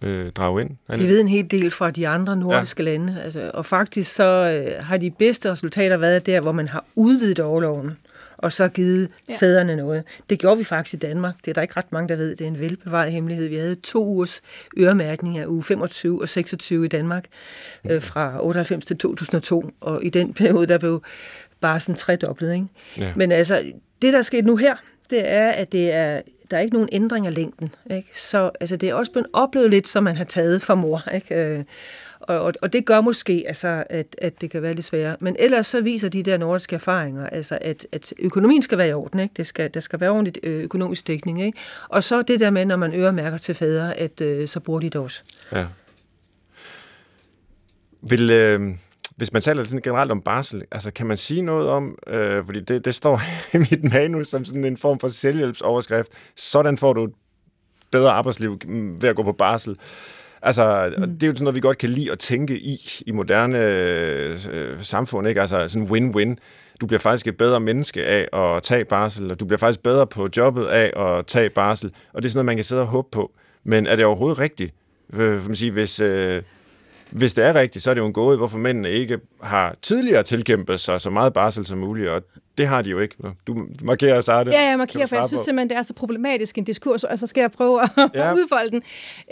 øh, 0.02 0.32
drage 0.32 0.60
ind? 0.60 0.70
Anne? 0.88 1.02
Vi 1.02 1.08
ved 1.08 1.20
en 1.20 1.28
hel 1.28 1.50
del 1.50 1.70
fra 1.70 1.90
de 1.90 2.08
andre 2.08 2.36
nordiske 2.36 2.82
ja. 2.82 2.90
lande, 2.90 3.22
altså, 3.22 3.50
og 3.54 3.66
faktisk 3.66 4.14
så 4.14 4.24
øh, 4.24 4.84
har 4.84 4.96
de 4.96 5.10
bedste 5.10 5.50
resultater 5.50 5.96
været 5.96 6.26
der, 6.26 6.40
hvor 6.40 6.52
man 6.52 6.68
har 6.68 6.84
udvidet 6.94 7.40
overloven 7.40 7.90
og 8.38 8.52
så 8.52 8.68
givet 8.68 9.08
ja. 9.28 9.34
Fædrene 9.40 9.76
noget. 9.76 10.04
Det 10.30 10.38
gjorde 10.38 10.58
vi 10.58 10.64
faktisk 10.64 10.94
i 10.94 10.96
Danmark. 10.96 11.34
Det 11.44 11.48
er 11.48 11.52
der 11.54 11.62
ikke 11.62 11.76
ret 11.76 11.92
mange, 11.92 12.08
der 12.08 12.16
ved. 12.16 12.36
Det 12.36 12.44
er 12.44 12.48
en 12.48 12.60
velbevaret 12.60 13.12
hemmelighed. 13.12 13.48
Vi 13.48 13.56
havde 13.56 13.74
to 13.74 14.04
ugers 14.04 14.42
øremærkning 14.78 15.38
af 15.38 15.46
uge 15.46 15.62
25 15.62 16.22
og 16.22 16.28
26 16.28 16.84
i 16.84 16.88
Danmark 16.88 17.26
øh, 17.90 18.02
fra 18.02 18.44
98 18.44 18.84
til 18.84 18.98
2002, 18.98 19.70
og 19.80 20.04
i 20.04 20.08
den 20.08 20.34
periode, 20.34 20.66
der 20.66 20.78
blev 20.78 21.02
bare 21.60 21.80
sådan 21.80 21.94
tredoblet. 21.94 22.54
Ikke? 22.54 22.66
Ja. 22.98 23.12
Men 23.16 23.32
altså, 23.32 23.72
det 24.02 24.12
der 24.12 24.18
er 24.18 24.22
sket 24.22 24.44
nu 24.44 24.56
her, 24.56 24.76
det 25.10 25.28
er, 25.28 25.50
at 25.50 25.72
det 25.72 25.94
er, 25.94 26.20
der 26.50 26.56
er 26.56 26.60
ikke 26.60 26.74
nogen 26.74 26.88
ændring 26.92 27.26
af 27.26 27.34
længden. 27.34 27.74
Ikke? 27.90 28.20
Så 28.20 28.50
altså, 28.60 28.76
det 28.76 28.88
er 28.88 28.94
også 28.94 29.12
blevet 29.12 29.28
oplevet 29.32 29.70
lidt, 29.70 29.88
som 29.88 30.04
man 30.04 30.16
har 30.16 30.24
taget 30.24 30.62
fra 30.62 30.74
mor. 30.74 31.02
Ikke? 31.14 31.64
Og, 32.26 32.40
og, 32.40 32.52
og 32.62 32.72
det 32.72 32.86
gør 32.86 33.00
måske, 33.00 33.44
altså, 33.46 33.84
at, 33.90 34.16
at 34.18 34.40
det 34.40 34.50
kan 34.50 34.62
være 34.62 34.74
lidt 34.74 34.86
sværere. 34.86 35.16
Men 35.20 35.36
ellers 35.38 35.66
så 35.66 35.80
viser 35.80 36.08
de 36.08 36.22
der 36.22 36.36
nordiske 36.36 36.74
erfaringer, 36.74 37.26
altså, 37.26 37.58
at, 37.60 37.86
at 37.92 38.12
økonomien 38.18 38.62
skal 38.62 38.78
være 38.78 38.88
i 38.88 38.92
orden. 38.92 39.20
Ikke? 39.20 39.34
Det 39.36 39.46
skal, 39.46 39.74
der 39.74 39.80
skal 39.80 40.00
være 40.00 40.10
ordentligt 40.10 40.38
øh, 40.42 40.64
økonomisk 40.64 41.06
dækning. 41.06 41.42
Ikke? 41.42 41.58
Og 41.88 42.04
så 42.04 42.22
det 42.22 42.40
der 42.40 42.50
med, 42.50 42.64
når 42.64 42.76
man 42.76 42.94
øremærker 42.94 43.38
til 43.38 43.54
fædre, 43.54 43.94
at 43.94 44.20
øh, 44.20 44.48
så 44.48 44.60
bruger 44.60 44.80
de 44.80 44.90
det 44.90 45.00
også. 45.00 45.22
Ja. 45.52 45.66
Vil, 48.02 48.30
øh, 48.30 48.60
hvis 49.16 49.32
man 49.32 49.42
taler 49.42 49.64
sådan 49.64 49.82
generelt 49.82 50.10
om 50.10 50.20
barsel, 50.20 50.64
altså 50.70 50.90
kan 50.90 51.06
man 51.06 51.16
sige 51.16 51.42
noget 51.42 51.68
om, 51.68 51.98
øh, 52.06 52.44
fordi 52.44 52.60
det, 52.60 52.84
det 52.84 52.94
står 52.94 53.20
i 53.54 53.58
mit 53.58 53.92
manus 53.92 54.28
som 54.28 54.44
sådan 54.44 54.64
en 54.64 54.76
form 54.76 54.98
for 54.98 55.08
selvhjælpsoverskrift, 55.08 56.12
sådan 56.36 56.78
får 56.78 56.92
du 56.92 57.04
et 57.04 57.12
bedre 57.90 58.10
arbejdsliv 58.10 58.58
mm, 58.64 59.02
ved 59.02 59.08
at 59.08 59.16
gå 59.16 59.22
på 59.22 59.32
barsel. 59.32 59.76
Altså, 60.42 60.94
mm. 60.98 61.18
det 61.18 61.22
er 61.22 61.26
jo 61.26 61.32
sådan 61.32 61.44
noget, 61.44 61.54
vi 61.54 61.60
godt 61.60 61.78
kan 61.78 61.90
lide 61.90 62.12
at 62.12 62.18
tænke 62.18 62.58
i, 62.58 63.02
i 63.06 63.12
moderne 63.12 63.58
øh, 63.58 64.38
samfund, 64.80 65.28
ikke? 65.28 65.40
Altså 65.40 65.68
sådan 65.68 65.88
win-win. 65.88 66.36
Du 66.80 66.86
bliver 66.86 67.00
faktisk 67.00 67.26
et 67.26 67.36
bedre 67.36 67.60
menneske 67.60 68.04
af 68.04 68.28
at 68.32 68.62
tage 68.62 68.84
barsel, 68.84 69.30
og 69.30 69.40
du 69.40 69.44
bliver 69.44 69.58
faktisk 69.58 69.82
bedre 69.82 70.06
på 70.06 70.28
jobbet 70.36 70.66
af 70.66 70.92
at 70.96 71.26
tage 71.26 71.50
barsel, 71.50 71.92
og 72.12 72.22
det 72.22 72.28
er 72.28 72.30
sådan 72.30 72.38
noget, 72.38 72.46
man 72.46 72.56
kan 72.56 72.64
sidde 72.64 72.82
og 72.82 72.88
håbe 72.88 73.08
på. 73.12 73.32
Men 73.64 73.86
er 73.86 73.96
det 73.96 74.04
overhovedet 74.04 74.38
rigtigt? 74.38 74.74
Øh, 75.12 75.46
man 75.46 75.56
sige, 75.56 75.72
hvis, 75.72 76.00
øh, 76.00 76.42
hvis 77.10 77.34
det 77.34 77.44
er 77.44 77.54
rigtigt, 77.54 77.82
så 77.82 77.90
er 77.90 77.94
det 77.94 78.00
jo 78.00 78.06
en 78.06 78.12
gåde, 78.12 78.36
hvorfor 78.36 78.58
mændene 78.58 78.90
ikke 78.90 79.18
har 79.42 79.74
tidligere 79.82 80.22
tilkæmpet 80.22 80.80
sig 80.80 81.00
så 81.00 81.10
meget 81.10 81.32
barsel 81.32 81.66
som 81.66 81.78
muligt, 81.78 82.08
og 82.08 82.22
det 82.58 82.66
har 82.66 82.82
de 82.82 82.90
jo 82.90 82.98
ikke. 82.98 83.14
Du 83.46 83.66
markerer 83.82 84.44
det. 84.44 84.52
Ja, 84.52 84.68
jeg 84.68 84.78
markerer, 84.78 85.06
for 85.06 85.16
jeg 85.16 85.28
synes 85.28 85.40
på? 85.40 85.44
simpelthen, 85.44 85.68
det 85.70 85.76
er 85.78 85.82
så 85.82 85.94
problematisk 85.94 86.58
en 86.58 86.64
diskurs, 86.64 87.04
og 87.04 87.18
så 87.18 87.26
skal 87.26 87.40
jeg 87.40 87.50
prøve 87.50 87.82
at 87.82 87.90
Ja. 87.96 88.28
ja. 88.28 88.34
udfolde 88.38 88.70
den. 88.70 88.82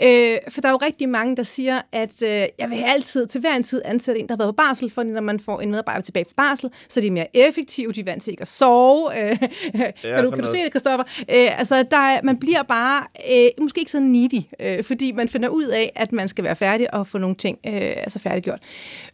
Øh, 0.03 0.37
for 0.49 0.61
der 0.61 0.67
er 0.67 0.71
jo 0.71 0.77
rigtig 0.81 1.09
mange, 1.09 1.35
der 1.35 1.43
siger, 1.43 1.81
at 1.91 2.21
øh, 2.23 2.29
jeg 2.29 2.69
vil 2.69 2.83
altid, 2.87 3.27
til 3.27 3.41
hver 3.41 3.53
en 3.55 3.63
tid, 3.63 3.81
ansætte 3.85 4.21
en, 4.21 4.27
der 4.27 4.33
har 4.33 4.37
været 4.37 4.49
på 4.49 4.55
barsel, 4.55 4.91
for 4.91 5.03
når 5.03 5.21
man 5.21 5.39
får 5.39 5.61
en 5.61 5.71
medarbejder 5.71 6.01
tilbage 6.01 6.25
fra 6.25 6.33
barsel, 6.37 6.69
så 6.89 7.01
de 7.01 7.07
er 7.07 7.11
mere 7.11 7.27
effektive, 7.37 7.91
de 7.91 7.99
er 7.99 8.03
vant 8.05 8.23
til 8.23 8.31
ikke 8.31 8.41
at 8.41 8.47
sove. 8.47 9.19
Øh, 9.21 9.37
kan 10.01 10.23
du, 10.23 10.29
kan 10.29 10.39
du 10.39 10.51
se 10.51 10.57
det, 10.63 10.69
Christoffer? 10.71 11.03
Øh, 11.19 11.59
altså, 11.59 11.83
der 11.91 11.97
er, 11.97 12.19
man 12.23 12.37
bliver 12.37 12.63
bare 12.63 13.03
øh, 13.31 13.63
måske 13.63 13.79
ikke 13.79 13.91
så 13.91 13.99
needy, 13.99 14.41
øh, 14.59 14.83
fordi 14.83 15.11
man 15.11 15.29
finder 15.29 15.49
ud 15.49 15.65
af, 15.65 15.91
at 15.95 16.11
man 16.11 16.27
skal 16.27 16.43
være 16.43 16.55
færdig 16.55 16.93
og 16.93 17.07
få 17.07 17.17
nogle 17.17 17.35
ting 17.35 17.57
øh, 17.67 17.73
altså 17.73 18.19
færdiggjort. 18.19 18.59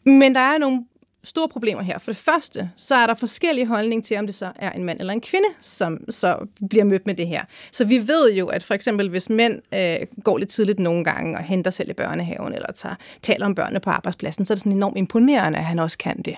Men 0.05 0.35
der 0.35 0.41
er 0.41 0.57
nogle 0.57 0.83
store 1.23 1.49
problemer 1.49 1.81
her. 1.81 1.97
For 1.99 2.11
det 2.11 2.17
første, 2.17 2.69
så 2.75 2.95
er 2.95 3.07
der 3.07 3.13
forskellige 3.13 3.67
holdninger 3.67 4.03
til, 4.03 4.17
om 4.17 4.25
det 4.25 4.35
så 4.35 4.51
er 4.55 4.71
en 4.71 4.83
mand 4.83 4.99
eller 4.99 5.13
en 5.13 5.21
kvinde, 5.21 5.47
som 5.61 5.99
så 6.09 6.37
bliver 6.69 6.83
mødt 6.83 7.05
med 7.05 7.15
det 7.15 7.27
her. 7.27 7.41
Så 7.71 7.85
vi 7.85 8.07
ved 8.07 8.33
jo, 8.33 8.47
at 8.47 8.63
for 8.63 8.73
eksempel, 8.73 9.09
hvis 9.09 9.29
mænd 9.29 9.61
øh, 9.73 9.97
går 10.23 10.37
lidt 10.37 10.49
tidligt 10.49 10.79
nogle 10.79 11.03
gange 11.03 11.37
og 11.37 11.43
henter 11.43 11.71
selv 11.71 11.89
i 11.89 11.93
børnehaven, 11.93 12.53
eller 12.53 12.71
tager, 12.71 12.95
taler 13.21 13.45
om 13.45 13.55
børnene 13.55 13.79
på 13.79 13.89
arbejdspladsen, 13.89 14.45
så 14.45 14.53
er 14.53 14.55
det 14.55 14.61
sådan 14.61 14.71
enormt 14.71 14.97
imponerende, 14.97 15.59
at 15.59 15.65
han 15.65 15.79
også 15.79 15.97
kan 15.97 16.21
det. 16.21 16.35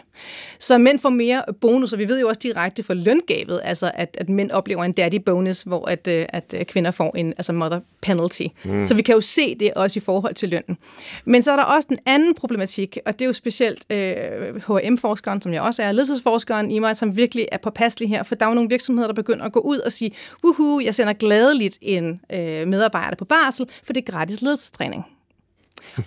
Så 0.59 0.77
mænd 0.77 0.99
får 0.99 1.09
mere 1.09 1.43
bonus, 1.61 1.93
og 1.93 1.99
vi 1.99 2.07
ved 2.07 2.19
jo 2.19 2.27
også 2.27 2.39
direkte 2.43 2.83
for 2.83 2.93
løngabet, 2.93 3.61
altså 3.63 3.91
at, 3.93 4.17
at 4.19 4.29
mænd 4.29 4.51
oplever 4.51 4.83
en 4.83 4.91
daddy 4.91 5.19
bonus, 5.25 5.61
hvor 5.61 5.85
at, 5.89 6.07
øh, 6.07 6.25
at 6.29 6.55
øh, 6.57 6.65
kvinder 6.65 6.91
får 6.91 7.15
en 7.17 7.33
altså 7.37 7.53
mother 7.53 7.79
penalty. 8.01 8.45
Mm. 8.63 8.85
Så 8.85 8.93
vi 8.93 9.01
kan 9.01 9.15
jo 9.15 9.21
se 9.21 9.55
det 9.55 9.73
også 9.73 9.99
i 9.99 10.01
forhold 10.01 10.35
til 10.35 10.49
lønnen. 10.49 10.77
Men 11.25 11.41
så 11.41 11.51
er 11.51 11.55
der 11.55 11.63
også 11.63 11.87
den 11.89 11.97
anden 12.05 12.33
problematik, 12.33 12.97
og 13.05 13.13
det 13.13 13.25
er 13.25 13.27
jo 13.27 13.33
specielt 13.33 13.91
øh, 13.91 14.61
H&M-forskeren, 14.77 15.41
som 15.41 15.53
jeg 15.53 15.61
også 15.61 15.83
er, 15.83 15.91
ledelsesforskeren 15.91 16.71
i 16.71 16.79
mig, 16.79 16.97
som 16.97 17.17
virkelig 17.17 17.47
er 17.51 17.57
påpasselig 17.57 18.09
her, 18.09 18.23
for 18.23 18.35
der 18.35 18.45
er 18.45 18.49
jo 18.49 18.55
nogle 18.55 18.69
virksomheder, 18.69 19.07
der 19.07 19.13
begynder 19.13 19.45
at 19.45 19.51
gå 19.51 19.59
ud 19.59 19.77
og 19.77 19.91
sige, 19.91 20.11
uhu, 20.43 20.79
jeg 20.79 20.95
sender 20.95 21.13
gladeligt 21.13 21.77
en 21.81 22.21
øh, 22.33 22.67
medarbejder 22.67 23.15
på 23.15 23.25
barsel, 23.25 23.69
for 23.83 23.93
det 23.93 24.07
er 24.07 24.11
gratis 24.11 24.41
ledelsestræning. 24.41 25.05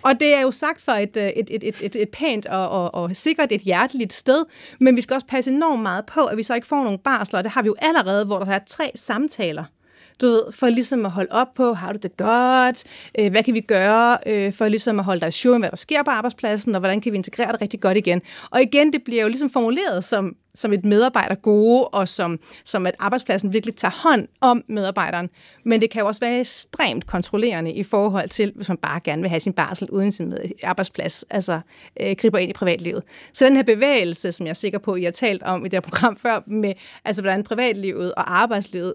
Og 0.02 0.20
det 0.20 0.34
er 0.34 0.40
jo 0.40 0.50
sagt 0.50 0.82
for 0.82 0.92
et, 0.92 1.16
øh, 1.16 1.28
et, 1.28 1.50
et, 1.50 1.64
et, 1.64 1.76
et, 1.82 1.96
et 1.96 2.08
pænt 2.08 2.46
og, 2.46 2.68
og, 2.68 2.94
og 2.94 3.16
sikkert 3.16 3.52
et 3.52 3.60
hjerteligt 3.60 4.12
sted, 4.12 4.44
men 4.80 4.96
vi 4.96 5.00
skal 5.00 5.14
også 5.14 5.26
passe 5.26 5.50
enormt 5.50 5.82
meget 5.82 6.06
på, 6.06 6.24
at 6.24 6.36
vi 6.36 6.42
så 6.42 6.54
ikke 6.54 6.66
får 6.66 6.82
nogle 6.84 6.98
barsler, 6.98 7.38
og 7.38 7.44
det 7.44 7.52
har 7.52 7.62
vi 7.62 7.66
jo 7.66 7.74
allerede, 7.78 8.26
hvor 8.26 8.38
der 8.38 8.46
er 8.46 8.60
tre 8.66 8.90
samtaler 8.94 9.64
du 10.20 10.26
ved, 10.26 10.52
for 10.52 10.68
ligesom 10.68 11.06
at 11.06 11.12
holde 11.12 11.32
op 11.32 11.54
på, 11.54 11.72
har 11.72 11.92
du 11.92 11.98
det 12.02 12.16
godt, 12.16 12.84
øh, 13.18 13.30
hvad 13.30 13.42
kan 13.42 13.54
vi 13.54 13.60
gøre 13.60 14.18
øh, 14.26 14.52
for 14.52 14.68
ligesom 14.68 14.98
at 14.98 15.04
holde 15.04 15.20
dig 15.20 15.32
sure, 15.32 15.58
hvad 15.58 15.70
der 15.70 15.76
sker 15.76 16.02
på 16.02 16.10
arbejdspladsen, 16.10 16.74
og 16.74 16.78
hvordan 16.78 17.00
kan 17.00 17.12
vi 17.12 17.16
integrere 17.16 17.52
det 17.52 17.60
rigtig 17.60 17.80
godt 17.80 17.96
igen. 17.96 18.22
Og 18.50 18.62
igen, 18.62 18.92
det 18.92 19.04
bliver 19.04 19.22
jo 19.22 19.28
ligesom 19.28 19.50
formuleret 19.50 20.04
som, 20.04 20.36
som 20.56 20.72
et 20.72 20.84
medarbejder 20.84 21.34
gode, 21.34 21.88
og 21.88 22.08
som, 22.08 22.38
som 22.64 22.86
at 22.86 22.94
arbejdspladsen 22.98 23.52
virkelig 23.52 23.76
tager 23.76 24.02
hånd 24.02 24.28
om 24.40 24.64
medarbejderen. 24.68 25.28
Men 25.64 25.80
det 25.80 25.90
kan 25.90 26.00
jo 26.00 26.06
også 26.06 26.20
være 26.20 26.40
ekstremt 26.40 27.06
kontrollerende 27.06 27.72
i 27.72 27.82
forhold 27.82 28.28
til, 28.28 28.52
hvis 28.56 28.68
man 28.68 28.76
bare 28.76 29.00
gerne 29.00 29.22
vil 29.22 29.28
have 29.28 29.40
sin 29.40 29.52
barsel 29.52 29.90
uden 29.90 30.12
sin 30.12 30.34
arbejdsplads, 30.64 31.24
altså 31.30 31.60
øh, 32.00 32.16
griber 32.18 32.38
ind 32.38 32.50
i 32.50 32.52
privatlivet. 32.52 33.02
Så 33.32 33.44
den 33.44 33.56
her 33.56 33.62
bevægelse, 33.62 34.32
som 34.32 34.46
jeg 34.46 34.50
er 34.50 34.54
sikker 34.54 34.78
på, 34.78 34.94
I 34.94 35.04
har 35.04 35.10
talt 35.10 35.42
om 35.42 35.60
i 35.60 35.68
det 35.68 35.72
her 35.72 35.80
program 35.80 36.16
før, 36.26 36.40
med 36.46 36.72
altså 37.04 37.22
hvordan 37.22 37.44
privatlivet 37.44 38.14
og 38.14 38.36
arbejdslivet 38.36 38.94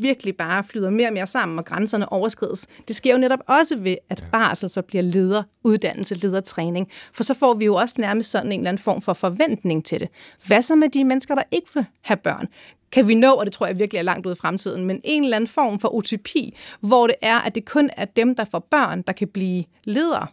virkelig 0.00 0.36
bare 0.36 0.64
flyder 0.64 0.90
mere 0.90 1.08
og 1.08 1.12
mere 1.12 1.26
sammen, 1.26 1.58
og 1.58 1.64
grænserne 1.64 2.12
overskrides. 2.12 2.66
Det 2.88 2.96
sker 2.96 3.12
jo 3.12 3.18
netop 3.18 3.40
også 3.46 3.76
ved, 3.76 3.96
at 4.10 4.24
barsel 4.32 4.70
så 4.70 4.82
bliver 4.82 5.02
leder, 5.02 5.42
uddannelse, 5.64 6.14
ledertræning. 6.14 6.88
For 7.12 7.22
så 7.22 7.34
får 7.34 7.54
vi 7.54 7.64
jo 7.64 7.74
også 7.74 7.94
nærmest 7.98 8.30
sådan 8.30 8.52
en 8.52 8.60
eller 8.60 8.68
anden 8.68 8.82
form 8.82 9.02
for 9.02 9.12
forventning 9.12 9.84
til 9.84 10.00
det. 10.00 10.08
Hvad 10.46 10.62
så 10.62 10.74
med 10.74 10.88
de 10.88 11.01
mennesker, 11.04 11.34
der 11.34 11.42
ikke 11.50 11.68
vil 11.74 11.84
have 12.02 12.16
børn? 12.16 12.48
kan 12.92 13.08
vi 13.08 13.14
nå, 13.14 13.32
og 13.32 13.46
det 13.46 13.52
tror 13.52 13.66
jeg 13.66 13.78
virkelig 13.78 13.98
er 13.98 14.02
langt 14.02 14.26
ude 14.26 14.32
i 14.32 14.40
fremtiden, 14.40 14.84
men 14.84 15.00
en 15.04 15.24
eller 15.24 15.36
anden 15.36 15.48
form 15.48 15.80
for 15.80 15.88
utopi, 15.88 16.56
hvor 16.80 17.06
det 17.06 17.16
er, 17.22 17.38
at 17.38 17.54
det 17.54 17.64
kun 17.64 17.90
er 17.96 18.04
dem, 18.04 18.34
der 18.34 18.44
får 18.44 18.58
børn, 18.58 19.02
der 19.02 19.12
kan 19.12 19.28
blive 19.28 19.64
ledere. 19.84 20.26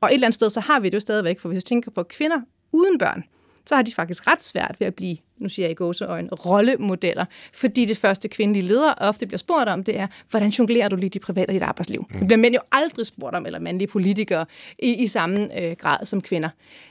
Og 0.00 0.08
et 0.08 0.14
eller 0.14 0.26
andet 0.26 0.34
sted, 0.34 0.50
så 0.50 0.60
har 0.60 0.80
vi 0.80 0.88
det 0.88 0.94
jo 0.94 1.00
stadigvæk, 1.00 1.40
for 1.40 1.48
hvis 1.48 1.56
jeg 1.56 1.64
tænker 1.64 1.90
på 1.90 2.02
kvinder 2.02 2.40
uden 2.72 2.98
børn, 2.98 3.24
så 3.66 3.74
har 3.74 3.82
de 3.82 3.92
faktisk 3.94 4.26
ret 4.26 4.42
svært 4.42 4.76
ved 4.78 4.86
at 4.86 4.94
blive, 4.94 5.16
nu 5.38 5.48
siger 5.48 5.66
jeg 5.66 5.70
i 5.70 5.74
gåseøjne, 5.74 6.28
rollemodeller. 6.28 7.24
Fordi 7.54 7.84
det 7.84 7.96
første 7.96 8.28
kvindelige 8.28 8.68
leder 8.68 8.94
ofte 9.00 9.26
bliver 9.26 9.38
spurgt 9.38 9.68
om, 9.68 9.84
det 9.84 9.98
er, 9.98 10.06
hvordan 10.30 10.50
jonglerer 10.50 10.88
du 10.88 10.96
lige 10.96 11.10
dit 11.10 11.22
private 11.22 11.50
og 11.50 11.54
dit 11.54 11.62
arbejdsliv? 11.62 12.06
Mm. 12.10 12.18
Det 12.18 12.26
bliver 12.26 12.38
mænd 12.38 12.54
jo 12.54 12.60
aldrig 12.72 13.06
spurgt 13.06 13.36
om, 13.36 13.46
eller 13.46 13.58
mandlige 13.58 13.88
politikere, 13.88 14.46
i, 14.78 14.94
i 14.94 15.06
samme 15.06 15.62
øh, 15.62 15.76
grad 15.76 16.06
som 16.06 16.20
kvinder. 16.20 16.48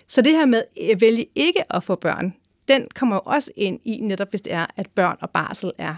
Så 0.08 0.22
det 0.22 0.32
her 0.32 0.46
med 0.46 0.63
at 0.91 1.02
vælge 1.02 1.26
ikke 1.36 1.76
at 1.76 1.84
få 1.84 1.96
børn, 1.96 2.34
den 2.74 2.88
kommer 2.96 3.16
jo 3.16 3.22
også 3.26 3.52
ind 3.56 3.80
i, 3.84 4.00
netop 4.02 4.30
hvis 4.30 4.42
det 4.42 4.54
er, 4.54 4.66
at 4.78 4.88
børn 4.96 5.18
og 5.22 5.30
barsel 5.30 5.72
er 5.78 5.96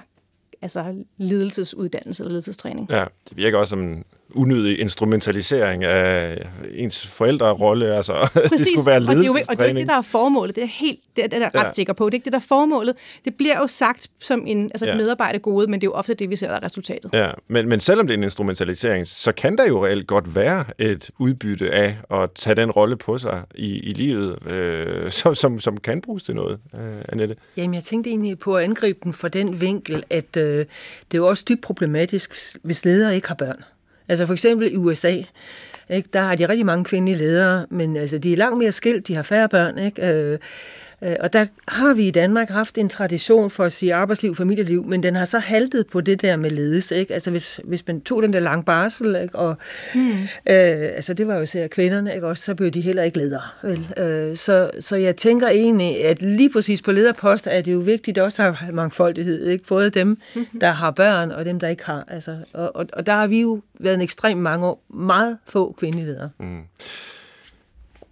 altså 0.62 1.04
ledelsesuddannelse 1.18 2.24
eller 2.24 2.30
ledelsestræning. 2.30 2.88
Ja, 2.90 3.06
det 3.30 3.38
virker 3.38 3.58
også 3.58 3.70
som 3.70 3.82
en 3.82 4.04
unødig 4.30 4.80
instrumentalisering 4.80 5.84
af 5.84 6.38
ens 6.72 7.08
forældrerolle. 7.08 7.96
Altså, 7.96 8.30
Præcis, 8.34 8.50
det 8.58 8.68
skulle 8.68 8.86
være 8.86 8.96
og 8.96 9.02
det, 9.02 9.10
er 9.10 9.26
jo, 9.26 9.36
og 9.50 9.58
det 9.58 9.62
er 9.62 9.66
ikke 9.66 9.80
det, 9.80 9.88
der 9.88 9.94
er 9.94 10.02
formålet. 10.02 10.56
Det 10.56 10.64
er, 10.64 10.68
helt, 10.68 11.00
det 11.16 11.24
er, 11.24 11.28
det 11.28 11.38
er 11.38 11.42
jeg 11.42 11.52
ret 11.56 11.68
ja. 11.68 11.74
sikker 11.74 11.94
på. 11.94 12.06
Det 12.06 12.14
er 12.14 12.16
ikke 12.16 12.26
det, 12.26 12.34
der 12.34 12.40
er 12.40 12.46
formålet. 12.48 12.96
Det 13.26 13.36
bliver 13.36 13.58
jo 13.58 13.68
sagt 13.68 14.08
som 14.20 14.44
en, 14.48 14.64
altså 14.64 14.86
et 14.86 14.90
ja. 14.90 14.96
medarbejdergode, 14.96 15.68
men 15.68 15.82
det 15.82 15.88
er 15.88 15.92
jo 15.92 15.94
ofte 15.94 16.14
det, 16.14 16.30
vi 16.30 16.36
ser 16.36 16.48
der 16.48 16.56
er 16.56 16.64
resultatet. 16.64 17.10
Ja, 17.14 17.30
men, 17.48 17.70
men 17.70 17.80
selvom 17.80 18.08
det 18.08 18.14
er 18.14 18.18
en 18.18 18.24
instrumentalisering, 18.24 19.08
så 19.08 19.32
kan 19.32 19.58
der 19.58 19.68
jo 19.68 19.86
reelt 19.86 20.08
godt 20.08 20.36
være 20.36 20.66
et 20.80 21.10
udbytte 21.20 21.72
af 21.72 21.98
at 22.12 22.32
tage 22.32 22.56
den 22.56 22.72
rolle 22.72 22.96
på 22.96 23.18
sig 23.18 23.44
i, 23.56 23.80
i 23.80 23.94
livet, 23.94 24.48
øh, 24.48 25.12
som, 25.12 25.36
som, 25.36 25.60
som 25.60 25.78
kan 25.78 26.02
bruges 26.02 26.24
til 26.24 26.36
noget, 26.36 26.60
øh, 26.74 27.02
Annette. 27.10 27.36
Jamen, 27.58 27.74
jeg 27.74 27.84
tænkte 27.84 28.10
egentlig 28.10 28.40
på 28.40 28.58
at 28.58 28.64
angribe 28.64 29.00
den 29.04 29.14
fra 29.14 29.28
den 29.28 29.62
vinkel, 29.62 30.04
at 30.10 30.38
øh, 30.38 30.44
det 30.44 30.66
er 31.14 31.18
jo 31.18 31.28
også 31.28 31.44
dybt 31.50 31.62
problematisk, 31.62 32.58
hvis 32.64 32.86
ledere 32.86 33.16
ikke 33.16 33.28
har 33.28 33.36
børn. 33.36 33.64
Altså 34.08 34.26
for 34.26 34.34
eksempel 34.34 34.74
i 34.74 34.76
USA, 34.76 35.18
ikke, 35.90 36.10
der 36.14 36.20
har 36.20 36.36
de 36.36 36.50
rigtig 36.50 36.66
mange 36.66 36.86
kvindelige 36.86 37.18
ledere, 37.18 37.66
men 37.70 37.96
altså, 37.98 38.18
de 38.18 38.34
er 38.34 38.38
langt 38.38 38.58
mere 38.58 38.72
skilt, 38.72 39.08
de 39.08 39.16
har 39.16 39.24
færre 39.24 39.50
børn. 39.50 39.78
Ikke? 39.78 40.08
Øh, 40.08 40.32
Øh, 40.32 40.40
og 41.20 41.34
der 41.34 41.46
har 41.68 41.94
vi 41.94 42.08
i 42.08 42.12
Danmark 42.12 42.50
haft 42.50 42.78
en 42.78 42.90
tradition 42.90 43.50
for 43.50 43.64
at 43.64 43.74
sige 43.74 43.94
arbejdsliv, 43.94 44.36
familieliv, 44.36 44.86
men 44.86 45.04
den 45.04 45.16
har 45.16 45.26
så 45.26 45.40
haltet 45.40 45.88
på 45.88 46.02
det 46.02 46.22
der 46.22 46.36
med 46.36 46.50
ledelse. 46.50 46.96
Ikke? 46.96 47.14
Altså 47.14 47.32
hvis, 47.32 47.60
hvis 47.64 47.88
man 47.88 48.02
tog 48.02 48.22
den 48.22 48.34
der 48.34 48.40
lang 48.40 48.66
barsel, 48.66 49.16
ikke? 49.16 49.36
og 49.36 49.58
mm. 49.96 50.12
øh, 50.12 50.28
altså 50.96 51.14
det 51.14 51.28
var 51.28 51.36
jo 51.36 51.42
især 51.42 51.68
kvinderne, 51.68 52.16
ikke? 52.16 52.28
Også, 52.28 52.44
så 52.44 52.56
blev 52.56 52.72
de 52.72 52.82
heller 52.82 53.04
ikke 53.04 53.18
ledere. 53.18 53.42
Vel? 53.64 53.88
Øh, 53.98 54.38
så, 54.38 54.72
så 54.80 54.96
jeg 54.96 55.16
tænker 55.16 55.48
egentlig, 55.48 56.06
at 56.06 56.22
lige 56.22 56.50
præcis 56.50 56.82
på 56.82 56.92
lederposter 56.92 57.52
er 57.52 57.62
det 57.62 57.74
jo 57.74 57.80
vigtigt 57.80 58.18
også 58.18 58.44
at 58.44 58.56
have 58.56 58.76
mangfoldighed. 58.76 59.48
Ikke? 59.48 59.66
Både 59.68 59.90
dem, 59.90 60.08
mm-hmm. 60.08 60.60
der 60.60 60.72
har 60.72 60.92
børn, 60.92 61.32
og 61.32 61.46
dem, 61.46 61.60
der 61.60 61.68
ikke 61.68 61.86
har. 61.86 62.04
Altså, 62.08 62.38
og, 62.54 62.76
og, 62.76 62.86
og 62.94 63.06
der 63.06 63.14
har 63.14 63.28
vi 63.28 63.42
jo 63.42 63.62
været 63.80 63.96
en 63.96 64.02
ekstremt 64.02 64.42
mange 64.42 64.66
år, 64.66 64.84
meget 64.90 65.38
få 65.48 65.76
kvindelige 65.80 66.06
ledere. 66.06 66.30
Mm. 66.40 66.62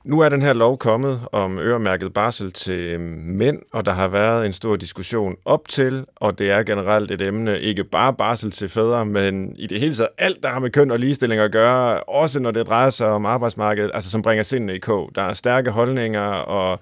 Nu 0.03 0.19
er 0.19 0.29
den 0.29 0.41
her 0.41 0.53
lov 0.53 0.77
kommet 0.77 1.21
om 1.31 1.59
øremærket 1.59 2.13
barsel 2.13 2.51
til 2.51 2.79
øh, 2.79 2.99
mænd, 2.99 3.61
og 3.73 3.85
der 3.85 3.91
har 3.91 4.07
været 4.07 4.45
en 4.45 4.53
stor 4.53 4.75
diskussion 4.75 5.35
op 5.45 5.67
til, 5.67 6.05
og 6.15 6.37
det 6.37 6.51
er 6.51 6.63
generelt 6.63 7.11
et 7.11 7.21
emne, 7.21 7.59
ikke 7.59 7.83
bare 7.83 8.13
barsel 8.13 8.51
til 8.51 8.69
fædre, 8.69 9.05
men 9.05 9.55
i 9.57 9.67
det 9.67 9.79
hele 9.79 9.93
taget 9.93 10.09
alt, 10.17 10.43
der 10.43 10.49
har 10.49 10.59
med 10.59 10.69
køn 10.69 10.91
og 10.91 10.99
ligestilling 10.99 11.41
at 11.41 11.51
gøre, 11.51 11.99
også 11.99 12.39
når 12.39 12.51
det 12.51 12.67
drejer 12.67 12.89
sig 12.89 13.07
om 13.07 13.25
arbejdsmarkedet, 13.25 13.91
altså 13.93 14.09
som 14.09 14.21
bringer 14.21 14.43
sindene 14.43 14.75
i 14.75 14.79
kog. 14.79 15.11
Der 15.15 15.21
er 15.21 15.33
stærke 15.33 15.71
holdninger 15.71 16.29
og 16.29 16.79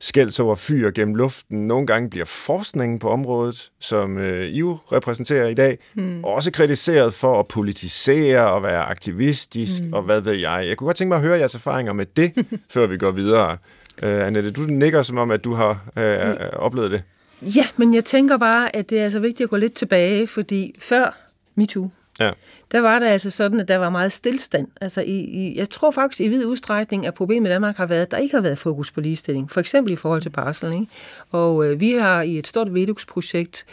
skælds 0.00 0.40
over 0.40 0.54
fyr 0.54 0.90
gennem 0.90 1.14
luften. 1.14 1.66
Nogle 1.66 1.86
gange 1.86 2.10
bliver 2.10 2.26
forskningen 2.26 2.98
på 2.98 3.08
området, 3.08 3.70
som 3.80 4.18
øh, 4.18 4.46
I 4.46 4.58
jo 4.58 4.78
repræsenterer 4.92 5.48
i 5.48 5.54
dag, 5.54 5.78
mm. 5.94 6.24
også 6.24 6.50
kritiseret 6.50 7.14
for 7.14 7.40
at 7.40 7.48
politisere 7.48 8.50
og 8.50 8.62
være 8.62 8.82
aktivistisk, 8.82 9.82
mm. 9.82 9.92
og 9.92 10.02
hvad 10.02 10.20
ved 10.20 10.32
jeg. 10.32 10.64
Jeg 10.68 10.76
kunne 10.76 10.86
godt 10.86 10.96
tænke 10.96 11.08
mig 11.08 11.16
at 11.16 11.22
høre 11.22 11.38
jeres 11.38 11.54
erfaringer 11.54 11.92
med 11.92 12.06
det, 12.06 12.32
før 12.74 12.86
vi 12.86 12.96
går 12.96 13.10
videre. 13.10 13.56
Uh, 14.02 14.08
Annette, 14.08 14.50
du 14.50 14.60
nikker 14.60 15.02
som 15.02 15.18
om, 15.18 15.30
at 15.30 15.44
du 15.44 15.52
har 15.52 15.70
uh, 15.96 16.62
oplevet 16.64 16.90
det. 16.90 17.02
Ja, 17.42 17.66
men 17.76 17.94
jeg 17.94 18.04
tænker 18.04 18.36
bare, 18.36 18.76
at 18.76 18.90
det 18.90 18.98
er 18.98 19.04
altså 19.04 19.20
vigtigt 19.20 19.46
at 19.46 19.50
gå 19.50 19.56
lidt 19.56 19.74
tilbage, 19.74 20.26
fordi 20.26 20.74
før 20.78 21.18
MeToo, 21.54 21.90
Ja. 22.20 22.30
Der 22.72 22.80
var 22.80 22.98
det 22.98 23.06
altså 23.06 23.30
sådan, 23.30 23.60
at 23.60 23.68
der 23.68 23.76
var 23.76 23.90
meget 23.90 24.12
stillstand. 24.12 24.68
Altså 24.80 25.00
i, 25.00 25.18
i, 25.18 25.58
jeg 25.58 25.70
tror 25.70 25.90
faktisk 25.90 26.20
i 26.20 26.28
vid 26.28 26.46
udstrækning, 26.46 27.06
at 27.06 27.14
problemet 27.14 27.48
i 27.48 27.52
Danmark 27.52 27.76
har 27.76 27.86
været, 27.86 28.02
at 28.02 28.10
der 28.10 28.16
ikke 28.16 28.34
har 28.34 28.42
været 28.42 28.58
fokus 28.58 28.90
på 28.90 29.00
ligestilling. 29.00 29.50
For 29.50 29.60
eksempel 29.60 29.92
i 29.92 29.96
forhold 29.96 30.22
til 30.22 30.30
barsel. 30.30 30.72
Ikke? 30.74 30.86
Og 31.30 31.66
øh, 31.66 31.80
vi 31.80 31.92
har 31.92 32.22
i 32.22 32.38
et 32.38 32.46
stort 32.46 32.74
Velux-projekt 32.74 33.66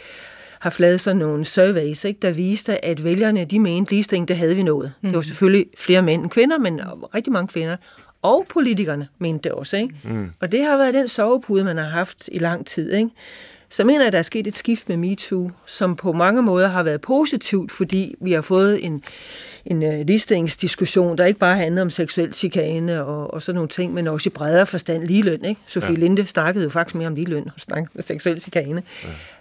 har 0.60 0.76
lavet 0.78 1.00
sådan 1.00 1.16
nogle 1.16 1.44
surveys, 1.44 2.04
ikke, 2.04 2.20
der 2.22 2.32
viste, 2.32 2.84
at 2.84 3.04
vælgerne 3.04 3.44
de 3.44 3.58
mente 3.58 3.90
ligestilling, 3.92 4.28
det 4.28 4.36
havde 4.36 4.56
vi 4.56 4.62
nået. 4.62 4.92
Mm. 5.00 5.08
Det 5.08 5.12
var 5.12 5.18
mhm. 5.18 5.24
selvfølgelig 5.24 5.66
flere 5.78 6.02
mænd 6.02 6.22
end 6.22 6.30
kvinder, 6.30 6.58
men 6.58 6.80
rigtig 7.14 7.32
mange 7.32 7.48
kvinder. 7.48 7.76
Og 8.22 8.46
politikerne 8.48 9.08
mente 9.18 9.48
det 9.48 9.52
også. 9.52 9.76
Ikke? 9.76 9.94
Mm. 10.04 10.30
Og 10.40 10.52
det 10.52 10.64
har 10.64 10.76
været 10.76 10.94
den 10.94 11.08
sovepude, 11.08 11.64
man 11.64 11.76
har 11.76 11.88
haft 11.88 12.28
i 12.32 12.38
lang 12.38 12.66
tid. 12.66 12.92
Ikke? 12.92 13.10
Så 13.70 13.84
mener 13.84 14.00
jeg, 14.00 14.06
at 14.06 14.12
der 14.12 14.18
er 14.18 14.22
sket 14.22 14.46
et 14.46 14.56
skift 14.56 14.88
med 14.88 14.96
MeToo, 14.96 15.50
som 15.66 15.96
på 15.96 16.12
mange 16.12 16.42
måder 16.42 16.68
har 16.68 16.82
været 16.82 17.00
positivt, 17.00 17.72
fordi 17.72 18.14
vi 18.20 18.32
har 18.32 18.40
fået 18.40 18.84
en, 18.84 19.02
en 19.64 19.82
uh, 19.82 20.06
ligestillingsdiskussion, 20.06 21.18
der 21.18 21.24
ikke 21.24 21.40
bare 21.40 21.56
handler 21.56 21.82
om 21.82 21.90
seksuel 21.90 22.34
chikane 22.34 23.04
og, 23.04 23.34
og 23.34 23.42
sådan 23.42 23.54
nogle 23.54 23.68
ting, 23.68 23.94
men 23.94 24.06
også 24.06 24.28
i 24.28 24.30
bredere 24.30 24.66
forstand 24.66 25.02
ligeløn. 25.02 25.44
Ikke? 25.44 25.60
Sofie 25.66 25.90
ja. 25.90 25.98
Linde 25.98 26.26
snakkede 26.26 26.64
jo 26.64 26.70
faktisk 26.70 26.94
mere 26.94 27.06
om 27.06 27.14
ligeløn 27.14 27.50
og 27.54 27.60
snakkede 27.60 27.90
om 27.94 28.00
seksuel 28.00 28.40
chikane. 28.40 28.82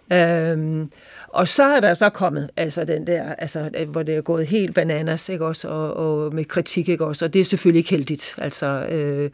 Ja. 0.10 0.52
Øhm, 0.52 0.90
og 1.38 1.47
så 1.47 1.63
er 1.63 1.80
der 1.80 1.93
så 1.93 2.10
kommet, 2.10 2.50
altså 2.56 2.86
den 2.86 3.08
der, 3.08 3.36
altså, 3.36 3.69
hvor 3.88 4.04
det 4.04 4.15
er 4.15 4.21
gået 4.21 4.47
helt 4.47 4.76
bananas, 4.76 5.30
ikke 5.30 5.45
også, 5.45 5.67
og, 5.67 5.93
og 5.93 6.34
med 6.34 6.45
kritik, 6.45 6.89
ikke 6.89 7.06
også, 7.06 7.26
og 7.26 7.34
det 7.34 7.39
er 7.39 7.45
selvfølgelig 7.45 7.80
ikke 7.80 7.89
heldigt. 7.89 8.36
Altså, 8.38 8.88
øh, 8.91 9.30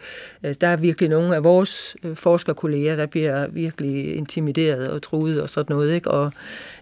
der 0.62 0.68
er 0.68 0.76
virkelig 0.76 1.10
nogle 1.10 1.36
af 1.36 1.44
vores 1.44 1.96
øh, 2.04 2.16
forskerkolleger, 2.16 2.96
der 2.96 3.06
bliver 3.06 3.48
virkelig 3.48 4.16
intimideret 4.16 4.92
og 4.92 5.02
truet 5.02 5.42
og 5.42 5.50
sådan 5.50 5.76
noget, 5.76 5.96
ikke, 5.96 6.12
og 6.12 6.32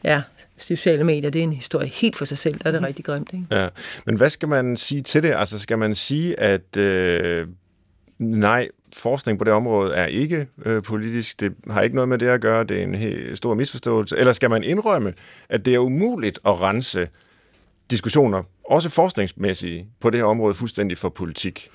ja, 0.04 0.22
sociale 0.58 1.04
medier, 1.04 1.30
det 1.30 1.40
er 1.40 1.44
en 1.44 1.54
historie 1.54 1.88
helt 1.88 2.16
for 2.16 2.26
sig 2.26 2.38
selv, 2.38 2.60
der 2.60 2.68
er 2.68 2.72
det 2.72 2.82
mm. 2.82 2.86
rigtig 2.86 3.06
grimt, 3.06 3.30
ikke? 3.34 3.46
Ja, 3.52 3.68
men 4.06 4.18
hvad 4.18 4.30
skal 4.30 4.50
man 4.50 4.78
sige 4.78 5.02
til 5.02 5.24
det? 5.24 5.34
Altså, 5.38 5.60
skal 5.60 5.78
man 5.78 5.96
sige, 5.96 6.40
at 6.40 6.78
øh, 6.78 7.48
nej, 8.20 8.68
forskning 8.94 9.40
på 9.40 9.44
det 9.44 9.54
område 9.54 9.94
er 9.94 10.06
ikke 10.06 10.48
øh, 10.66 10.84
politisk, 10.84 11.40
det 11.40 11.54
har 11.70 11.82
ikke 11.82 11.96
noget 11.96 12.10
med 12.10 12.18
det 12.18 12.28
at 12.28 12.42
gøre, 12.42 12.64
det 12.64 12.80
er 12.80 12.84
en 12.84 12.96
helt 12.96 13.38
stor 13.38 13.54
misforståelse, 13.54 14.18
eller 14.18 14.34
skal 14.34 14.50
man 14.50 14.64
indrømme, 14.64 15.14
at 15.50 15.66
det 15.66 15.76
er 15.76 15.80
umuligt 15.80 16.40
at 16.46 16.62
rense 16.62 17.08
diskussioner, 17.92 18.44
også 18.70 18.90
forskningsmæssige, 18.90 19.88
på 20.00 20.10
det 20.10 20.20
her 20.20 20.26
område 20.26 20.54
fuldstændig 20.54 20.98
for 20.98 21.10
politik? 21.10 21.70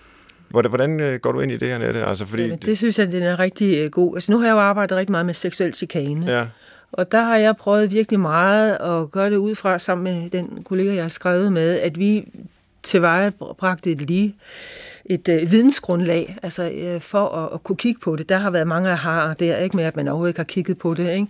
Hvordan 0.49 1.01
øh, 1.01 1.21
går 1.21 1.33
du 1.33 1.41
ind 1.41 1.53
i 1.53 1.57
det 1.57 1.69
her, 1.69 1.79
Nette? 1.79 2.05
Altså, 2.05 2.27
fordi 2.27 2.47
ja, 2.47 2.57
det 2.57 2.79
synes 2.79 2.99
jeg, 2.99 3.13
det 3.13 3.23
er 3.23 3.41
rigtig 3.41 3.79
øh, 3.79 3.91
god. 3.91 4.17
Altså, 4.17 4.33
nu 4.33 4.39
har 4.39 4.47
jeg 4.47 4.53
jo 4.53 4.59
arbejdet 4.59 4.97
rigtig 4.97 5.11
meget 5.11 5.27
med 5.27 5.35
seksuel 5.35 5.75
chikane. 5.75 6.33
Ja. 6.33 6.47
Og 6.93 7.13
der 7.13 7.23
har 7.23 7.37
jeg 7.37 7.57
prøvet 7.57 7.93
virkelig 7.93 8.21
meget 8.21 8.77
at 8.77 9.11
gøre 9.11 9.31
det 9.31 9.37
ud 9.37 9.55
fra, 9.55 9.79
sammen 9.79 10.05
med 10.05 10.31
den 10.31 10.65
kollega, 10.65 10.95
jeg 10.95 11.05
har 11.05 11.09
skrevet 11.09 11.53
med, 11.53 11.81
at 11.81 11.99
vi 11.99 12.25
tilvejebragte 12.83 13.91
et 13.91 14.01
lige 14.01 14.35
et 15.11 15.29
øh, 15.29 15.53
vidensgrundlag 15.53 16.39
altså, 16.43 16.71
øh, 16.71 17.01
for 17.01 17.29
at, 17.29 17.55
at 17.55 17.63
kunne 17.63 17.77
kigge 17.77 18.01
på 18.01 18.17
det. 18.17 18.29
Der 18.29 18.37
har 18.37 18.51
været 18.51 18.67
mange 18.67 18.91
af 18.91 18.99
har 18.99 19.35
der, 19.35 19.57
ikke 19.57 19.77
med 19.77 19.85
at 19.85 19.97
man 19.97 20.09
overhovedet 20.09 20.31
ikke 20.31 20.39
har 20.39 20.45
kigget 20.45 20.79
på 20.79 20.95
det. 20.95 21.11
Ikke? 21.11 21.27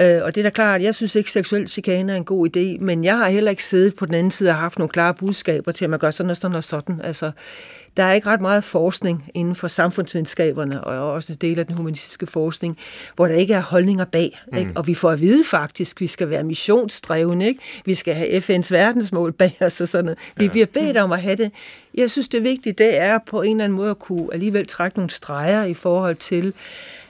Øh, 0.00 0.22
og 0.24 0.34
det 0.34 0.40
er 0.40 0.42
da 0.42 0.50
klart, 0.50 0.82
jeg 0.82 0.94
synes 0.94 1.14
ikke, 1.14 1.28
at 1.28 1.32
seksuel 1.32 1.68
chikane 1.68 2.12
er 2.12 2.16
en 2.16 2.24
god 2.24 2.48
idé, 2.56 2.84
men 2.84 3.04
jeg 3.04 3.18
har 3.18 3.28
heller 3.28 3.50
ikke 3.50 3.64
siddet 3.64 3.96
på 3.96 4.06
den 4.06 4.14
anden 4.14 4.30
side 4.30 4.50
og 4.50 4.56
haft 4.56 4.78
nogle 4.78 4.88
klare 4.88 5.14
budskaber 5.14 5.72
til, 5.72 5.84
at 5.84 5.90
man 5.90 5.98
gør 5.98 6.10
sådan 6.10 6.30
og 6.30 6.36
sådan 6.36 6.56
og 6.56 6.64
sådan. 6.64 7.00
Altså, 7.00 7.30
der 7.96 8.02
er 8.02 8.12
ikke 8.12 8.26
ret 8.26 8.40
meget 8.40 8.64
forskning 8.64 9.30
inden 9.34 9.54
for 9.54 9.68
samfundsvidenskaberne, 9.68 10.84
og 10.84 11.12
også 11.12 11.32
en 11.32 11.38
del 11.40 11.58
af 11.58 11.66
den 11.66 11.76
humanistiske 11.76 12.26
forskning, 12.26 12.78
hvor 13.16 13.26
der 13.26 13.34
ikke 13.34 13.54
er 13.54 13.62
holdninger 13.62 14.04
bag. 14.04 14.40
Mm. 14.52 14.58
Ikke? 14.58 14.72
Og 14.74 14.86
vi 14.86 14.94
får 14.94 15.10
at 15.10 15.20
vide 15.20 15.44
faktisk, 15.44 15.96
at 15.96 16.00
vi 16.00 16.06
skal 16.06 16.30
være 16.30 16.44
missionsdrevne, 16.44 17.46
ikke? 17.46 17.60
vi 17.84 17.94
skal 17.94 18.14
have 18.14 18.38
FN's 18.38 18.68
verdensmål 18.70 19.32
bag 19.42 19.56
os 19.60 19.80
og 19.80 19.88
sådan 19.88 20.04
noget. 20.04 20.18
Vi 20.36 20.48
bliver 20.48 20.66
bedt 20.66 20.96
om 20.96 21.12
at 21.12 21.22
have 21.22 21.36
det. 21.36 21.52
Jeg 21.94 22.10
synes, 22.10 22.28
det 22.28 22.44
vigtige 22.44 22.72
det 22.72 22.96
er 22.96 23.18
på 23.26 23.42
en 23.42 23.50
eller 23.50 23.64
anden 23.64 23.76
måde 23.76 23.90
at 23.90 23.98
kunne 23.98 24.28
alligevel 24.32 24.66
trække 24.66 24.98
nogle 24.98 25.10
streger 25.10 25.64
i 25.64 25.74
forhold 25.74 26.16
til, 26.16 26.54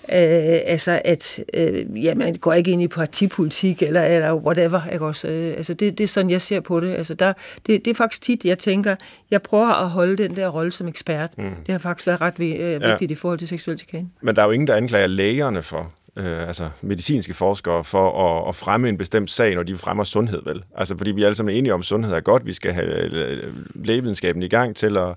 Øh, 0.08 0.60
altså, 0.66 1.00
at 1.04 1.40
øh, 1.54 2.04
ja, 2.04 2.14
man 2.14 2.34
går 2.34 2.52
ikke 2.52 2.70
ind 2.70 2.82
i 2.82 2.88
partipolitik 2.88 3.82
eller, 3.82 4.02
eller 4.02 4.34
whatever. 4.34 4.88
Ikke 4.92 5.06
også? 5.06 5.28
Øh, 5.28 5.56
altså, 5.56 5.74
det, 5.74 5.98
det 5.98 6.04
er 6.04 6.08
sådan, 6.08 6.30
jeg 6.30 6.42
ser 6.42 6.60
på 6.60 6.80
det. 6.80 6.94
Altså, 6.94 7.14
der, 7.14 7.32
det. 7.66 7.84
Det 7.84 7.90
er 7.90 7.94
faktisk 7.94 8.22
tit, 8.22 8.44
jeg 8.44 8.58
tænker, 8.58 8.96
jeg 9.30 9.42
prøver 9.42 9.68
at 9.68 9.90
holde 9.90 10.16
den 10.16 10.36
der 10.36 10.48
rolle 10.48 10.72
som 10.72 10.88
ekspert. 10.88 11.38
Mm. 11.38 11.44
Det 11.66 11.72
har 11.72 11.78
faktisk 11.78 12.06
været 12.06 12.20
ret 12.20 12.34
øh, 12.40 12.82
vigtigt 12.82 13.10
ja. 13.10 13.14
i 13.14 13.14
forhold 13.14 13.38
til 13.38 13.48
seksuel 13.48 13.78
chikane. 13.78 14.08
Men 14.20 14.36
der 14.36 14.42
er 14.42 14.46
jo 14.46 14.52
ingen, 14.52 14.66
der 14.66 14.74
anklager 14.74 15.06
lægerne 15.06 15.62
for 15.62 15.92
øh, 16.16 16.48
altså 16.48 16.70
medicinske 16.80 17.34
forskere 17.34 17.84
for 17.84 18.26
at, 18.26 18.48
at 18.48 18.54
fremme 18.54 18.88
en 18.88 18.98
bestemt 18.98 19.30
sag, 19.30 19.54
når 19.54 19.62
de 19.62 19.76
fremmer 19.76 20.04
sundhed, 20.04 20.42
vel? 20.44 20.62
Altså, 20.76 20.96
fordi 20.96 21.10
vi 21.10 21.22
er 21.22 21.26
alle 21.26 21.36
sammen 21.36 21.56
enige 21.56 21.74
om, 21.74 21.80
at 21.80 21.86
sundhed 21.86 22.14
er 22.14 22.20
godt, 22.20 22.46
vi 22.46 22.52
skal 22.52 22.72
have 22.72 23.14
øh, 23.14 23.54
lægevidenskaben 23.74 24.42
i 24.42 24.48
gang 24.48 24.76
til 24.76 24.96
at 24.96 25.14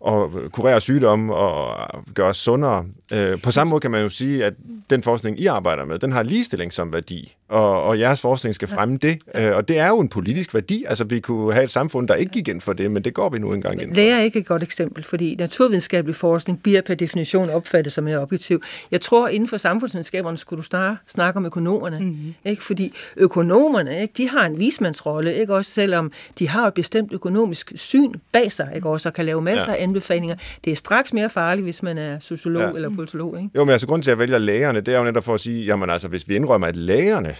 og 0.00 0.32
kurere 0.52 0.80
sygdomme 0.80 1.34
og 1.34 2.04
gøre 2.14 2.28
os 2.28 2.36
sundere. 2.36 2.84
Øh, 3.12 3.42
på 3.42 3.50
samme 3.50 3.70
måde 3.70 3.80
kan 3.80 3.90
man 3.90 4.02
jo 4.02 4.08
sige, 4.08 4.44
at 4.44 4.54
den 4.90 5.02
forskning, 5.02 5.40
I 5.40 5.46
arbejder 5.46 5.84
med, 5.84 5.98
den 5.98 6.12
har 6.12 6.22
ligestilling 6.22 6.72
som 6.72 6.92
værdi, 6.92 7.36
og, 7.48 7.82
og 7.82 7.98
jeres 7.98 8.20
forskning 8.20 8.54
skal 8.54 8.68
fremme 8.68 8.96
det. 8.96 9.18
Øh, 9.34 9.56
og 9.56 9.68
det 9.68 9.78
er 9.78 9.88
jo 9.88 10.00
en 10.00 10.08
politisk 10.08 10.54
værdi. 10.54 10.84
Altså, 10.88 11.04
vi 11.04 11.20
kunne 11.20 11.52
have 11.52 11.64
et 11.64 11.70
samfund, 11.70 12.08
der 12.08 12.14
ikke 12.14 12.32
gik 12.32 12.48
ind 12.48 12.60
for 12.60 12.72
det, 12.72 12.90
men 12.90 13.04
det 13.04 13.14
går 13.14 13.28
vi 13.28 13.38
nu 13.38 13.52
engang 13.52 13.82
ind 13.82 13.90
for. 13.90 13.96
Lærer 13.96 14.16
er 14.16 14.22
ikke 14.22 14.38
et 14.38 14.46
godt 14.46 14.62
eksempel, 14.62 15.04
fordi 15.04 15.36
naturvidenskabelig 15.38 16.16
forskning 16.16 16.62
bliver 16.62 16.80
per 16.80 16.94
definition 16.94 17.50
opfattet 17.50 17.92
som 17.92 18.04
mere 18.04 18.18
objektiv. 18.18 18.62
Jeg 18.90 19.00
tror, 19.00 19.28
inden 19.28 19.48
for 19.48 19.56
samfundsvidenskaberne 19.56 20.36
skulle 20.36 20.58
du 20.58 20.62
snarere 20.62 20.96
snakke 21.06 21.36
om 21.36 21.46
økonomerne. 21.46 21.98
Mm-hmm. 22.00 22.34
Ikke? 22.44 22.64
Fordi 22.64 22.92
økonomerne, 23.16 24.02
ikke? 24.02 24.14
de 24.16 24.28
har 24.28 24.46
en 24.46 24.58
vismandsrolle, 24.58 25.34
ikke? 25.34 25.54
også 25.54 25.70
selvom 25.70 26.12
de 26.38 26.48
har 26.48 26.66
et 26.66 26.74
bestemt 26.74 27.12
økonomisk 27.12 27.72
syn 27.74 28.12
bag 28.32 28.52
sig, 28.52 28.72
ikke? 28.74 28.88
også 28.88 29.08
og 29.08 29.12
kan 29.12 29.24
lave 29.24 29.42
masser 29.42 29.72
ja. 29.72 29.78
af 29.78 29.82
anbefalinger. 29.82 30.36
Det 30.64 30.70
er 30.70 30.76
straks 30.76 31.12
mere 31.12 31.30
farligt, 31.30 31.64
hvis 31.64 31.82
man 31.82 31.98
er 31.98 32.18
sociolog 32.18 32.62
ja. 32.62 32.70
eller 32.74 32.90
politolog. 32.94 33.36
Ikke? 33.36 33.50
Jo, 33.54 33.64
men 33.64 33.72
altså 33.72 33.86
grund 33.86 34.02
til, 34.02 34.10
at 34.10 34.12
jeg 34.12 34.18
vælger 34.18 34.38
lægerne, 34.38 34.80
det 34.80 34.94
er 34.94 34.98
jo 34.98 35.04
netop 35.04 35.24
for 35.24 35.34
at 35.34 35.40
sige, 35.40 35.64
jamen 35.64 35.90
altså, 35.90 36.08
hvis 36.08 36.28
vi 36.28 36.36
indrømmer, 36.36 36.66
at 36.66 36.76
lægerne 36.76 37.34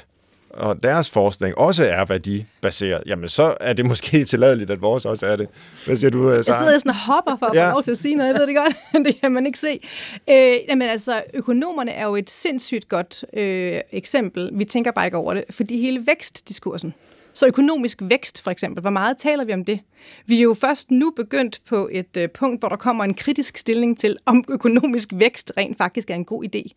og 0.50 0.82
deres 0.82 1.10
forskning 1.10 1.58
også 1.58 1.84
er 1.84 2.04
værdibaseret, 2.04 3.02
jamen 3.06 3.28
så 3.28 3.56
er 3.60 3.72
det 3.72 3.86
måske 3.92 4.24
tilladeligt, 4.24 4.70
at 4.70 4.80
vores 4.80 5.04
også 5.04 5.26
er 5.26 5.36
det. 5.36 5.48
Hvad 5.86 5.96
siger 5.96 6.10
du, 6.10 6.30
Jeg 6.30 6.44
sidder 6.44 6.78
sådan 6.78 6.88
og 6.90 6.96
hopper 6.96 7.36
for 7.38 7.46
at 7.46 7.54
ja. 7.54 7.68
få 7.68 7.72
lov 7.72 7.82
til 7.82 7.90
at 7.90 7.98
sige 7.98 8.14
noget, 8.14 8.32
jeg 8.32 8.40
ved 8.40 8.46
det 8.46 8.56
godt, 8.56 8.76
det 9.06 9.20
kan 9.20 9.32
man 9.32 9.46
ikke 9.46 9.58
se. 9.58 9.80
Øh, 10.30 10.54
jamen 10.68 10.88
altså, 10.88 11.22
økonomerne 11.34 11.90
er 11.90 12.06
jo 12.06 12.16
et 12.16 12.30
sindssygt 12.30 12.88
godt 12.88 13.24
øh, 13.32 13.80
eksempel. 13.92 14.50
Vi 14.52 14.64
tænker 14.64 14.90
bare 14.90 15.06
ikke 15.06 15.16
over 15.16 15.34
det, 15.34 15.44
fordi 15.50 15.80
hele 15.80 16.06
vækstdiskursen, 16.06 16.94
så 17.32 17.46
økonomisk 17.46 17.98
vækst 18.02 18.42
for 18.42 18.50
eksempel, 18.50 18.80
hvor 18.80 18.90
meget 18.90 19.18
taler 19.18 19.44
vi 19.44 19.52
om 19.52 19.64
det? 19.64 19.80
Vi 20.26 20.38
er 20.38 20.42
jo 20.42 20.54
først 20.54 20.90
nu 20.90 21.10
begyndt 21.16 21.60
på 21.68 21.88
et 21.92 22.16
øh, 22.16 22.28
punkt, 22.30 22.60
hvor 22.60 22.68
der 22.68 22.76
kommer 22.76 23.04
en 23.04 23.14
kritisk 23.14 23.56
stilling 23.56 23.98
til, 23.98 24.16
om 24.26 24.44
økonomisk 24.48 25.08
vækst 25.12 25.52
rent 25.56 25.78
faktisk 25.78 26.10
er 26.10 26.14
en 26.14 26.24
god 26.24 26.44
idé. 26.44 26.72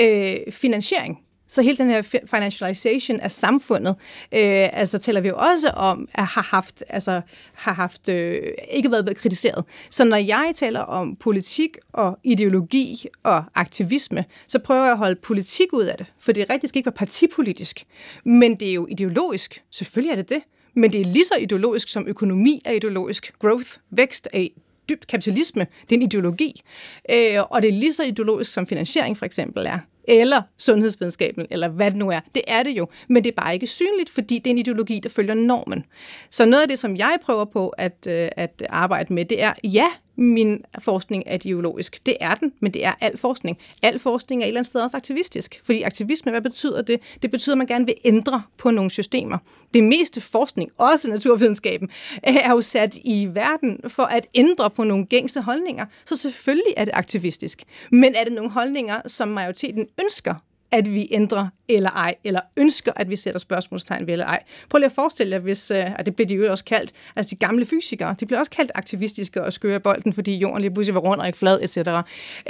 Øh, 0.00 0.52
finansiering 0.52 1.23
så 1.48 1.62
hele 1.62 1.76
den 1.76 1.88
her 1.90 2.02
financialization 2.30 3.20
af 3.20 3.32
samfundet, 3.32 3.96
øh, 4.32 4.68
altså 4.72 4.98
taler 4.98 5.20
vi 5.20 5.28
jo 5.28 5.36
også 5.36 5.68
om, 5.68 6.08
at 6.14 6.26
har 6.26 6.42
haft, 6.42 6.84
altså, 6.88 7.20
har 7.54 7.72
haft 7.72 8.08
øh, 8.08 8.42
ikke 8.72 8.90
været 8.90 9.16
kritiseret. 9.16 9.64
Så 9.90 10.04
når 10.04 10.16
jeg 10.16 10.52
taler 10.54 10.80
om 10.80 11.16
politik 11.16 11.76
og 11.92 12.18
ideologi 12.24 13.06
og 13.22 13.44
aktivisme, 13.54 14.24
så 14.48 14.58
prøver 14.58 14.82
jeg 14.82 14.92
at 14.92 14.98
holde 14.98 15.14
politik 15.14 15.72
ud 15.72 15.84
af 15.84 15.96
det. 15.98 16.12
For 16.18 16.32
det 16.32 16.40
er 16.40 16.50
rigtigt, 16.50 16.68
skal 16.68 16.78
ikke 16.78 16.86
være 16.86 16.92
partipolitisk. 16.92 17.84
Men 18.24 18.54
det 18.54 18.68
er 18.68 18.74
jo 18.74 18.86
ideologisk. 18.90 19.62
Selvfølgelig 19.70 20.12
er 20.12 20.16
det 20.16 20.28
det. 20.28 20.42
Men 20.76 20.92
det 20.92 21.00
er 21.00 21.04
lige 21.04 21.24
så 21.24 21.34
ideologisk, 21.40 21.88
som 21.88 22.04
økonomi 22.08 22.62
er 22.64 22.72
ideologisk. 22.72 23.32
Growth, 23.38 23.70
vækst 23.90 24.28
er 24.32 24.48
dybt 24.88 25.06
kapitalisme. 25.06 25.66
Det 25.82 25.92
er 25.92 25.96
en 25.96 26.02
ideologi. 26.02 26.62
Øh, 27.10 27.42
og 27.50 27.62
det 27.62 27.68
er 27.68 27.72
lige 27.72 27.92
så 27.92 28.02
ideologisk, 28.02 28.52
som 28.52 28.66
finansiering 28.66 29.16
for 29.16 29.26
eksempel 29.26 29.66
er 29.66 29.78
eller 30.08 30.42
sundhedsvidenskaben, 30.58 31.46
eller 31.50 31.68
hvad 31.68 31.90
det 31.90 31.98
nu 31.98 32.10
er. 32.10 32.20
Det 32.34 32.42
er 32.46 32.62
det 32.62 32.70
jo, 32.70 32.88
men 33.08 33.24
det 33.24 33.30
er 33.30 33.42
bare 33.42 33.54
ikke 33.54 33.66
synligt, 33.66 34.10
fordi 34.10 34.38
det 34.38 34.46
er 34.46 34.50
en 34.50 34.58
ideologi, 34.58 34.98
der 34.98 35.08
følger 35.08 35.34
normen. 35.34 35.84
Så 36.30 36.44
noget 36.44 36.62
af 36.62 36.68
det, 36.68 36.78
som 36.78 36.96
jeg 36.96 37.18
prøver 37.22 37.44
på 37.44 37.68
at, 37.68 38.06
øh, 38.08 38.28
at 38.36 38.62
arbejde 38.68 39.14
med, 39.14 39.24
det 39.24 39.42
er, 39.42 39.52
ja, 39.64 39.86
min 40.16 40.64
forskning 40.78 41.22
er 41.26 41.34
ideologisk. 41.34 42.06
Det 42.06 42.16
er 42.20 42.34
den, 42.34 42.52
men 42.60 42.74
det 42.74 42.84
er 42.84 42.92
al 43.00 43.16
forskning. 43.16 43.58
Al 43.82 43.98
forskning 43.98 44.42
er 44.42 44.46
et 44.46 44.48
eller 44.48 44.60
andet 44.60 44.66
sted 44.66 44.80
også 44.80 44.96
aktivistisk. 44.96 45.60
Fordi 45.64 45.82
aktivisme, 45.82 46.30
hvad 46.30 46.40
betyder 46.40 46.82
det? 46.82 47.00
Det 47.22 47.30
betyder, 47.30 47.54
at 47.54 47.58
man 47.58 47.66
gerne 47.66 47.86
vil 47.86 47.94
ændre 48.04 48.42
på 48.58 48.70
nogle 48.70 48.90
systemer. 48.90 49.38
Det 49.74 49.84
meste 49.84 50.20
forskning, 50.20 50.70
også 50.78 51.08
naturvidenskaben, 51.08 51.88
er 52.22 52.50
jo 52.50 52.60
sat 52.60 52.98
i 53.04 53.28
verden 53.32 53.80
for 53.88 54.02
at 54.02 54.26
ændre 54.34 54.70
på 54.70 54.84
nogle 54.84 55.06
gængse 55.06 55.40
holdninger. 55.40 55.86
Så 56.04 56.16
selvfølgelig 56.16 56.74
er 56.76 56.84
det 56.84 56.94
aktivistisk. 56.94 57.62
Men 57.92 58.14
er 58.14 58.24
det 58.24 58.32
nogle 58.32 58.50
holdninger, 58.50 59.00
som 59.06 59.28
majoriteten 59.28 59.86
ønsker 60.02 60.34
at 60.74 60.94
vi 60.94 61.08
ændrer 61.10 61.48
eller 61.68 61.90
ej, 61.90 62.14
eller 62.24 62.40
ønsker, 62.56 62.92
at 62.96 63.10
vi 63.10 63.16
sætter 63.16 63.38
spørgsmålstegn 63.38 64.06
ved 64.06 64.12
eller 64.12 64.26
ej. 64.26 64.42
Prøv 64.70 64.78
lige 64.78 64.86
at 64.86 64.92
forestille 64.92 65.32
jer, 65.32 65.38
hvis, 65.38 65.70
øh, 65.70 65.86
og 65.98 66.06
det 66.06 66.16
blev 66.16 66.28
de 66.28 66.34
jo 66.34 66.50
også 66.50 66.64
kaldt, 66.64 66.92
altså 67.16 67.30
de 67.30 67.36
gamle 67.36 67.66
fysikere, 67.66 68.16
de 68.20 68.26
blev 68.26 68.38
også 68.38 68.50
kaldt 68.50 68.70
aktivistiske 68.74 69.42
og 69.42 69.52
skøre 69.52 69.80
bolden, 69.80 70.12
fordi 70.12 70.36
jorden 70.36 70.60
lige 70.60 70.70
pludselig 70.74 70.94
var 70.94 71.00
rund 71.00 71.20
og 71.20 71.26
ikke 71.26 71.38
flad, 71.38 71.58
etc. 71.62 71.76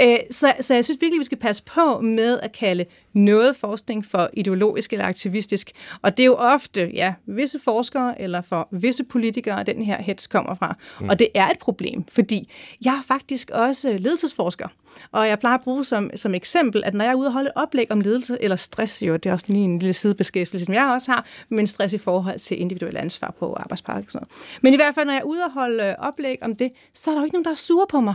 Øh, 0.01 0.16
så, 0.31 0.53
så 0.61 0.75
jeg 0.75 0.85
synes 0.85 1.01
virkelig, 1.01 1.20
vi 1.20 1.25
skal 1.25 1.39
passe 1.39 1.62
på 1.62 2.01
med 2.01 2.41
at 2.41 2.53
kalde 2.53 2.85
noget 3.14 3.56
forskning 3.56 4.04
for 4.04 4.30
ideologisk 4.32 4.92
eller 4.92 5.06
aktivistisk. 5.06 5.70
Og 6.02 6.16
det 6.16 6.22
er 6.22 6.26
jo 6.26 6.34
ofte, 6.34 6.90
ja, 6.94 7.14
visse 7.26 7.58
forskere 7.58 8.20
eller 8.20 8.40
for 8.40 8.68
visse 8.72 9.04
politikere, 9.04 9.62
den 9.62 9.82
her 9.82 10.02
hets 10.02 10.26
kommer 10.26 10.54
fra. 10.54 10.76
Mm. 11.00 11.08
Og 11.08 11.18
det 11.18 11.28
er 11.34 11.48
et 11.48 11.58
problem, 11.58 12.04
fordi 12.08 12.52
jeg 12.84 12.94
er 12.94 13.02
faktisk 13.02 13.50
også 13.50 13.96
ledelsesforsker. 13.98 14.68
Og 15.12 15.28
jeg 15.28 15.38
plejer 15.38 15.58
at 15.58 15.64
bruge 15.64 15.84
som, 15.84 16.10
som 16.14 16.34
eksempel, 16.34 16.82
at 16.84 16.94
når 16.94 17.04
jeg 17.04 17.12
er 17.12 17.16
ude 17.16 17.26
og 17.26 17.32
holde 17.32 17.50
oplæg 17.56 17.92
om 17.92 18.00
ledelse 18.00 18.38
eller 18.40 18.56
stress, 18.56 19.02
jo, 19.02 19.16
det 19.16 19.26
er 19.26 19.32
også 19.32 19.46
lige 19.48 19.64
en 19.64 19.78
lille 19.78 19.94
sidebeskæftigelse, 19.94 20.64
som 20.64 20.74
jeg 20.74 20.84
også 20.84 21.10
har, 21.10 21.26
men 21.48 21.66
stress 21.66 21.94
i 21.94 21.98
forhold 21.98 22.38
til 22.38 22.60
individuelt 22.60 22.96
ansvar 22.96 23.34
på 23.38 23.58
noget. 24.14 24.28
Men 24.62 24.72
i 24.72 24.76
hvert 24.76 24.94
fald, 24.94 25.06
når 25.06 25.12
jeg 25.12 25.20
er 25.20 25.24
ude 25.24 25.44
og 25.44 25.52
holde 25.52 25.84
øh, 25.84 25.94
oplæg 25.98 26.38
om 26.42 26.56
det, 26.56 26.70
så 26.94 27.10
er 27.10 27.14
der 27.14 27.20
jo 27.20 27.24
ikke 27.24 27.34
nogen, 27.34 27.44
der 27.44 27.50
er 27.50 27.54
sure 27.54 27.86
på 27.90 28.00
mig. 28.00 28.14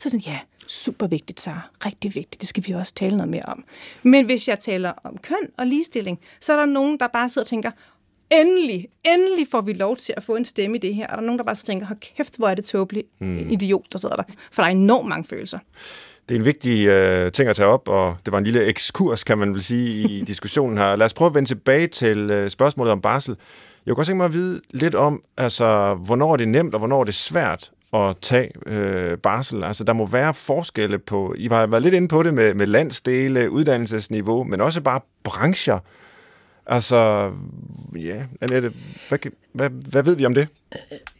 Så 0.00 0.10
sådan, 0.10 0.20
ja, 0.20 0.38
super 0.66 1.06
vigtigt, 1.06 1.40
så 1.40 1.50
rigtig 1.86 2.14
vigtigt, 2.14 2.40
det 2.40 2.48
skal 2.48 2.64
vi 2.66 2.72
også 2.72 2.94
tale 2.94 3.16
noget 3.16 3.30
mere 3.30 3.42
om. 3.42 3.64
Men 4.02 4.24
hvis 4.24 4.48
jeg 4.48 4.60
taler 4.60 4.92
om 5.04 5.18
køn 5.18 5.50
og 5.58 5.66
ligestilling, 5.66 6.20
så 6.40 6.52
er 6.52 6.56
der 6.56 6.66
nogen, 6.66 6.98
der 7.00 7.06
bare 7.06 7.28
sidder 7.28 7.44
og 7.44 7.48
tænker, 7.48 7.70
endelig, 8.32 8.88
endelig 9.04 9.46
får 9.50 9.60
vi 9.60 9.72
lov 9.72 9.96
til 9.96 10.14
at 10.16 10.22
få 10.22 10.36
en 10.36 10.44
stemme 10.44 10.76
i 10.76 10.80
det 10.80 10.94
her. 10.94 11.06
Og 11.06 11.12
der 11.12 11.18
er 11.22 11.26
nogen, 11.26 11.38
der 11.38 11.44
bare 11.44 11.54
tænker, 11.54 11.86
hold 11.86 11.98
kæft, 12.16 12.36
hvor 12.36 12.48
er 12.48 12.54
det 12.54 12.64
tåbeligt 12.64 13.06
mm. 13.20 13.50
idiot, 13.50 13.84
der 13.92 13.98
sidder 13.98 14.16
der. 14.16 14.22
For 14.52 14.62
der 14.62 14.66
er 14.66 14.72
enormt 14.72 15.08
mange 15.08 15.24
følelser. 15.24 15.58
Det 16.28 16.34
er 16.34 16.38
en 16.38 16.44
vigtig 16.44 16.86
øh, 16.86 17.32
ting 17.32 17.48
at 17.48 17.56
tage 17.56 17.68
op, 17.68 17.88
og 17.88 18.16
det 18.26 18.32
var 18.32 18.38
en 18.38 18.44
lille 18.44 18.64
ekskurs, 18.64 19.24
kan 19.24 19.38
man 19.38 19.54
vel 19.54 19.62
sige, 19.62 20.08
i 20.08 20.20
diskussionen 20.32 20.78
her. 20.78 20.96
Lad 20.96 21.06
os 21.06 21.14
prøve 21.14 21.28
at 21.28 21.34
vende 21.34 21.48
tilbage 21.48 21.86
til 21.86 22.30
øh, 22.30 22.50
spørgsmålet 22.50 22.92
om 22.92 23.00
barsel. 23.00 23.36
Jeg 23.86 23.92
kunne 23.92 23.96
godt 23.96 24.06
tænke 24.06 24.16
mig 24.16 24.24
at 24.24 24.32
vide 24.32 24.60
lidt 24.70 24.94
om, 24.94 25.22
altså, 25.36 25.94
hvornår 25.94 26.32
er 26.32 26.36
det 26.36 26.48
nemt, 26.48 26.74
og 26.74 26.78
hvornår 26.78 27.00
er 27.00 27.04
det 27.04 27.14
svært 27.14 27.70
at 27.94 28.16
tage 28.22 28.50
øh, 28.66 29.18
barsel. 29.18 29.64
Altså, 29.64 29.84
der 29.84 29.92
må 29.92 30.06
være 30.06 30.34
forskelle 30.34 30.98
på, 30.98 31.34
I 31.38 31.48
har 31.48 31.66
været 31.66 31.82
lidt 31.82 31.94
inde 31.94 32.08
på 32.08 32.22
det 32.22 32.34
med, 32.34 32.54
med 32.54 32.66
landsdele, 32.66 33.50
uddannelsesniveau, 33.50 34.44
men 34.44 34.60
også 34.60 34.80
bare 34.80 35.00
brancher. 35.22 35.78
Altså, 36.66 37.30
ja, 37.96 38.22
Annette, 38.40 38.72
hvad, 39.08 39.18
hvad, 39.52 39.70
hvad 39.70 40.02
ved 40.02 40.16
vi 40.16 40.26
om 40.26 40.34
det? 40.34 40.48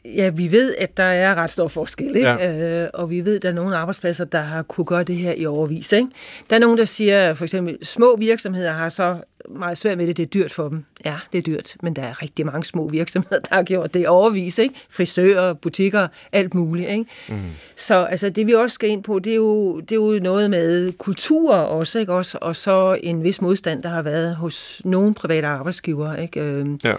Ja, 0.05 0.29
vi 0.29 0.53
ved, 0.53 0.75
at 0.79 0.97
der 0.97 1.03
er 1.03 1.35
ret 1.35 1.51
stor 1.51 1.69
forskel, 1.69 2.17
ikke? 2.17 2.29
Ja. 2.29 2.83
Øh, 2.85 2.91
og 2.95 3.11
vi 3.11 3.25
ved, 3.25 3.37
at 3.37 3.43
der 3.43 3.49
er 3.49 3.53
nogle 3.53 3.77
arbejdspladser, 3.77 4.25
der 4.25 4.41
har 4.41 4.63
kunne 4.63 4.85
gøre 4.85 5.03
det 5.03 5.17
her 5.17 5.33
i 5.33 5.47
overvis. 5.47 5.93
Ikke? 5.93 6.09
Der 6.51 6.57
er 6.57 6.61
nogen, 6.61 6.79
der 6.79 6.85
siger, 6.85 7.35
for 7.35 7.45
eksempel, 7.45 7.79
små 7.83 8.17
virksomheder 8.17 8.73
har 8.73 8.89
så 8.89 9.21
meget 9.49 9.79
svært 9.79 9.99
med 9.99 10.07
det, 10.07 10.17
det 10.17 10.23
er 10.23 10.27
dyrt 10.27 10.53
for 10.53 10.69
dem. 10.69 10.85
Ja, 11.05 11.17
det 11.33 11.39
er 11.39 11.43
dyrt, 11.43 11.77
men 11.83 11.97
der 11.97 12.03
er 12.03 12.23
rigtig 12.23 12.47
mange 12.47 12.65
små 12.65 12.89
virksomheder, 12.89 13.41
der 13.41 13.55
har 13.55 13.63
gjort 13.63 13.95
det 13.95 14.09
overvis. 14.09 14.59
Ikke? 14.59 14.75
Frisører, 14.91 15.53
butikker, 15.53 16.09
alt 16.33 16.55
muligt. 16.55 16.91
Ikke? 16.91 17.05
Mm. 17.29 17.37
Så 17.77 18.05
altså, 18.05 18.31
det 18.31 18.47
vi 18.47 18.55
også 18.55 18.75
skal 18.75 18.91
ind 18.91 19.03
på, 19.03 19.19
det 19.19 19.31
er 19.31 19.37
jo, 19.37 19.81
det 19.81 19.93
er 19.93 19.97
jo 19.97 20.19
noget 20.23 20.51
med 20.51 20.93
kultur 20.93 21.55
også, 21.55 21.99
ikke? 21.99 22.13
også, 22.13 22.39
og 22.41 22.57
så 22.57 22.99
en 23.03 23.25
vis 23.25 23.41
modstand, 23.41 23.83
der 23.83 23.89
har 23.89 24.03
været 24.03 24.37
hos 24.37 24.83
nogle 24.85 25.15
private 25.15 25.47
arbejdsgivere. 25.47 26.23
Ikke? 26.23 26.41
Øhm, 26.41 26.81
ja. 26.85 26.95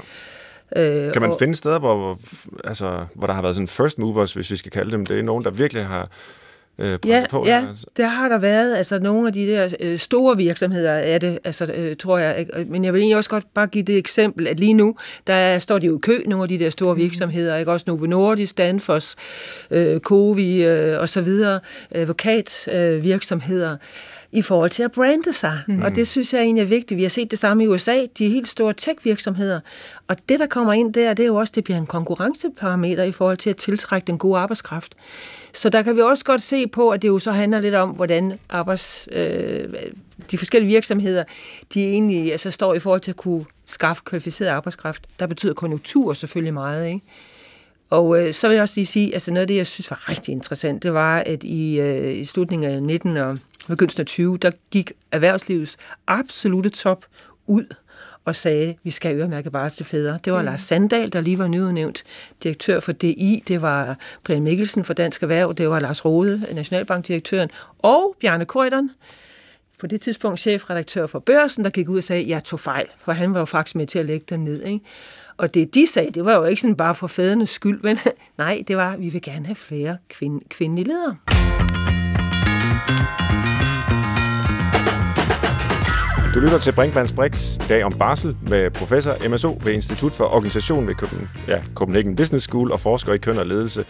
Øh, 0.76 1.14
kan 1.14 1.22
man 1.22 1.32
og, 1.32 1.40
finde 1.40 1.56
steder, 1.56 1.80
hvor, 1.80 2.20
altså, 2.64 3.06
hvor 3.16 3.28
der 3.28 3.34
har 3.34 3.42
været 3.42 3.56
sådan 3.56 3.68
first 3.68 4.00
movers, 4.00 4.34
hvis 4.34 4.52
vi 4.52 4.56
skal 4.56 4.72
kalde 4.72 4.92
dem 4.92 5.06
det? 5.06 5.20
Er 5.20 5.24
nogen, 5.24 5.44
der 5.44 5.52
virkelig 5.52 5.86
har 5.86 6.08
øh, 6.80 7.00
ja, 7.06 7.24
på? 7.30 7.46
Ja, 7.46 7.66
altså. 7.70 7.86
det 7.98 8.06
har 8.06 8.30
der 8.30 8.38
været. 8.38 8.76
Altså 8.76 9.00
nogle 9.00 9.28
af 9.28 9.34
de 9.34 9.48
der 9.48 9.70
øh, 9.80 10.00
store 10.00 10.38
virksomheder 10.38 10.92
er 10.92 11.18
det, 11.18 11.40
altså, 11.44 11.74
øh, 11.76 11.96
tror 11.96 12.18
jeg. 12.18 12.40
Ikke? 12.40 12.66
Men 12.70 12.86
jeg 12.86 12.94
vil 12.94 13.00
egentlig 13.00 13.18
også 13.18 13.30
godt 13.30 13.54
bare 13.54 13.68
give 13.68 13.84
det 13.84 13.98
eksempel, 13.98 14.48
at 14.48 14.60
lige 14.60 14.74
nu, 14.74 14.96
der 15.28 15.60
står 15.60 15.80
de 15.80 15.86
jo 15.86 15.98
i 15.98 16.00
kø, 16.02 16.24
nogle 16.26 16.44
af 16.44 16.50
de 16.50 16.60
der 16.60 16.70
store 16.70 16.94
mm. 16.94 17.00
virksomheder, 17.00 17.58
ikke? 17.58 17.72
også 17.72 17.84
Novo 17.88 18.06
Nordisk, 18.06 18.58
Danfoss, 18.58 19.16
øh, 19.72 20.00
Covi 20.00 20.64
øh, 20.64 21.00
og 21.00 21.10
så 21.10 21.22
videre, 21.22 21.60
advokatvirksomheder. 21.92 22.98
Øh, 22.98 23.04
virksomheder 23.04 23.78
i 24.32 24.42
forhold 24.42 24.70
til 24.70 24.84
at 24.84 24.92
brande 24.92 25.34
sig. 25.34 25.60
Mm. 25.68 25.82
Og 25.82 25.96
det 25.96 26.08
synes 26.08 26.34
jeg 26.34 26.42
egentlig 26.42 26.62
er 26.62 26.66
vigtigt. 26.66 26.98
Vi 26.98 27.02
har 27.02 27.10
set 27.10 27.32
det 27.32 27.40
samme 27.40 27.64
i 27.64 27.68
USA, 27.68 28.06
de 28.18 28.30
helt 28.30 28.48
store 28.48 28.74
tech-virksomheder. 28.74 29.60
Og 30.08 30.18
det, 30.30 30.40
der 30.40 30.46
kommer 30.46 30.74
ind 30.74 30.94
der, 30.94 31.14
det 31.14 31.24
er 31.24 31.28
jo 31.28 31.36
også, 31.36 31.54
det 31.56 31.64
bliver 31.64 31.78
en 31.78 31.86
konkurrenceparameter 31.86 33.04
i 33.04 33.12
forhold 33.12 33.38
til 33.38 33.50
at 33.50 33.56
tiltrække 33.58 34.08
den 34.08 34.18
gode 34.18 34.40
arbejdskraft. 34.40 34.96
Så 35.54 35.70
der 35.70 35.82
kan 35.82 35.96
vi 35.96 36.02
også 36.02 36.26
godt 36.26 36.42
se 36.42 36.68
på, 36.68 36.90
at 36.90 37.02
det 37.02 37.08
jo 37.08 37.20
så 37.20 37.32
handler 37.32 37.60
lidt 37.60 37.76
om, 37.76 37.90
hvordan 37.90 38.40
arbejds, 38.50 39.08
øh, 39.12 39.74
de 40.32 40.38
forskellige 40.38 40.72
virksomheder, 40.72 41.24
de 41.74 41.84
egentlig 41.84 42.32
altså, 42.32 42.52
står 42.52 42.74
i 42.74 42.80
forhold 42.80 43.02
til 43.02 43.12
at 43.12 43.18
kunne 43.18 43.46
skaffe 43.66 44.04
kvalificeret 44.06 44.50
arbejdskraft. 44.50 45.06
Der 45.20 45.28
betyder 45.28 45.54
konjunktur 45.54 46.14
selvfølgelig 46.14 46.54
meget, 46.54 46.88
ikke? 46.88 47.02
Og 47.92 48.22
øh, 48.22 48.34
så 48.34 48.48
vil 48.48 48.56
jeg 48.56 48.62
også 48.62 48.74
lige 48.78 48.86
sige, 48.86 49.14
altså 49.14 49.32
noget 49.32 49.42
af 49.42 49.48
det, 49.48 49.56
jeg 49.56 49.68
synes 49.68 49.92
var 49.92 50.10
rigtig 50.10 50.32
interessant, 50.32 50.84
det 50.84 50.94
var, 50.94 51.24
at 51.26 51.44
i, 51.44 51.80
øh, 51.80 52.18
i 52.18 52.26
slutningen 52.26 52.72
af 52.72 52.84
19 52.84 53.18
og 53.18 53.38
begyndelsen 53.68 54.02
af 54.02 54.06
20, 54.06 54.38
der 54.38 54.52
gik 54.72 54.92
erhvervslivets 55.12 55.78
absolute 56.08 56.70
top 56.70 57.06
ud 57.48 57.66
og 58.26 58.36
sagde, 58.36 58.70
at 58.70 58.76
vi 58.84 58.92
skal 58.92 59.16
øremærke 59.16 59.52
bare 59.52 59.70
til 59.70 59.86
fædre. 59.86 60.20
Det 60.26 60.34
var 60.34 60.42
mm. 60.42 60.46
Lars 60.46 60.62
Sandal, 60.62 61.14
der 61.14 61.22
lige 61.22 61.40
var 61.40 61.48
nyudnævnt 61.48 62.04
direktør 62.44 62.80
for 62.80 62.92
DI, 62.92 63.44
det 63.48 63.62
var 63.62 63.98
Brian 64.24 64.44
Mikkelsen 64.44 64.86
for 64.86 64.94
Dansk 64.94 65.24
Erhverv, 65.24 65.54
det 65.56 65.70
var 65.70 65.80
Lars 65.80 66.06
Rode, 66.06 66.46
Nationalbankdirektøren, 66.54 67.50
og 67.80 68.16
Bjarne 68.20 68.46
Krøjderen, 68.46 68.92
på 69.80 69.88
det 69.88 70.02
tidspunkt 70.02 70.40
chefredaktør 70.40 71.06
for 71.06 71.20
Børsen, 71.20 71.64
der 71.64 71.70
gik 71.70 71.90
ud 71.90 71.98
og 71.98 72.04
sagde, 72.04 72.22
at 72.22 72.30
jeg 72.30 72.44
tog 72.44 72.60
fejl, 72.60 72.86
for 73.04 73.12
han 73.12 73.34
var 73.34 73.40
jo 73.40 73.46
faktisk 73.46 73.76
med 73.76 73.88
til 73.88 74.00
at 74.00 74.06
lægge 74.06 74.26
den 74.30 74.44
ned. 74.44 74.64
Ikke? 74.64 74.86
Og 75.38 75.54
det 75.54 75.74
de 75.76 75.88
sagde, 75.88 76.12
det 76.12 76.26
var 76.26 76.34
jo 76.34 76.44
ikke 76.44 76.62
sådan 76.62 76.76
bare 76.76 76.96
for 76.96 77.08
fædrenes 77.08 77.50
skyld, 77.50 77.82
men 77.84 78.00
nej, 78.38 78.64
det 78.68 78.78
var, 78.78 78.94
at 78.94 79.00
vi 79.00 79.10
vil 79.10 79.22
gerne 79.22 79.46
have 79.46 79.56
flere 79.56 79.98
kvinde, 80.10 80.40
kvindelige 80.50 80.88
ledere. 80.88 81.16
Du 86.34 86.40
lytter 86.40 86.60
til 86.60 86.74
Brinkmanns 86.76 87.12
Brix, 87.12 87.56
i 87.56 87.68
dag 87.70 87.84
om 87.84 87.94
barsel 87.94 88.38
med 88.50 88.70
professor 88.70 89.30
MSO 89.30 89.60
ved 89.64 89.74
Institut 89.74 90.12
for 90.12 90.24
Organisation 90.24 90.88
ved 90.88 90.96
Copenhagen, 90.96 91.30
ja, 91.48 91.62
Copenhagen 91.76 92.16
Business 92.16 92.46
School 92.46 92.72
og 92.72 92.80
forsker 92.80 93.14
i 93.14 93.18
køn 93.18 93.38
og 93.38 93.46
ledelse, 93.46 93.86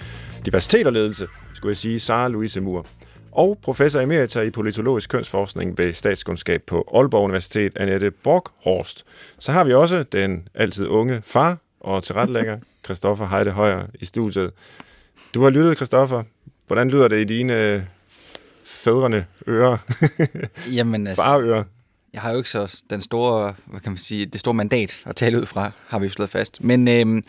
diversitet 0.45 0.87
og 0.87 0.93
ledelse, 0.93 1.27
skulle 1.53 1.69
jeg 1.69 1.77
sige, 1.77 1.99
Sara 1.99 2.27
Louise 2.27 2.61
Mur. 2.61 2.85
Og 3.32 3.57
professor 3.61 3.99
emerita 3.99 4.41
i 4.41 4.49
politologisk 4.49 5.09
kønsforskning 5.09 5.77
ved 5.77 5.93
statskundskab 5.93 6.63
på 6.67 6.89
Aalborg 6.93 7.23
Universitet, 7.23 7.71
Annette 7.75 8.11
Borghorst. 8.11 9.05
Så 9.39 9.51
har 9.51 9.63
vi 9.63 9.73
også 9.73 10.03
den 10.03 10.47
altid 10.53 10.88
unge 10.88 11.21
far 11.23 11.57
og 11.79 12.03
tilrettelægger, 12.03 12.59
Christoffer 12.86 13.27
Heide 13.27 13.51
Højer, 13.51 13.88
i 13.99 14.05
studiet. 14.05 14.51
Du 15.34 15.43
har 15.43 15.49
lyttet, 15.49 15.75
Christoffer. 15.75 16.23
Hvordan 16.67 16.89
lyder 16.89 17.07
det 17.07 17.21
i 17.21 17.23
dine 17.23 17.88
fædrene 18.63 19.25
ører? 19.47 19.77
Jamen, 20.77 21.07
altså, 21.07 21.23
Farører? 21.23 21.63
Jeg 22.13 22.21
har 22.21 22.32
jo 22.32 22.38
ikke 22.38 22.49
så 22.49 22.82
den 22.89 23.01
store, 23.01 23.53
hvad 23.65 23.79
kan 23.79 23.91
man 23.91 23.97
sige, 23.97 24.25
det 24.25 24.39
store 24.39 24.53
mandat 24.53 25.01
at 25.05 25.15
tale 25.15 25.41
ud 25.41 25.45
fra, 25.45 25.71
har 25.88 25.99
vi 25.99 26.05
jo 26.05 26.11
slået 26.11 26.29
fast. 26.29 26.63
Men 26.63 26.88
øhm, 26.88 27.23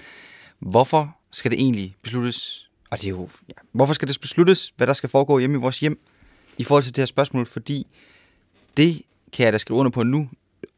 hvorfor 0.58 1.16
skal 1.32 1.50
det 1.50 1.60
egentlig 1.60 1.96
besluttes, 2.02 2.68
og 2.92 2.98
det 2.98 3.06
er 3.06 3.10
jo, 3.10 3.28
ja, 3.48 3.54
hvorfor 3.72 3.94
skal 3.94 4.08
det 4.08 4.18
besluttes, 4.20 4.72
hvad 4.76 4.86
der 4.86 4.92
skal 4.92 5.08
foregå 5.08 5.38
hjemme 5.38 5.56
i 5.56 5.60
vores 5.60 5.80
hjem, 5.80 5.98
i 6.58 6.64
forhold 6.64 6.82
til 6.84 6.96
det 6.96 7.02
her 7.02 7.06
spørgsmål, 7.06 7.46
fordi 7.46 7.86
det 8.76 9.02
kan 9.32 9.44
jeg 9.44 9.52
da 9.52 9.58
skrive 9.58 9.78
under 9.78 9.90
på 9.90 10.02
nu, 10.02 10.28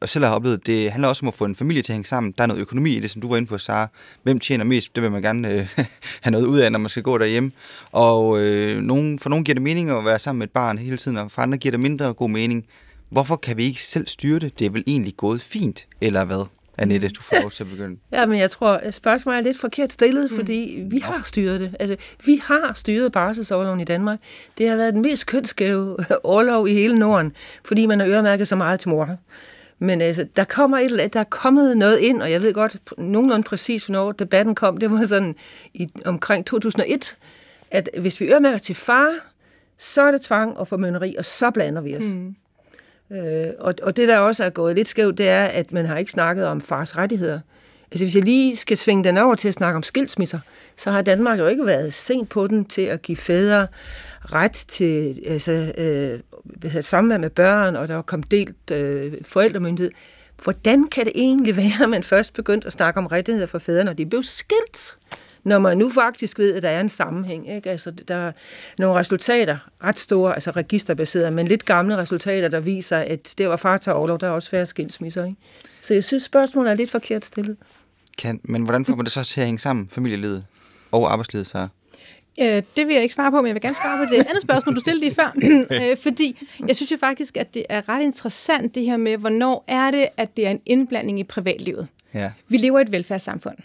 og 0.00 0.08
selv 0.08 0.24
har 0.24 0.34
oplevet, 0.34 0.66
det 0.66 0.90
handler 0.90 1.08
også 1.08 1.24
om 1.24 1.28
at 1.28 1.34
få 1.34 1.44
en 1.44 1.54
familie 1.54 1.82
til 1.82 1.92
at 1.92 1.94
hænge 1.94 2.06
sammen. 2.06 2.34
Der 2.36 2.42
er 2.42 2.46
noget 2.46 2.60
økonomi 2.60 2.96
i 2.96 3.00
det, 3.00 3.10
som 3.10 3.20
du 3.22 3.28
var 3.28 3.36
inde 3.36 3.48
på, 3.48 3.58
Sara. 3.58 3.88
Hvem 4.22 4.38
tjener 4.38 4.64
mest? 4.64 4.94
Det 4.94 5.02
vil 5.02 5.10
man 5.12 5.22
gerne 5.22 5.50
øh, 5.52 5.68
have 6.22 6.30
noget 6.30 6.46
ud 6.46 6.58
af, 6.58 6.72
når 6.72 6.78
man 6.78 6.88
skal 6.88 7.02
gå 7.02 7.18
derhjemme. 7.18 7.52
Og 7.92 8.40
øh, 8.40 8.82
nogen, 8.82 9.18
for 9.18 9.30
nogen 9.30 9.44
giver 9.44 9.54
det 9.54 9.62
mening 9.62 9.90
at 9.90 10.04
være 10.04 10.18
sammen 10.18 10.38
med 10.38 10.46
et 10.46 10.52
barn 10.52 10.78
hele 10.78 10.96
tiden, 10.96 11.16
og 11.16 11.32
for 11.32 11.42
andre 11.42 11.58
giver 11.58 11.70
det 11.70 11.80
mindre 11.80 12.12
god 12.12 12.30
mening. 12.30 12.66
Hvorfor 13.08 13.36
kan 13.36 13.56
vi 13.56 13.64
ikke 13.64 13.82
selv 13.82 14.06
styre 14.06 14.38
det? 14.38 14.58
Det 14.58 14.64
er 14.66 14.70
vel 14.70 14.84
egentlig 14.86 15.16
gået 15.16 15.42
fint, 15.42 15.86
eller 16.00 16.24
hvad? 16.24 16.46
Annette, 16.78 17.08
du 17.08 17.22
får 17.22 17.40
lov 17.40 17.50
til 17.50 17.64
at 17.64 17.70
begynde. 17.70 17.96
Ja, 18.12 18.26
men 18.26 18.38
jeg 18.38 18.50
tror, 18.50 18.72
at 18.72 18.94
spørgsmålet 18.94 19.38
er 19.38 19.42
lidt 19.42 19.60
forkert 19.60 19.92
stillet, 19.92 20.30
mm. 20.30 20.36
fordi 20.36 20.84
vi 20.90 20.98
har 20.98 21.22
styret 21.24 21.60
det. 21.60 21.76
Altså, 21.80 21.96
vi 22.24 22.40
har 22.44 22.72
styret 22.74 23.12
barselsårloven 23.12 23.80
i 23.80 23.84
Danmark. 23.84 24.18
Det 24.58 24.68
har 24.68 24.76
været 24.76 24.94
den 24.94 25.02
mest 25.02 25.26
kønsskæve 25.26 25.96
årlov 26.24 26.68
i 26.68 26.72
hele 26.72 26.98
Norden, 26.98 27.32
fordi 27.64 27.86
man 27.86 28.00
har 28.00 28.06
øremærket 28.06 28.48
så 28.48 28.56
meget 28.56 28.80
til 28.80 28.88
mor. 28.88 29.16
Men 29.78 30.00
altså, 30.00 30.26
der, 30.36 30.44
kommer 30.44 30.78
et, 30.78 31.12
der 31.12 31.20
er 31.20 31.24
kommet 31.24 31.76
noget 31.76 31.98
ind, 31.98 32.22
og 32.22 32.30
jeg 32.30 32.42
ved 32.42 32.54
godt 32.54 32.78
nogenlunde 32.98 33.42
præcis, 33.42 33.86
hvornår 33.86 34.12
debatten 34.12 34.54
kom. 34.54 34.76
Det 34.76 34.90
var 34.90 35.04
sådan 35.04 35.34
i, 35.74 35.88
omkring 36.04 36.46
2001, 36.46 37.16
at 37.70 37.90
hvis 38.00 38.20
vi 38.20 38.26
øremærker 38.26 38.58
til 38.58 38.74
far, 38.74 39.10
så 39.78 40.02
er 40.02 40.10
det 40.10 40.20
tvang 40.20 40.58
og 40.58 40.68
formønneri, 40.68 41.14
og 41.18 41.24
så 41.24 41.50
blander 41.50 41.82
vi 41.82 41.96
os. 41.96 42.04
Mm. 42.04 42.34
Øh, 43.14 43.46
og, 43.58 43.74
og 43.82 43.96
det, 43.96 44.08
der 44.08 44.18
også 44.18 44.44
er 44.44 44.50
gået 44.50 44.76
lidt 44.76 44.88
skævt, 44.88 45.18
det 45.18 45.28
er, 45.28 45.44
at 45.44 45.72
man 45.72 45.86
har 45.86 45.96
ikke 45.96 46.10
snakket 46.10 46.46
om 46.46 46.60
fars 46.60 46.98
rettigheder. 46.98 47.40
Altså 47.90 48.04
hvis 48.04 48.14
jeg 48.14 48.24
lige 48.24 48.56
skal 48.56 48.76
svinge 48.76 49.04
den 49.04 49.18
over 49.18 49.34
til 49.34 49.48
at 49.48 49.54
snakke 49.54 49.76
om 49.76 49.82
skilsmisser, 49.82 50.38
så 50.76 50.90
har 50.90 51.02
Danmark 51.02 51.38
jo 51.38 51.46
ikke 51.46 51.66
været 51.66 51.94
sent 51.94 52.28
på 52.28 52.46
den 52.46 52.64
til 52.64 52.82
at 52.82 53.02
give 53.02 53.16
fædre 53.16 53.66
ret 54.20 54.52
til 54.52 55.22
altså, 55.26 55.72
øh, 55.78 56.82
samvær 56.82 57.18
med 57.18 57.30
børn, 57.30 57.76
og 57.76 57.88
der 57.88 57.94
var 57.94 58.02
kommet 58.02 58.30
delt 58.30 58.70
øh, 58.72 59.12
forældremyndighed. 59.22 59.92
Hvordan 60.42 60.86
kan 60.86 61.04
det 61.04 61.12
egentlig 61.14 61.56
være, 61.56 61.82
at 61.82 61.88
man 61.88 62.02
først 62.02 62.34
begyndte 62.34 62.66
at 62.66 62.72
snakke 62.72 62.98
om 62.98 63.06
rettigheder 63.06 63.46
for 63.46 63.58
fædre, 63.58 63.84
når 63.84 63.92
de 63.92 64.06
blev 64.06 64.22
skilt? 64.22 64.96
Når 65.44 65.58
man 65.58 65.78
nu 65.78 65.90
faktisk 65.90 66.38
ved, 66.38 66.54
at 66.54 66.62
der 66.62 66.68
er 66.68 66.80
en 66.80 66.88
sammenhæng. 66.88 67.54
Ikke? 67.54 67.70
Altså, 67.70 67.90
der 67.90 68.14
er 68.14 68.32
nogle 68.78 68.94
resultater, 69.00 69.56
ret 69.84 69.98
store, 69.98 70.34
altså 70.34 70.50
registerbaserede, 70.50 71.30
men 71.30 71.48
lidt 71.48 71.64
gamle 71.64 71.96
resultater, 71.96 72.48
der 72.48 72.60
viser, 72.60 72.98
at 72.98 73.34
det 73.38 73.48
var 73.48 73.56
far 73.56 73.76
tager 73.76 73.96
overlov, 73.96 74.20
der 74.20 74.26
er 74.26 74.30
også 74.30 74.50
færre 74.50 74.66
skilsmisser. 74.66 75.24
Ikke? 75.24 75.36
Så 75.80 75.94
jeg 75.94 76.04
synes, 76.04 76.22
spørgsmålet 76.22 76.70
er 76.70 76.74
lidt 76.74 76.90
forkert 76.90 77.24
stillet. 77.24 77.56
Kan, 78.18 78.40
men 78.42 78.62
hvordan 78.62 78.84
får 78.84 78.96
man 78.96 79.04
det 79.04 79.12
så 79.12 79.24
til 79.24 79.40
at 79.40 79.46
hænge 79.46 79.58
sammen, 79.58 79.88
familielivet 79.88 80.44
og 80.92 81.12
arbejdslivet 81.12 81.46
så? 81.46 81.68
Øh, 82.40 82.62
det 82.76 82.86
vil 82.86 82.94
jeg 82.94 83.02
ikke 83.02 83.14
svare 83.14 83.30
på, 83.30 83.36
men 83.36 83.46
jeg 83.46 83.54
vil 83.54 83.62
gerne 83.62 83.74
svare 83.74 84.06
på 84.06 84.14
det 84.14 84.26
andet 84.28 84.42
spørgsmål, 84.42 84.74
du 84.74 84.80
stillede 84.80 85.04
lige 85.04 85.14
før. 85.14 85.34
øh, 85.90 85.96
fordi 85.96 86.46
jeg 86.68 86.76
synes 86.76 86.92
jo 86.92 86.96
faktisk, 86.96 87.36
at 87.36 87.54
det 87.54 87.64
er 87.68 87.88
ret 87.88 88.02
interessant 88.02 88.74
det 88.74 88.84
her 88.84 88.96
med, 88.96 89.16
hvornår 89.16 89.64
er 89.68 89.90
det, 89.90 90.08
at 90.16 90.36
det 90.36 90.46
er 90.46 90.50
en 90.50 90.60
indblanding 90.66 91.20
i 91.20 91.24
privatlivet. 91.24 91.88
Ja. 92.14 92.32
Vi 92.48 92.56
lever 92.56 92.78
i 92.78 92.82
et 92.82 92.92
velfærdssamfund. 92.92 93.56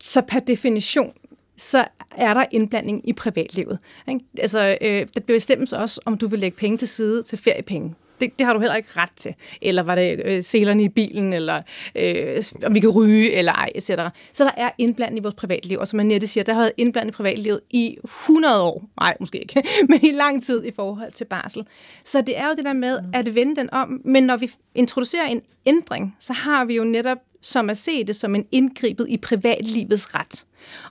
Så 0.00 0.20
per 0.20 0.40
definition, 0.40 1.12
så 1.60 1.84
er 2.16 2.34
der 2.34 2.44
indblanding 2.50 3.08
i 3.08 3.12
privatlivet. 3.12 3.78
Ikke? 4.08 4.24
Altså, 4.38 4.78
øh, 4.80 5.06
det 5.14 5.24
bestemmes 5.24 5.72
også, 5.72 6.00
om 6.04 6.18
du 6.18 6.28
vil 6.28 6.38
lægge 6.38 6.56
penge 6.56 6.78
til 6.78 6.88
side 6.88 7.22
til 7.22 7.38
feriepenge. 7.38 7.94
Det, 8.20 8.38
det 8.38 8.46
har 8.46 8.52
du 8.52 8.60
heller 8.60 8.76
ikke 8.76 8.88
ret 8.96 9.12
til. 9.16 9.34
Eller 9.62 9.82
var 9.82 9.94
det 9.94 10.22
øh, 10.24 10.42
selerne 10.42 10.82
i 10.82 10.88
bilen, 10.88 11.32
eller 11.32 11.62
øh, 11.94 12.42
om 12.66 12.74
vi 12.74 12.80
kan 12.80 12.90
ryge, 12.90 13.32
eller 13.32 13.52
ej, 13.52 13.68
etc. 13.74 13.90
Så 14.32 14.44
der 14.44 14.50
er 14.56 14.70
indblanding 14.78 15.18
i 15.18 15.22
vores 15.22 15.34
privatliv, 15.34 15.78
og 15.78 15.88
som 15.88 16.00
Annette 16.00 16.26
siger, 16.26 16.44
der 16.44 16.52
har 16.52 16.60
været 16.60 16.72
indblanding 16.76 17.14
i 17.14 17.16
privatlivet 17.16 17.60
i 17.70 17.96
100 18.04 18.62
år. 18.62 18.84
Nej, 19.00 19.16
måske 19.20 19.38
ikke, 19.38 19.62
men 19.88 19.98
i 20.02 20.10
lang 20.10 20.42
tid 20.42 20.64
i 20.64 20.70
forhold 20.70 21.12
til 21.12 21.24
barsel. 21.24 21.66
Så 22.04 22.20
det 22.20 22.38
er 22.38 22.48
jo 22.48 22.54
det 22.54 22.64
der 22.64 22.72
med 22.72 22.98
at 23.12 23.34
vende 23.34 23.56
den 23.56 23.72
om. 23.72 24.00
Men 24.04 24.22
når 24.22 24.36
vi 24.36 24.50
introducerer 24.74 25.26
en 25.26 25.42
ændring, 25.66 26.16
så 26.20 26.32
har 26.32 26.64
vi 26.64 26.76
jo 26.76 26.84
netop 26.84 27.18
som 27.40 27.70
at 27.70 27.78
se 27.78 28.04
det 28.04 28.16
som 28.16 28.34
en 28.34 28.46
indgribet 28.52 29.06
i 29.08 29.16
privatlivets 29.16 30.14
ret. 30.14 30.44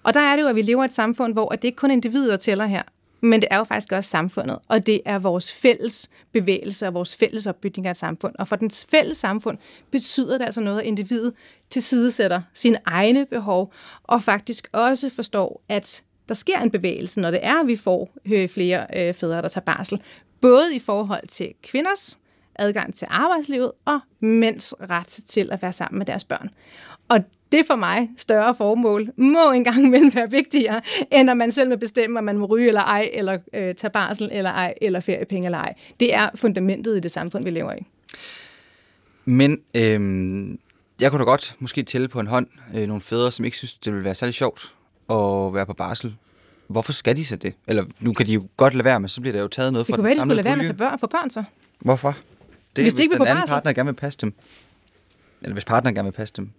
Og 0.04 0.14
der 0.14 0.20
er 0.20 0.36
det 0.36 0.44
jo, 0.44 0.48
at 0.48 0.56
vi 0.56 0.62
lever 0.62 0.84
i 0.84 0.86
et 0.86 0.96
samfund, 0.96 1.34
hvor 1.34 1.50
det 1.50 1.64
ikke 1.64 1.76
kun 1.76 1.90
er 1.90 1.94
individer, 1.94 2.30
der 2.30 2.38
tæller 2.38 2.66
her, 2.66 2.84
men 3.22 3.42
det 3.42 3.48
er 3.52 3.58
jo 3.58 3.64
faktisk 3.64 3.92
også 3.92 4.10
samfundet, 4.10 4.60
og 4.68 4.86
det 4.86 5.02
er 5.06 5.20
vores 5.20 5.52
fælles 5.52 6.10
bevægelse 6.32 6.88
og 6.88 6.94
vores 6.94 7.16
fælles 7.16 7.48
opbygning 7.48 7.88
af 7.88 7.92
et 7.92 7.98
samfund. 7.98 8.36
Og 8.40 8.48
for 8.48 8.56
den 8.56 8.72
fælles 8.72 9.18
samfund 9.18 9.58
betyder 9.92 10.38
det 10.38 10.46
altså 10.46 10.62
noget, 10.62 10.80
at 10.80 10.86
individet 10.86 11.34
tilsidesætter 11.70 12.42
sine 12.54 12.78
egne 12.86 13.26
behov, 13.26 13.74
og 14.04 14.24
faktisk 14.24 14.70
også 14.72 15.10
forstår, 15.10 15.64
at 15.70 16.04
der 16.30 16.36
sker 16.36 16.60
en 16.60 16.72
bevægelse, 16.72 17.20
når 17.20 17.32
det 17.32 17.40
er, 17.44 17.62
at 17.62 17.68
vi 17.68 17.76
får 17.76 18.18
øh, 18.26 18.50
flere 18.50 18.86
øh, 18.96 19.14
fædre, 19.14 19.42
der 19.42 19.48
tager 19.48 19.66
barsel. 19.66 20.02
Både 20.42 20.76
i 20.76 20.80
forhold 20.80 21.28
til 21.28 21.54
kvinders 21.64 22.20
adgang 22.60 22.96
til 22.96 23.08
arbejdslivet 23.10 23.72
og 23.86 24.00
mænds 24.20 24.74
ret 24.90 25.08
til 25.08 25.50
at 25.52 25.62
være 25.62 25.74
sammen 25.74 25.98
med 25.98 26.06
deres 26.06 26.24
børn. 26.24 26.50
Og 27.08 27.20
det 27.52 27.66
for 27.68 27.76
mig 27.76 28.10
større 28.18 28.56
formål 28.56 29.10
må 29.18 29.52
engang 29.52 29.84
imellem 29.88 30.16
være 30.16 30.32
vigtigere, 30.32 30.82
end 31.12 31.30
at 31.30 31.38
man 31.38 31.52
selv 31.52 31.70
vil 31.70 31.78
bestemme, 31.78 32.20
om 32.20 32.26
man 32.26 32.38
må 32.38 32.46
ryge 32.46 32.68
eller 32.68 32.82
ej, 32.82 33.10
eller 33.14 33.38
øh, 33.54 33.76
tage 33.76 33.92
barsel 33.92 34.30
eller 34.32 34.50
ej, 34.50 34.74
eller 34.82 35.00
feriepenge 35.00 35.46
eller 35.46 35.58
ej. 35.58 35.74
Det 36.00 36.14
er 36.16 36.30
fundamentet 36.36 36.98
i 36.98 37.00
det 37.00 37.12
samfund, 37.12 37.44
vi 37.44 37.50
lever 37.50 37.74
i. 37.74 37.86
Men 39.26 39.62
øhm, 39.76 40.60
jeg 41.02 41.12
kunne 41.12 41.20
da 41.20 41.26
godt 41.26 41.56
måske 41.60 41.84
tælle 41.84 42.08
på 42.08 42.20
en 42.20 42.28
hånd 42.28 42.48
øh, 42.76 42.88
nogle 42.88 43.02
fædre, 43.02 43.32
som 43.32 43.46
ikke 43.46 43.58
synes, 43.58 43.74
det 43.74 43.94
vil 43.94 44.04
være 44.04 44.16
særlig 44.16 44.34
sjovt 44.34 44.74
at 45.10 45.54
være 45.54 45.66
på 45.66 45.74
barsel. 45.74 46.16
Hvorfor 46.68 46.94
skal 46.94 47.16
de 47.16 47.26
så 47.26 47.36
det? 47.36 47.54
Eller 47.68 47.86
nu 48.00 48.14
kan 48.14 48.26
de 48.26 48.34
jo 48.34 48.48
godt 48.58 48.74
lade 48.74 48.86
være, 48.86 49.00
men 49.00 49.10
så 49.10 49.22
bliver 49.22 49.34
der 49.34 49.42
jo 49.42 49.48
taget 49.48 49.74
noget 49.74 49.88
fra 49.88 49.98
den 49.98 50.04
samlede 50.04 50.18
Det 50.20 50.20
kunne 50.20 50.26
være, 50.26 50.26
de 50.26 50.30
kunne 50.30 50.36
lade 50.36 50.46
være 50.46 50.56
med 50.56 50.66
at 50.66 50.68
tage 50.68 50.78
børn, 50.78 51.00
for 51.00 51.08
børn 51.08 51.30
så. 51.30 51.44
Hvorfor? 51.80 52.18
Det 52.76 52.84
hvis, 52.84 52.94
de 52.94 53.02
ikke 53.02 53.16
hvis 53.16 53.20
den 53.20 53.28
anden 53.28 53.42
barsel. 53.42 53.54
partner 53.54 53.74
gerne 53.74 53.88
vil 53.88 53.96
passe 53.96 54.20
dem. 54.22 54.34
Eller 55.42 55.54
hvis 55.54 55.66
partneren 55.66 55.96
gerne 55.96 56.06
vil 56.08 56.14
passe 56.14 56.34
dem. 56.38 56.52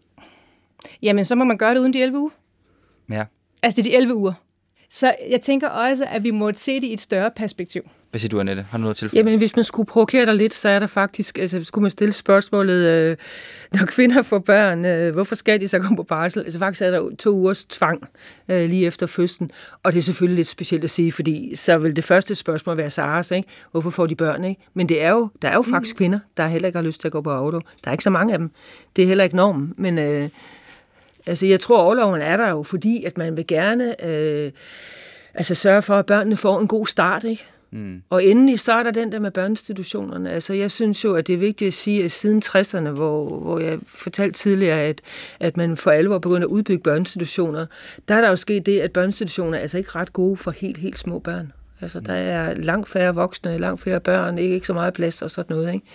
Jamen, 1.02 1.24
så 1.24 1.34
må 1.34 1.44
man 1.44 1.58
gøre 1.58 1.74
det 1.74 1.80
uden 1.80 1.92
de 1.92 2.02
11 2.02 2.18
uger. 2.18 2.30
Ja. 3.10 3.24
Altså, 3.62 3.82
det 3.82 3.86
er 3.86 3.90
de 3.90 3.96
11 3.96 4.14
uger. 4.14 4.32
Så 4.90 5.14
jeg 5.30 5.40
tænker 5.40 5.68
også, 5.68 6.04
at 6.04 6.24
vi 6.24 6.30
må 6.30 6.52
se 6.52 6.80
det 6.80 6.86
i 6.86 6.92
et 6.92 7.00
større 7.00 7.30
perspektiv. 7.30 7.82
Hvad 8.10 8.18
siger 8.18 8.28
du, 8.28 8.40
Annette? 8.40 8.66
Har 8.70 8.78
du 8.78 8.82
noget 8.82 8.96
til? 8.96 9.10
Jamen, 9.14 9.38
hvis 9.38 9.56
man 9.56 9.64
skulle 9.64 9.86
provokere 9.86 10.26
dig 10.26 10.34
lidt, 10.34 10.54
så 10.54 10.68
er 10.68 10.78
der 10.78 10.86
faktisk, 10.86 11.38
altså 11.38 11.64
skulle 11.64 11.82
man 11.82 11.90
stille 11.90 12.12
spørgsmålet, 12.12 12.88
øh, 12.88 13.16
når 13.72 13.86
kvinder 13.86 14.22
får 14.22 14.38
børn, 14.38 14.84
øh, 14.84 15.12
hvorfor 15.12 15.34
skal 15.34 15.60
de 15.60 15.68
så 15.68 15.78
komme 15.78 15.96
på 15.96 16.02
barsel? 16.02 16.42
Altså 16.42 16.58
faktisk 16.58 16.82
er 16.82 16.90
der 16.90 17.10
to 17.18 17.30
ugers 17.30 17.64
tvang 17.64 18.08
øh, 18.48 18.68
lige 18.68 18.86
efter 18.86 19.06
fødslen, 19.06 19.50
og 19.82 19.92
det 19.92 19.98
er 19.98 20.02
selvfølgelig 20.02 20.36
lidt 20.36 20.48
specielt 20.48 20.84
at 20.84 20.90
sige, 20.90 21.12
fordi 21.12 21.56
så 21.56 21.78
vil 21.78 21.96
det 21.96 22.04
første 22.04 22.34
spørgsmål 22.34 22.76
være 22.76 22.90
Saras, 22.90 23.30
ikke? 23.30 23.48
Hvorfor 23.70 23.90
får 23.90 24.06
de 24.06 24.14
børn, 24.14 24.44
ikke? 24.44 24.62
Men 24.74 24.88
det 24.88 25.02
er 25.02 25.10
jo, 25.10 25.28
der 25.42 25.48
er 25.48 25.54
jo 25.54 25.62
faktisk 25.62 25.94
mm. 25.94 25.98
kvinder, 25.98 26.18
der 26.36 26.46
heller 26.46 26.66
ikke 26.66 26.78
har 26.78 26.84
lyst 26.84 27.00
til 27.00 27.08
at 27.08 27.12
gå 27.12 27.20
på 27.20 27.30
auto. 27.30 27.58
Der 27.58 27.88
er 27.88 27.92
ikke 27.92 28.04
så 28.04 28.10
mange 28.10 28.32
af 28.32 28.38
dem. 28.38 28.50
Det 28.96 29.02
er 29.02 29.08
heller 29.08 29.24
ikke 29.24 29.36
normen, 29.36 29.74
men 29.76 29.98
øh, 29.98 30.28
altså 31.26 31.46
jeg 31.46 31.60
tror, 31.60 31.78
overloven 31.78 32.20
er 32.20 32.36
der 32.36 32.50
jo, 32.50 32.62
fordi 32.62 33.04
at 33.04 33.18
man 33.18 33.36
vil 33.36 33.46
gerne 33.46 34.04
øh, 34.06 34.52
altså 35.34 35.54
sørge 35.54 35.82
for, 35.82 35.96
at 35.96 36.06
børnene 36.06 36.36
får 36.36 36.60
en 36.60 36.68
god 36.68 36.86
start, 36.86 37.24
ikke? 37.24 37.44
Mm. 37.72 38.02
Og 38.10 38.24
endelig 38.24 38.60
så 38.60 38.72
er 38.72 38.82
der 38.82 38.90
den 38.90 39.12
der 39.12 39.18
med 39.18 39.30
børneinstitutionerne. 39.30 40.30
Altså 40.30 40.54
jeg 40.54 40.70
synes 40.70 41.04
jo, 41.04 41.14
at 41.14 41.26
det 41.26 41.32
er 41.32 41.38
vigtigt 41.38 41.68
at 41.68 41.74
sige, 41.74 42.04
at 42.04 42.10
siden 42.10 42.42
60'erne, 42.44 42.88
hvor, 42.88 43.38
hvor 43.38 43.58
jeg 43.58 43.78
fortalte 43.86 44.38
tidligere, 44.38 44.80
at, 44.80 45.00
at 45.40 45.56
man 45.56 45.76
for 45.76 45.90
alvor 45.90 46.18
begynder 46.18 46.46
at 46.46 46.50
udbygge 46.50 46.82
børneinstitutioner, 46.82 47.66
der 48.08 48.14
er 48.14 48.20
der 48.20 48.28
jo 48.28 48.36
sket 48.36 48.66
det, 48.66 48.80
at 48.80 48.92
børneinstitutioner 48.92 49.58
er 49.58 49.62
altså 49.62 49.78
ikke 49.78 49.90
ret 49.90 50.12
gode 50.12 50.36
for 50.36 50.50
helt, 50.50 50.76
helt 50.76 50.98
små 50.98 51.18
børn. 51.18 51.52
Altså 51.80 52.00
der 52.00 52.12
er 52.12 52.54
langt 52.54 52.88
færre 52.88 53.14
voksne, 53.14 53.58
langt 53.58 53.80
færre 53.80 54.00
børn, 54.00 54.38
ikke, 54.38 54.54
ikke 54.54 54.66
så 54.66 54.72
meget 54.72 54.94
plads 54.94 55.22
og 55.22 55.30
sådan 55.30 55.56
noget. 55.56 55.74
Ikke? 55.74 55.86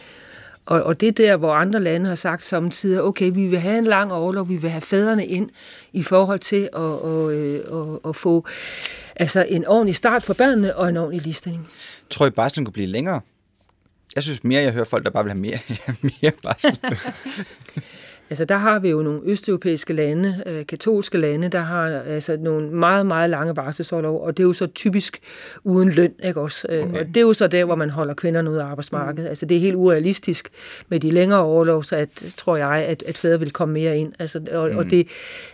Og, 0.65 0.83
og 0.83 0.99
det 0.99 1.07
er 1.07 1.11
der, 1.11 1.37
hvor 1.37 1.53
andre 1.53 1.79
lande 1.79 2.07
har 2.07 2.15
sagt 2.15 2.43
samtidig, 2.43 3.01
okay, 3.01 3.31
vi 3.33 3.47
vil 3.47 3.59
have 3.59 3.77
en 3.77 3.85
lang 3.85 4.13
overlov, 4.13 4.49
vi 4.49 4.55
vil 4.55 4.69
have 4.69 4.81
fædrene 4.81 5.25
ind 5.25 5.49
i 5.93 6.03
forhold 6.03 6.39
til 6.39 6.69
at, 6.73 6.81
at, 6.81 7.31
at, 7.79 8.09
at 8.09 8.15
få 8.15 8.47
altså 9.15 9.45
en 9.49 9.67
ordentlig 9.67 9.95
start 9.95 10.23
for 10.23 10.33
børnene 10.33 10.75
og 10.75 10.89
en 10.89 10.97
ordentlig 10.97 11.21
ligestilling. 11.21 11.67
Tror 12.09 12.27
I, 12.27 12.29
barslen 12.29 12.65
kunne 12.65 12.73
blive 12.73 12.87
længere? 12.87 13.21
Jeg 14.15 14.23
synes 14.23 14.43
mere, 14.43 14.61
jeg 14.61 14.73
hører 14.73 14.85
folk, 14.85 15.05
der 15.05 15.11
bare 15.11 15.23
vil 15.23 15.31
have 15.31 15.41
mere, 15.41 15.59
mere 16.21 16.31
barsel. 16.43 16.79
Altså 18.29 18.45
der 18.45 18.57
har 18.57 18.79
vi 18.79 18.89
jo 18.89 19.01
nogle 19.01 19.21
østeuropæiske 19.23 19.93
lande, 19.93 20.43
øh, 20.45 20.65
katolske 20.65 21.17
lande, 21.17 21.49
der 21.49 21.59
har 21.59 21.85
altså 21.87 22.37
nogle 22.39 22.69
meget, 22.69 23.05
meget 23.05 23.29
lange 23.29 23.53
barselsårlov, 23.53 24.21
og 24.21 24.37
det 24.37 24.43
er 24.43 24.47
jo 24.47 24.53
så 24.53 24.67
typisk 24.67 25.19
uden 25.63 25.89
løn, 25.89 26.13
ikke 26.23 26.41
også? 26.41 26.67
Øh, 26.69 26.83
okay. 26.83 26.99
Og 26.99 27.07
det 27.07 27.17
er 27.17 27.21
jo 27.21 27.33
så 27.33 27.47
der, 27.47 27.65
hvor 27.65 27.75
man 27.75 27.89
holder 27.89 28.13
kvinderne 28.13 28.51
ud 28.51 28.57
af 28.57 28.65
arbejdsmarkedet. 28.65 29.23
Mm. 29.23 29.29
Altså 29.29 29.45
det 29.45 29.57
er 29.57 29.61
helt 29.61 29.75
urealistisk 29.75 30.49
med 30.89 30.99
de 30.99 31.11
længere 31.11 31.39
overlov, 31.39 31.83
så 31.83 31.95
at, 31.95 32.09
tror 32.37 32.57
jeg, 32.57 32.69
at, 32.69 33.03
at 33.07 33.17
fædre 33.17 33.39
vil 33.39 33.51
komme 33.51 33.73
mere 33.73 33.97
ind. 33.97 34.13
Altså, 34.19 34.41
og, 34.51 34.71
mm. 34.71 34.77
og 34.77 34.89
det, 34.89 35.07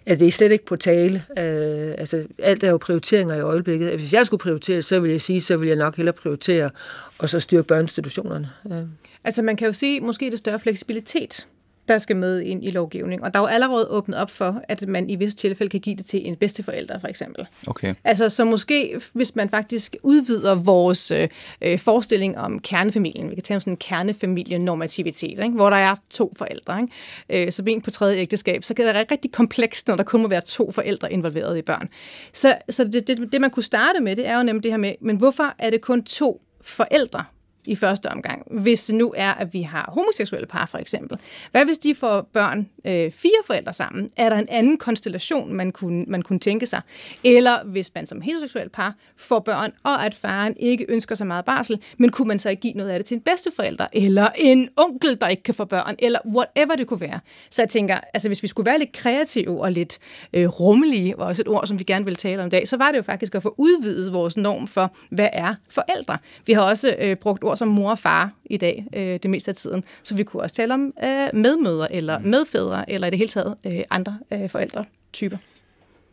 altså, 0.05 0.25
det 0.25 0.27
er 0.27 0.31
slet 0.31 0.51
ikke 0.51 0.65
på 0.65 0.75
tale. 0.75 1.23
Øh, 1.37 1.95
altså 1.97 2.23
alt 2.39 2.63
er 2.63 2.69
jo 2.69 2.77
prioriteringer 2.77 3.35
i 3.35 3.41
øjeblikket. 3.41 3.85
Altså, 3.89 4.03
hvis 4.03 4.13
jeg 4.13 4.25
skulle 4.25 4.41
prioritere, 4.41 4.81
så 4.81 4.99
vil 4.99 5.11
jeg 5.11 5.21
sige, 5.21 5.41
så 5.41 5.57
vil 5.57 5.67
jeg 5.67 5.77
nok 5.77 5.95
hellere 5.95 6.13
prioritere 6.13 6.69
og 7.17 7.29
så 7.29 7.39
styrke 7.39 7.67
børneinstitutionerne. 7.67 8.49
Øh. 8.71 8.77
Altså 9.23 9.41
man 9.41 9.55
kan 9.55 9.67
jo 9.67 9.73
sige, 9.73 10.01
måske 10.01 10.31
det 10.31 10.37
større 10.37 10.59
fleksibilitet 10.59 11.47
der 11.87 11.97
skal 11.97 12.15
med 12.15 12.41
ind 12.41 12.65
i 12.65 12.69
lovgivning. 12.69 13.23
Og 13.23 13.33
der 13.33 13.39
er 13.39 13.43
jo 13.43 13.47
allerede 13.47 13.87
åbnet 13.89 14.17
op 14.17 14.31
for, 14.31 14.61
at 14.67 14.87
man 14.87 15.09
i 15.09 15.15
visse 15.15 15.37
tilfælde 15.37 15.69
kan 15.71 15.79
give 15.79 15.95
det 15.95 16.05
til 16.05 16.27
en 16.27 16.35
bedsteforælder, 16.35 16.99
for 16.99 17.07
eksempel. 17.07 17.47
Okay. 17.67 17.93
Altså, 18.03 18.29
så 18.29 18.45
måske, 18.45 18.99
hvis 19.13 19.35
man 19.35 19.49
faktisk 19.49 19.95
udvider 20.03 20.55
vores 20.55 21.11
øh, 21.11 21.79
forestilling 21.79 22.37
om 22.37 22.59
kernefamilien, 22.59 23.29
vi 23.29 23.35
kan 23.35 23.43
tale 23.43 23.55
om 23.55 23.61
sådan 23.61 23.73
en 23.73 23.77
kernefamilienormativitet, 23.77 25.39
ikke? 25.43 25.55
hvor 25.55 25.69
der 25.69 25.77
er 25.77 25.95
to 26.09 26.33
forældre, 26.37 26.81
ikke? 26.81 27.45
Øh, 27.45 27.51
som 27.51 27.67
en 27.67 27.81
på 27.81 27.91
tredje 27.91 28.17
ægteskab, 28.17 28.63
så 28.63 28.73
kan 28.73 28.85
det 28.85 28.93
være 28.93 29.05
rigtig 29.11 29.31
komplekst, 29.31 29.87
når 29.87 29.95
der 29.95 30.03
kun 30.03 30.21
må 30.21 30.27
være 30.27 30.41
to 30.41 30.71
forældre 30.71 31.13
involveret 31.13 31.57
i 31.57 31.61
børn. 31.61 31.89
Så, 32.33 32.55
så 32.69 32.83
det, 32.83 33.07
det, 33.07 33.29
det, 33.31 33.41
man 33.41 33.49
kunne 33.49 33.63
starte 33.63 33.99
med, 33.99 34.15
det 34.15 34.27
er 34.27 34.37
jo 34.37 34.43
nemlig 34.43 34.63
det 34.63 34.71
her 34.71 34.77
med, 34.77 34.93
men 35.01 35.15
hvorfor 35.15 35.53
er 35.59 35.69
det 35.69 35.81
kun 35.81 36.03
to 36.03 36.41
forældre, 36.61 37.23
i 37.65 37.75
første 37.75 38.09
omgang, 38.09 38.43
hvis 38.51 38.83
det 38.83 38.95
nu 38.95 39.13
er, 39.17 39.33
at 39.33 39.53
vi 39.53 39.61
har 39.61 39.91
homoseksuelle 39.93 40.47
par 40.47 40.65
for 40.65 40.77
eksempel. 40.77 41.17
Hvad 41.51 41.65
hvis 41.65 41.77
de 41.77 41.95
får 41.95 42.29
børn, 42.33 42.69
øh, 42.85 43.11
fire 43.11 43.31
forældre 43.45 43.73
sammen? 43.73 44.09
Er 44.17 44.29
der 44.29 44.35
en 44.35 44.49
anden 44.49 44.77
konstellation, 44.77 45.53
man 45.53 45.71
kunne, 45.71 46.05
man 46.07 46.21
kunne 46.21 46.39
tænke 46.39 46.67
sig? 46.67 46.81
Eller 47.23 47.63
hvis 47.65 47.91
man 47.95 48.05
som 48.05 48.21
heteroseksuel 48.21 48.69
par 48.69 48.95
får 49.17 49.39
børn, 49.39 49.71
og 49.83 50.05
at 50.05 50.15
faren 50.15 50.55
ikke 50.59 50.85
ønsker 50.89 51.15
så 51.15 51.25
meget 51.25 51.45
barsel, 51.45 51.79
men 51.97 52.09
kunne 52.09 52.27
man 52.27 52.39
så 52.39 52.49
ikke 52.49 52.61
give 52.61 52.73
noget 52.73 52.89
af 52.89 52.99
det 52.99 53.05
til 53.05 53.15
en 53.15 53.21
bedsteforælder? 53.21 53.87
Eller 53.93 54.27
en 54.35 54.69
onkel, 54.77 55.17
der 55.21 55.27
ikke 55.27 55.43
kan 55.43 55.53
få 55.53 55.65
børn? 55.65 55.95
Eller 55.99 56.19
whatever 56.25 56.75
det 56.75 56.87
kunne 56.87 57.01
være. 57.01 57.19
Så 57.49 57.61
jeg 57.61 57.69
tænker, 57.69 57.99
altså 58.13 58.29
hvis 58.29 58.43
vi 58.43 58.47
skulle 58.47 58.65
være 58.65 58.79
lidt 58.79 58.91
kreative 58.91 59.61
og 59.61 59.71
lidt 59.71 59.99
øh, 60.33 60.47
rummelige, 60.47 61.13
var 61.17 61.25
også 61.25 61.41
et 61.41 61.47
ord, 61.47 61.67
som 61.67 61.79
vi 61.79 61.83
gerne 61.83 62.05
vil 62.05 62.15
tale 62.15 62.41
om 62.41 62.47
i 62.47 62.49
dag, 62.49 62.67
så 62.67 62.77
var 62.77 62.91
det 62.91 62.97
jo 62.97 63.03
faktisk 63.03 63.35
at 63.35 63.43
få 63.43 63.55
udvidet 63.57 64.13
vores 64.13 64.37
norm 64.37 64.67
for, 64.67 64.95
hvad 65.09 65.29
er 65.33 65.55
forældre? 65.69 66.17
Vi 66.45 66.53
har 66.53 66.61
også 66.61 66.95
øh, 66.99 67.15
brugt 67.15 67.43
ord 67.51 67.57
som 67.57 67.67
mor 67.67 67.91
og 67.91 67.99
far 67.99 68.31
i 68.45 68.57
dag 68.57 68.85
øh, 68.95 69.19
det 69.23 69.29
meste 69.29 69.51
af 69.51 69.55
tiden. 69.55 69.83
Så 70.03 70.15
vi 70.15 70.23
kunne 70.23 70.43
også 70.43 70.55
tale 70.55 70.73
om 70.73 70.93
øh, 71.03 71.29
medmødre 71.33 71.95
eller 71.95 72.19
mm. 72.19 72.25
medfædre, 72.25 72.91
eller 72.91 73.07
i 73.07 73.09
det 73.09 73.19
hele 73.19 73.29
taget 73.29 73.55
øh, 73.65 73.79
andre 73.89 74.19
øh, 74.33 74.49
forældretyper. 74.49 75.37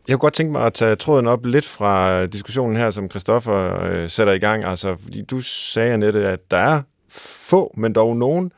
Jeg 0.08 0.14
kunne 0.14 0.26
godt 0.26 0.34
tænke 0.34 0.52
mig 0.52 0.66
at 0.66 0.74
tage 0.74 0.96
tråden 0.96 1.26
op 1.26 1.46
lidt 1.46 1.64
fra 1.64 2.26
diskussionen 2.26 2.76
her, 2.76 2.90
som 2.90 3.10
Christoffer 3.10 3.84
øh, 3.84 4.08
sætter 4.10 4.32
i 4.32 4.38
gang. 4.38 4.64
Altså, 4.64 4.96
fordi 5.02 5.22
du 5.22 5.40
sagde, 5.40 5.92
Annette, 5.92 6.28
at 6.28 6.50
der 6.50 6.56
er 6.56 6.82
få, 7.48 7.74
men 7.76 7.92
dog 7.92 8.16
nogen 8.16 8.52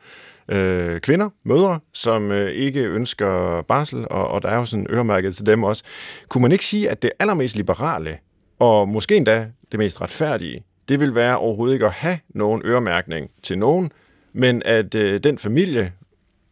øh, 0.47 0.99
kvinder, 0.99 1.29
mødre, 1.43 1.79
som 1.93 2.31
øh, 2.31 2.51
ikke 2.51 2.79
ønsker 2.79 3.61
barsel, 3.67 4.07
og, 4.09 4.27
og 4.27 4.43
der 4.43 4.49
er 4.49 4.55
jo 4.55 4.65
sådan 4.65 4.87
øremærket 4.89 5.35
til 5.35 5.45
dem 5.45 5.63
også. 5.63 5.83
Kunne 6.29 6.41
man 6.41 6.51
ikke 6.51 6.65
sige, 6.65 6.89
at 6.89 7.01
det 7.01 7.11
allermest 7.19 7.55
liberale, 7.55 8.17
og 8.59 8.89
måske 8.89 9.17
endda 9.17 9.47
det 9.71 9.79
mest 9.79 10.01
retfærdige, 10.01 10.63
det 10.91 10.99
vil 10.99 11.15
være 11.15 11.37
overhovedet 11.37 11.73
ikke 11.73 11.85
at 11.85 11.91
have 11.91 12.17
nogen 12.29 12.61
øremærkning 12.65 13.31
til 13.43 13.57
nogen, 13.57 13.91
men 14.33 14.61
at 14.65 14.95
øh, 14.95 15.23
den 15.23 15.37
familie, 15.37 15.93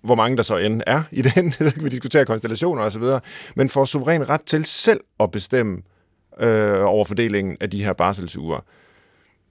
hvor 0.02 0.16
mange 0.16 0.38
der 0.38 0.44
så 0.44 0.58
end 0.58 0.82
er 0.88 1.02
i 1.12 1.22
den, 1.22 1.52
så 1.70 1.74
kan 1.74 1.84
vi 1.84 1.90
diskutere 1.90 2.26
konstellationer 2.26 2.84
osv., 2.84 3.04
men 3.56 3.70
får 3.70 3.86
suveræn 3.86 4.30
ret 4.30 4.42
til 4.42 4.66
selv 4.66 5.00
at 5.20 5.32
bestemme 5.32 5.82
øh, 6.40 6.84
over 6.86 7.06
fordelingen 7.06 7.58
af 7.60 7.70
de 7.70 7.84
her 7.84 7.94
barselsuger. 7.94 8.60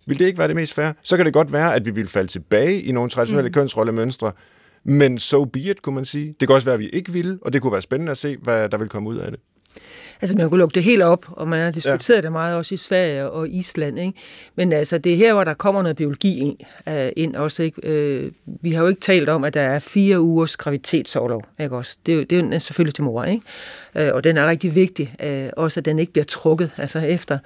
Vil 0.07 0.18
det 0.18 0.26
ikke 0.26 0.39
være 0.39 0.49
det 0.49 0.57
mest 0.57 0.74
fair? 0.74 0.93
Så 1.03 1.16
kan 1.16 1.26
det 1.26 1.34
godt 1.34 1.53
være, 1.53 1.74
at 1.74 1.86
vi 1.86 1.91
vil 1.91 2.07
falde 2.07 2.28
tilbage 2.28 2.82
i 2.82 2.93
nogle 2.93 3.11
traditionelle 3.11 3.49
mm. 3.49 3.55
kønsrollemønstre, 3.55 4.32
men 4.84 5.18
so 5.18 5.45
be 5.45 5.61
it, 5.61 5.82
kunne 5.82 5.95
man 5.95 6.05
sige. 6.05 6.34
Det 6.41 6.49
kan 6.49 6.55
også 6.55 6.64
være, 6.64 6.74
at 6.74 6.80
vi 6.80 6.89
ikke 6.89 7.12
vil, 7.12 7.39
og 7.43 7.53
det 7.53 7.62
kunne 7.62 7.72
være 7.72 7.82
spændende 7.82 8.11
at 8.11 8.18
se, 8.18 8.36
hvad 8.36 8.68
der 8.68 8.78
vil 8.78 8.89
komme 8.89 9.09
ud 9.09 9.16
af 9.16 9.30
det. 9.30 9.41
Altså 10.21 10.37
man 10.37 10.49
kunne 10.49 10.59
lukke 10.59 10.75
det 10.75 10.83
helt 10.83 11.03
op, 11.03 11.27
og 11.29 11.49
man 11.49 11.61
har 11.61 11.71
diskuteret 11.71 12.16
ja. 12.16 12.21
det 12.21 12.33
meget 12.33 12.57
også 12.57 12.75
i 12.75 12.77
Sverige 12.77 13.31
og 13.31 13.49
Island. 13.49 13.99
Ikke? 13.99 14.19
Men 14.55 14.73
altså 14.73 14.99
det 14.99 15.12
er 15.12 15.16
her, 15.16 15.33
hvor 15.33 15.45
der 15.45 15.55
kommer 15.55 15.83
noget 15.83 15.97
biologi 15.97 16.39
ind, 16.39 16.57
uh, 16.87 17.09
ind 17.16 17.37
også. 17.37 17.62
Ikke? 17.62 18.25
Uh, 18.25 18.33
vi 18.62 18.73
har 18.73 18.83
jo 18.83 18.89
ikke 18.89 19.01
talt 19.01 19.29
om, 19.29 19.45
at 19.45 19.55
der 19.55 19.61
er 19.61 19.79
fire 19.79 20.21
ugers 20.21 20.57
graviditetsorlov. 20.57 21.43
Ikke 21.61 21.77
også? 21.77 21.97
Det, 22.07 22.12
er 22.12 22.16
jo, 22.16 22.23
det 22.23 22.55
er 22.55 22.59
selvfølgelig 22.59 22.95
til 22.95 23.05
mor, 23.05 23.25
ikke? 23.25 23.43
Uh, 23.95 24.14
og 24.14 24.25
den 24.25 24.37
er 24.37 24.49
rigtig 24.49 24.75
vigtig. 24.75 25.14
Uh, 25.25 25.49
også 25.57 25.81
at 25.81 25.85
den 25.85 25.99
ikke 25.99 26.12
bliver 26.12 26.25
trukket 26.25 26.71
altså 26.77 26.99
efter 26.99 27.39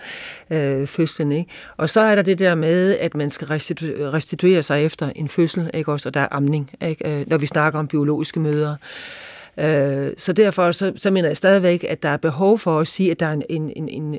uh, 0.51 0.87
fødslen. 0.87 1.33
Ikke? 1.33 1.51
Og 1.77 1.91
så 1.91 2.01
er 2.01 2.15
der 2.15 2.23
det 2.23 2.39
der 2.39 2.55
med, 2.55 2.99
at 2.99 3.15
man 3.15 3.31
skal 3.31 3.47
restitu- 3.47 4.03
restituere 4.03 4.63
sig 4.63 4.85
efter 4.85 5.13
en 5.17 5.29
fødsel, 5.29 5.71
ikke 5.75 5.93
også? 5.93 6.09
og 6.09 6.15
der 6.15 6.21
er 6.21 6.29
amning, 6.31 6.71
ikke? 6.83 7.21
Uh, 7.21 7.31
når 7.31 7.39
vi 7.39 7.47
snakker 7.47 7.79
om 7.79 7.89
biologiske 7.89 8.41
møder. 8.41 8.73
Øh, 8.73 9.32
Øh, 9.59 10.11
så 10.17 10.33
derfor 10.33 10.73
så, 10.73 10.93
så 10.97 11.11
mener 11.11 11.29
jeg 11.29 11.37
stadigvæk, 11.37 11.85
at 11.89 12.03
der 12.03 12.09
er 12.09 12.17
behov 12.17 12.59
for 12.59 12.81
at 12.81 12.89
sige, 12.89 13.11
at 13.11 13.21
der 13.21 13.27
er 13.27 13.33
en, 13.33 13.73
en, 13.77 13.89
en, 13.89 14.19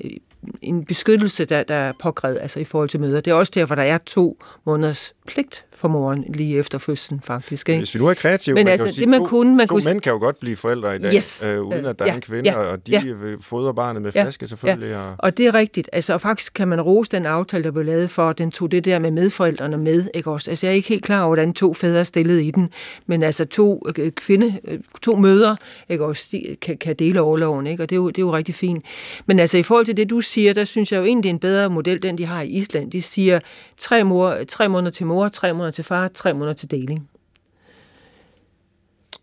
en 0.62 0.86
beskyttelse, 0.86 1.46
der, 1.46 1.64
der 1.64 1.76
er 1.76 1.94
påkrævet 2.00 2.38
altså 2.42 2.60
i 2.60 2.64
forhold 2.64 2.90
til 2.90 3.00
møder. 3.00 3.22
Det 3.22 3.32
er 3.32 3.36
også 3.36 3.52
derfor, 3.56 3.76
der 3.76 3.84
er 3.84 3.98
to 3.98 4.40
måneders 4.66 5.14
pligt 5.28 5.66
for 5.76 5.88
moren 5.88 6.26
lige 6.28 6.58
efter 6.58 6.78
fødslen, 6.78 7.22
faktisk. 7.24 7.70
Ikke? 7.70 7.80
Hvis 7.80 7.96
vi 7.96 8.00
nu 8.00 8.08
er 8.08 8.14
kreative, 8.14 8.54
Men 8.54 8.66
man 8.66 8.72
altså, 8.72 8.86
kan 8.86 8.90
jo 8.90 8.96
sige, 8.96 9.02
det, 9.02 9.10
man 9.10 9.20
to, 9.20 9.28
kunne, 9.28 9.56
man 9.56 9.68
to 9.68 9.74
kunne... 9.74 9.84
mænd 9.86 10.02
kan 10.02 10.12
jo 10.12 10.20
godt 10.20 10.40
blive 10.40 10.56
forældre 10.56 10.96
i 10.96 11.00
dag, 11.00 11.16
yes. 11.16 11.44
øh, 11.44 11.62
uden 11.62 11.86
at 11.86 12.00
der 12.00 12.06
ja, 12.06 12.12
er 12.12 12.16
en 12.16 12.22
kvinde, 12.22 12.52
ja, 12.52 12.58
og 12.58 12.88
de 12.88 12.92
ja. 12.92 13.36
fodrer 13.42 13.74
barnet 13.74 14.02
med 14.02 14.12
flaske 14.12 14.44
ja, 14.44 14.48
selvfølgelig. 14.48 14.90
Ja. 14.90 15.00
Og... 15.00 15.16
og 15.20 15.38
det 15.38 15.46
er 15.46 15.54
rigtigt. 15.54 15.90
Altså, 15.94 16.14
og 16.14 16.22
faktisk 16.22 16.54
kan 16.54 16.68
man 16.68 16.82
rose 16.82 17.12
den 17.12 17.26
aftale, 17.26 17.64
der 17.64 17.72
blev 17.72 17.86
lavet 17.86 18.10
for, 18.10 18.30
at 18.30 18.38
den 18.38 18.52
tog 18.52 18.72
det 18.72 18.86
der 18.86 19.00
med 19.00 19.12
medforældrene 19.12 19.78
med. 19.78 20.06
Ikke 20.14 20.32
også? 20.32 20.52
Altså, 20.52 20.68
jeg 20.68 20.72
er 20.72 20.76
ikke 20.76 20.90
helt 20.90 21.04
klar 21.04 21.20
over, 21.20 21.28
hvordan 21.28 21.54
to 21.54 21.74
fædre 21.74 22.06
stillede 22.06 22.44
i 22.46 22.52
den, 22.52 22.70
men 23.06 23.24
altså 23.24 23.46
to 23.46 23.84
øh, 23.98 24.12
kvinde, 24.12 24.60
øh, 24.68 24.80
to 25.02 25.16
møder 25.16 25.56
ikke 25.90 26.06
også, 26.06 26.28
de 26.32 26.56
kan, 26.62 26.78
kan 26.78 26.96
dele 26.96 27.22
overloven, 27.22 27.68
ikke? 27.68 27.84
og 27.84 27.90
det 27.90 27.96
er, 27.96 28.00
jo, 28.00 28.08
det 28.08 28.18
er 28.18 28.26
jo 28.26 28.34
rigtig 28.34 28.56
fint. 28.56 28.86
Men 29.26 29.40
altså, 29.40 29.58
i 29.58 29.64
forhold 29.64 29.86
til 29.86 29.98
det, 29.98 30.10
du 30.10 30.22
siger, 30.22 30.54
der 30.54 30.64
synes 30.64 30.92
jeg 30.92 30.98
jo 30.98 31.04
egentlig, 31.04 31.24
det 31.24 31.30
er 31.30 31.34
en 31.34 31.40
bedre 31.40 31.70
model, 31.70 32.04
den 32.04 32.18
de 32.18 32.26
har 32.26 32.42
i 32.42 32.48
Island. 32.48 32.92
De 32.92 33.02
siger 33.02 33.40
tre, 33.78 34.04
mor, 34.04 34.38
tre 34.48 34.70
måneder 34.70 34.92
til 34.92 35.06
mor, 35.06 35.13
tre 35.30 35.54
måneder 35.54 35.72
til 35.72 35.84
far, 35.84 36.08
tre 36.08 36.34
måneder 36.34 36.54
til 36.54 36.72
deling. 36.72 37.10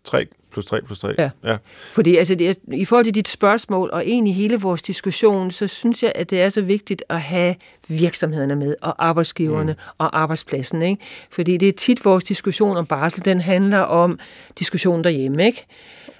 3 0.03 0.25
plus 0.51 0.65
3 0.65 0.81
plus 0.81 0.99
3. 0.99 1.15
Ja. 1.17 1.29
ja. 1.43 1.57
Fordi 1.91 2.17
altså, 2.17 2.35
det 2.35 2.49
er, 2.49 2.53
i 2.73 2.85
forhold 2.85 3.05
til 3.05 3.15
dit 3.15 3.27
spørgsmål, 3.27 3.89
og 3.93 4.07
egentlig 4.07 4.35
hele 4.35 4.59
vores 4.59 4.81
diskussion, 4.81 5.51
så 5.51 5.67
synes 5.67 6.03
jeg, 6.03 6.11
at 6.15 6.29
det 6.29 6.41
er 6.41 6.49
så 6.49 6.61
vigtigt 6.61 7.03
at 7.09 7.21
have 7.21 7.55
virksomhederne 7.89 8.55
med, 8.55 8.75
og 8.81 9.07
arbejdsgiverne 9.07 9.71
mm. 9.71 9.79
og 9.97 10.19
arbejdspladsen. 10.19 10.81
Ikke? 10.81 11.03
Fordi 11.31 11.57
det 11.57 11.67
er 11.67 11.73
tit 11.73 12.05
vores 12.05 12.23
diskussion 12.23 12.77
om 12.77 12.85
barsel, 12.85 13.25
den 13.25 13.41
handler 13.41 13.79
om 13.79 14.19
diskussionen 14.59 15.03
derhjemme. 15.03 15.45
Ikke? 15.45 15.65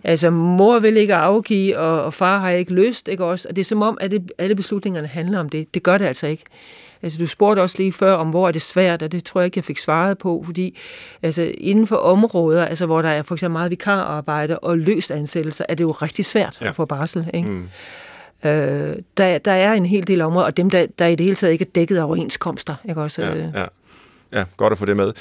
Altså, 0.03 0.29
mor 0.29 0.79
vil 0.79 0.97
ikke 0.97 1.15
afgive, 1.15 1.77
og, 1.77 2.03
og 2.03 2.13
far 2.13 2.39
har 2.39 2.49
ikke 2.49 2.73
lyst, 2.73 3.07
ikke 3.07 3.25
også? 3.25 3.47
Og 3.49 3.55
det 3.55 3.61
er 3.61 3.65
som 3.65 3.81
om, 3.81 3.97
at 4.01 4.11
det, 4.11 4.31
alle 4.37 4.55
beslutningerne 4.55 5.07
handler 5.07 5.39
om 5.39 5.49
det. 5.49 5.73
Det 5.73 5.83
gør 5.83 5.97
det 5.97 6.05
altså 6.05 6.27
ikke. 6.27 6.43
Altså, 7.03 7.19
du 7.19 7.27
spurgte 7.27 7.61
også 7.61 7.75
lige 7.79 7.93
før 7.93 8.13
om, 8.13 8.29
hvor 8.29 8.47
er 8.47 8.51
det 8.51 8.61
svært, 8.61 9.01
og 9.01 9.11
det 9.11 9.23
tror 9.23 9.41
jeg 9.41 9.45
ikke, 9.45 9.57
jeg 9.57 9.65
fik 9.65 9.77
svaret 9.77 10.17
på, 10.17 10.43
fordi 10.45 10.77
altså, 11.21 11.51
inden 11.57 11.87
for 11.87 11.95
områder, 11.95 12.65
altså, 12.65 12.85
hvor 12.85 13.01
der 13.01 13.09
er 13.09 13.23
for 13.23 13.35
eksempel 13.35 13.53
meget 13.53 13.71
vikararbejde 13.71 14.59
og 14.59 14.77
løst 14.77 15.11
ansættelser, 15.11 15.65
er 15.69 15.75
det 15.75 15.83
jo 15.83 15.91
rigtig 15.91 16.25
svært 16.25 16.57
ja. 16.61 16.69
at 16.69 16.75
få 16.75 16.85
barsel. 16.85 17.29
Ikke? 17.33 17.49
Mm. 17.49 17.69
Øh, 18.43 18.95
der, 19.17 19.37
der 19.37 19.51
er 19.51 19.73
en 19.73 19.85
hel 19.85 20.07
del 20.07 20.21
områder, 20.21 20.45
og 20.45 20.57
dem, 20.57 20.69
der, 20.69 20.85
der 20.99 21.05
i 21.07 21.15
det 21.15 21.23
hele 21.23 21.35
taget 21.35 21.53
ikke 21.53 21.65
er 21.65 21.69
dækket 21.75 21.97
af 21.97 22.03
overenskomster. 22.03 22.75
Ikke 22.89 23.01
også? 23.01 23.21
Ja, 23.21 23.35
ja. 23.35 23.65
ja, 24.31 24.45
godt 24.57 24.71
at 24.71 24.77
få 24.77 24.85
det 24.85 24.97
med. 24.97 25.13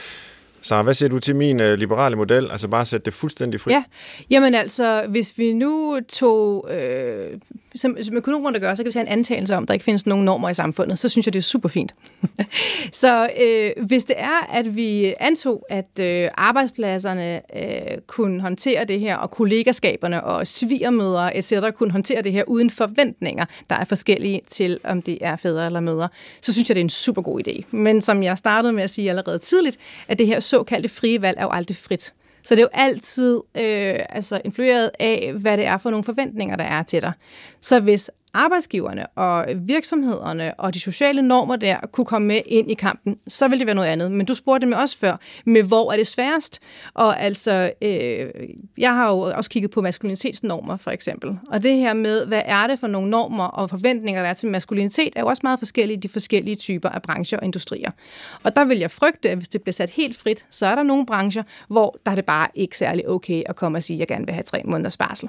Så 0.63 0.83
hvad 0.83 0.95
siger 0.95 1.09
du 1.09 1.19
til 1.19 1.37
min 1.37 1.61
øh, 1.61 1.79
liberale 1.79 2.17
model? 2.17 2.51
Altså 2.51 2.69
bare 2.69 2.85
sætte 2.85 3.05
det 3.05 3.15
fuldstændig 3.15 3.61
fri? 3.61 3.73
Ja, 3.73 3.85
jamen 4.31 4.55
altså, 4.55 5.05
hvis 5.09 5.39
vi 5.39 5.53
nu 5.53 6.01
tog 6.09 6.69
øh, 6.71 7.39
som, 7.75 7.97
som 8.03 8.17
økonomerne 8.17 8.61
gør, 8.61 8.75
så 8.75 8.83
kan 8.83 8.87
vi 8.87 8.93
tage 8.93 9.03
en 9.03 9.13
antagelse 9.13 9.57
om, 9.57 9.63
at 9.63 9.69
der 9.69 9.75
ikke 9.75 9.85
findes 9.85 10.07
nogen 10.07 10.25
normer 10.25 10.49
i 10.49 10.55
samfundet. 10.55 10.99
Så 10.99 11.09
synes 11.09 11.27
jeg, 11.27 11.33
det 11.33 11.39
er 11.39 11.43
super 11.43 11.69
fint. 11.69 11.95
så 12.93 13.31
øh, 13.43 13.87
hvis 13.87 14.05
det 14.05 14.17
er, 14.19 14.47
at 14.53 14.77
vi 14.77 15.15
antog, 15.21 15.67
at 15.71 16.01
øh, 16.01 16.29
arbejdspladserne 16.35 17.41
øh, 17.57 17.99
kunne 18.07 18.41
håndtere 18.41 18.85
det 18.85 19.01
her, 19.01 19.17
og 19.17 19.31
kollegaskaberne 19.31 20.25
og 20.25 20.47
svigermøder 20.47 21.31
etc. 21.35 21.53
kunne 21.77 21.91
håndtere 21.91 22.23
det 22.23 22.33
her 22.33 22.45
uden 22.47 22.71
forventninger, 22.71 23.45
der 23.71 23.77
er 23.77 23.85
forskellige 23.85 24.41
til, 24.49 24.79
om 24.85 25.03
det 25.03 25.19
er 25.21 25.37
fædre 25.37 25.67
eller 25.67 25.81
mødre, 25.81 26.09
så 26.43 26.53
synes 26.53 26.69
jeg, 26.69 26.75
det 26.75 26.81
er 26.81 26.85
en 26.85 26.91
super 26.91 27.23
god 27.23 27.49
idé. 27.49 27.77
Men 27.77 28.03
som 28.03 28.23
jeg 28.23 28.39
startede 28.39 28.73
med 28.73 28.83
at 28.83 28.91
sige 28.91 29.11
allerede 29.11 29.39
tidligt, 29.39 29.77
at 30.09 30.19
det 30.19 30.27
her 30.27 30.41
såkaldte 30.41 30.89
frie 30.89 31.23
valg 31.23 31.39
er 31.39 31.43
jo 31.43 31.51
aldrig 31.51 31.77
frit. 31.77 32.13
Så 32.43 32.55
det 32.55 32.61
er 32.61 32.65
jo 32.65 32.69
altid 32.73 33.35
øh, 33.37 34.01
altså 34.09 34.41
influeret 34.45 34.91
af, 34.99 35.33
hvad 35.41 35.57
det 35.57 35.67
er 35.67 35.77
for 35.77 35.91
nogle 35.91 36.05
forventninger, 36.05 36.57
der 36.57 36.65
er 36.65 36.83
til 36.83 37.03
dig. 37.03 37.13
Så 37.61 37.81
hvis 37.81 38.11
arbejdsgiverne 38.35 39.07
og 39.07 39.47
virksomhederne 39.57 40.55
og 40.61 40.75
de 40.75 40.81
sociale 40.81 41.23
normer 41.23 41.57
der 41.57 41.77
kunne 41.93 42.05
komme 42.05 42.29
med 42.29 42.41
ind 42.47 42.71
i 42.71 42.75
kampen, 42.75 43.17
så 43.29 43.49
ville 43.49 43.59
det 43.59 43.67
være 43.67 43.75
noget 43.75 43.89
andet. 43.89 44.13
Men 44.13 44.27
du 44.27 44.35
spurgte 44.35 44.67
mig 44.67 44.81
også 44.81 44.99
før, 44.99 45.17
med 45.47 45.63
hvor 45.63 45.93
er 45.93 45.97
det 45.97 46.07
sværest? 46.07 46.61
Og 46.95 47.21
altså, 47.21 47.73
øh, 47.83 48.31
jeg 48.79 48.95
har 48.95 49.11
jo 49.11 49.19
også 49.19 49.51
kigget 49.51 49.71
på 49.71 49.83
maskulinitetsnormer, 49.83 50.77
for 50.77 50.91
eksempel. 50.91 51.39
Og 51.49 51.63
det 51.63 51.77
her 51.77 51.95
med, 51.95 52.27
hvad 52.27 52.43
er 52.45 52.67
det 52.67 52.79
for 52.79 52.87
nogle 52.87 53.11
normer 53.11 53.45
og 53.45 53.71
forventninger, 53.71 54.23
der 54.23 54.29
er 54.29 54.35
til 54.35 54.49
maskulinitet, 54.49 55.13
er 55.17 55.21
jo 55.21 55.27
også 55.27 55.41
meget 55.43 55.59
forskellige 55.59 55.97
i 55.97 56.01
de 56.01 56.09
forskellige 56.09 56.57
typer 56.57 56.89
af 56.89 57.03
brancher 57.03 57.39
og 57.39 57.45
industrier. 57.45 57.91
Og 58.43 58.57
der 58.57 58.65
vil 58.65 58.79
jeg 58.79 58.91
frygte, 58.91 59.31
at 59.31 59.39
hvis 59.39 59.49
det 59.49 59.63
bliver 59.63 59.73
sat 59.73 59.91
helt 59.91 60.17
frit, 60.17 60.47
så 60.51 60.67
er 60.67 60.75
der 60.75 60.83
nogle 60.83 61.07
brancher, 61.07 61.43
hvor 61.69 61.97
der 62.07 62.11
er 62.11 62.15
det 62.15 62.25
bare 62.25 62.49
ikke 62.55 62.77
særlig 62.77 63.09
okay 63.09 63.43
at 63.47 63.57
komme 63.57 63.79
og 63.79 63.83
sige, 63.83 63.97
at 63.97 64.01
jeg 64.01 64.09
gerne 64.09 64.27
vil 64.27 64.35
have 64.35 64.43
tre 64.43 64.63
måneders 64.65 64.97
barsel. 64.97 65.29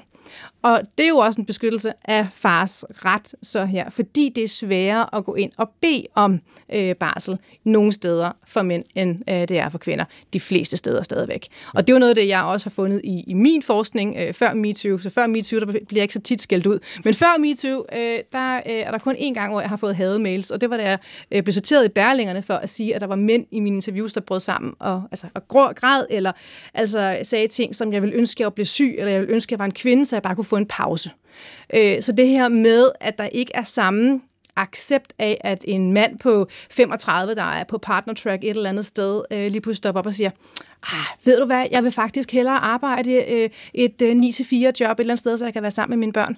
Og 0.62 0.82
det 0.98 1.04
er 1.04 1.10
jo 1.10 1.18
også 1.18 1.42
en 1.42 1.46
beskyttelse 1.46 1.94
af 2.06 2.28
fars 2.34 2.86
ret 3.06 3.36
så 3.42 3.66
her, 3.66 3.90
fordi 3.90 4.32
det 4.36 4.44
er 4.44 4.48
sværere 4.48 5.16
at 5.16 5.26
gå 5.26 5.36
ind 5.36 5.52
og 5.58 5.70
bede 5.82 6.06
om 6.16 6.40
øh, 6.74 6.96
barsel 6.96 7.38
nogle 7.64 7.92
steder 7.92 8.32
for 8.48 8.62
mænd, 8.62 8.84
end 8.96 9.30
øh, 9.30 9.36
det 9.36 9.52
er 9.52 9.70
for 9.70 9.78
kvinder. 9.78 10.06
De 10.34 10.40
fleste 10.40 10.78
steder 10.78 11.04
stadigvæk. 11.04 11.48
Og 11.74 11.88
det 11.88 11.94
er 11.94 11.96
jo 11.96 12.00
noget 12.00 12.10
af 12.10 12.16
det, 12.16 12.28
jeg 12.28 12.44
også 12.44 12.66
har 12.66 12.72
fundet 12.72 13.02
i, 13.04 13.24
i 13.28 13.34
min 13.34 13.62
forskning 13.62 14.16
øh, 14.20 14.34
før 14.34 14.54
MeToo. 14.54 14.98
Så 14.98 15.10
før 15.10 15.28
MeToo, 15.28 15.60
der 15.60 15.80
bliver 15.88 16.02
ikke 16.02 16.14
så 16.14 16.22
tit 16.22 16.42
skældt 16.42 16.66
ud. 16.66 16.80
Men 17.04 17.14
før 17.14 17.40
MeToo, 17.40 17.86
øh, 17.94 18.20
der 18.32 18.56
øh, 18.56 18.62
er 18.66 18.92
der 18.92 18.98
kun 18.98 19.16
én 19.16 19.34
gang, 19.34 19.52
hvor 19.52 19.62
jeg 19.62 19.70
har 19.70 19.78
fået 19.78 19.96
hademails, 19.96 20.52
og 20.52 20.62
det 20.62 20.70
var 20.70 20.78
da 20.78 20.84
jeg 20.84 21.00
øh, 21.32 21.44
blev 21.44 21.54
citeret 21.54 21.86
i 21.86 21.90
Berlingerne 21.90 22.42
for 22.42 22.54
at 22.54 22.70
sige, 22.70 22.96
at 22.96 23.02
der 23.02 23.08
var 23.08 23.16
mænd 23.16 23.46
i 23.52 23.60
mine 23.60 23.76
interviews, 23.76 24.14
der 24.14 24.22
brød 24.22 24.40
sammen 24.40 24.74
og, 24.80 25.04
altså, 25.12 25.28
og 25.34 25.76
græd, 25.76 26.06
eller 26.10 26.32
altså, 26.74 27.20
sagde 27.24 27.48
ting, 27.48 27.76
som 27.76 27.94
jeg 27.94 28.02
ville 28.02 28.16
ønske, 28.16 28.42
at 28.42 28.46
jeg 28.46 28.54
blev 28.54 28.66
syg, 28.66 28.96
eller 28.98 29.12
jeg 29.12 29.22
ville 29.22 29.34
ønske, 29.34 29.48
at 29.48 29.52
jeg 29.52 29.60
var 29.60 29.66
en 29.66 29.72
kvinde, 29.72 30.06
så 30.06 30.16
jeg 30.16 30.24
bare 30.24 30.36
kunne 30.36 30.46
få 30.46 30.58
en 30.58 30.66
pause. 30.66 31.12
Øh, 31.76 32.02
så 32.02 32.12
det 32.12 32.28
her 32.28 32.48
med, 32.48 32.92
at 33.00 33.18
der 33.18 33.26
ikke 33.26 33.52
er 33.56 33.64
samme 33.64 34.22
accept 34.56 35.14
af, 35.20 35.42
at 35.42 35.66
en 35.68 35.94
mand 35.94 36.20
på 36.20 36.48
35, 36.72 37.36
der 37.36 37.44
er 37.44 37.64
på 37.64 37.78
partner 37.78 38.14
track 38.14 38.44
et 38.44 38.50
eller 38.50 38.70
andet 38.70 38.86
sted, 38.86 39.22
øh, 39.32 39.52
lige 39.52 39.62
pludselig 39.62 39.78
stopper 39.78 40.00
op 40.00 40.06
og 40.06 40.14
siger, 40.14 40.32
ah, 40.84 41.26
ved 41.26 41.40
du 41.40 41.46
hvad, 41.46 41.68
jeg 41.72 41.84
vil 41.84 41.92
faktisk 41.92 42.32
hellere 42.32 42.58
arbejde 42.58 43.14
øh, 43.14 43.50
et 43.74 44.02
øh, 44.02 44.12
9-4 44.12 44.56
job 44.56 44.70
et 44.70 44.80
eller 44.80 44.94
andet 45.00 45.20
sted, 45.20 45.38
så 45.38 45.46
jeg 45.46 45.54
kan 45.54 45.62
være 45.62 45.72
sammen 45.72 46.00
med 46.00 46.06
mine 46.06 46.14
børn. 46.14 46.38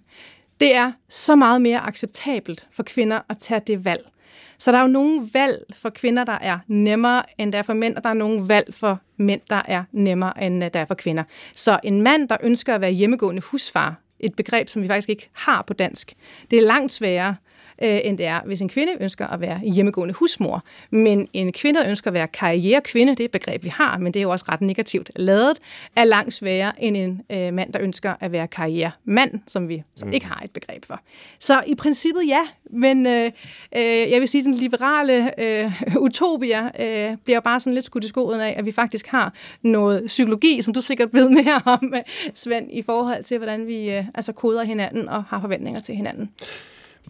Det 0.60 0.76
er 0.76 0.92
så 1.10 1.36
meget 1.36 1.62
mere 1.62 1.80
acceptabelt 1.80 2.68
for 2.72 2.84
kvinder 2.84 3.20
at 3.30 3.38
tage 3.38 3.62
det 3.68 3.86
valg. 3.86 4.10
Så 4.58 4.72
der 4.72 4.78
er 4.78 4.82
jo 4.82 4.88
nogle 4.88 5.30
valg 5.34 5.66
for 5.76 5.90
kvinder, 5.90 6.24
der 6.24 6.38
er 6.42 6.60
nemmere, 6.68 7.24
end 7.38 7.52
der 7.52 7.58
er 7.58 7.62
for 7.64 7.74
mænd, 7.74 7.96
og 7.96 8.04
der 8.04 8.10
er 8.10 8.14
nogle 8.14 8.48
valg 8.48 8.74
for 8.74 9.00
mænd, 9.18 9.42
der 9.50 9.62
er 9.66 9.84
nemmere, 9.92 10.44
end 10.44 10.64
øh, 10.64 10.70
der 10.74 10.80
er 10.80 10.86
for 10.86 10.96
kvinder. 10.96 11.24
Så 11.56 11.80
en 11.84 12.02
mand, 12.02 12.30
der 12.30 12.38
ønsker 12.44 12.76
at 12.76 12.82
være 12.82 12.92
hjemmegående 12.92 13.42
husfar, 13.42 13.96
et 14.20 14.36
begreb, 14.36 14.68
som 14.68 14.82
vi 14.82 14.88
faktisk 14.88 15.10
ikke 15.10 15.30
har 15.34 15.62
på 15.62 15.74
dansk. 15.74 16.14
Det 16.52 16.60
er 16.60 16.64
langt 16.64 16.92
sværere 16.92 17.36
øh, 17.82 18.00
end 18.04 18.18
det 18.18 18.26
er, 18.26 18.42
hvis 18.46 18.62
en 18.62 18.70
kvinde 18.70 18.94
ønsker 19.00 19.28
at 19.28 19.42
være 19.42 19.60
hjemmegående 19.60 20.14
husmor. 20.14 20.64
Men 20.92 21.28
en 21.34 21.52
kvinde 21.52 21.90
ønsker 21.90 22.10
at 22.10 22.14
være 22.14 22.28
karrierekvinde, 22.28 23.12
det 23.12 23.20
er 23.20 23.26
et 23.26 23.32
begreb, 23.32 23.64
vi 23.64 23.70
har, 23.70 23.98
men 23.98 24.14
det 24.14 24.20
er 24.20 24.24
jo 24.24 24.30
også 24.30 24.46
ret 24.50 24.62
negativt 24.62 25.12
lavet, 25.16 25.60
er 25.96 26.04
langt 26.04 26.34
sværere 26.34 26.84
end 26.84 26.98
en 26.98 27.22
øh, 27.30 27.54
mand, 27.54 27.74
der 27.74 27.82
ønsker 27.82 28.14
at 28.20 28.32
være 28.32 28.48
karrieremand, 28.48 29.40
som 29.48 29.70
vi 29.70 29.84
som 29.96 30.08
mm. 30.08 30.14
ikke 30.14 30.26
har 30.26 30.42
et 30.44 30.52
begreb 30.52 30.86
for. 30.86 31.02
Så 31.40 31.64
i 31.68 31.76
princippet 31.76 32.28
ja, 32.28 32.42
men 32.72 33.08
øh, 33.08 33.32
øh, 33.76 34.12
jeg 34.12 34.20
vil 34.20 34.28
sige, 34.28 34.42
at 34.42 34.46
den 34.46 34.54
liberale 34.54 35.42
øh, 35.42 35.72
utopia 36.06 36.72
øh, 36.80 37.18
bliver 37.24 37.40
bare 37.40 37.60
sådan 37.60 37.74
lidt 37.74 37.86
skudt 37.86 38.04
i 38.04 38.08
skoen 38.08 38.40
af, 38.40 38.56
at 38.58 38.66
vi 38.66 38.72
faktisk 38.72 39.08
har 39.08 39.34
noget 39.62 40.04
psykologi, 40.06 40.62
som 40.62 40.74
du 40.74 40.82
sikkert 40.82 41.14
ved 41.14 41.30
mere 41.30 41.62
om, 41.66 41.94
Svend, 42.34 42.72
i 42.72 42.82
forhold 42.82 43.24
til, 43.24 43.38
hvordan 43.38 43.68
vi 43.68 43.92
øh, 43.92 44.06
altså 44.16 44.32
koder 44.32 44.64
hinanden 44.64 45.10
og 45.10 45.24
har 45.24 45.42
forventninger 45.42 45.82
til 45.82 45.96
hinanden. 45.96 46.30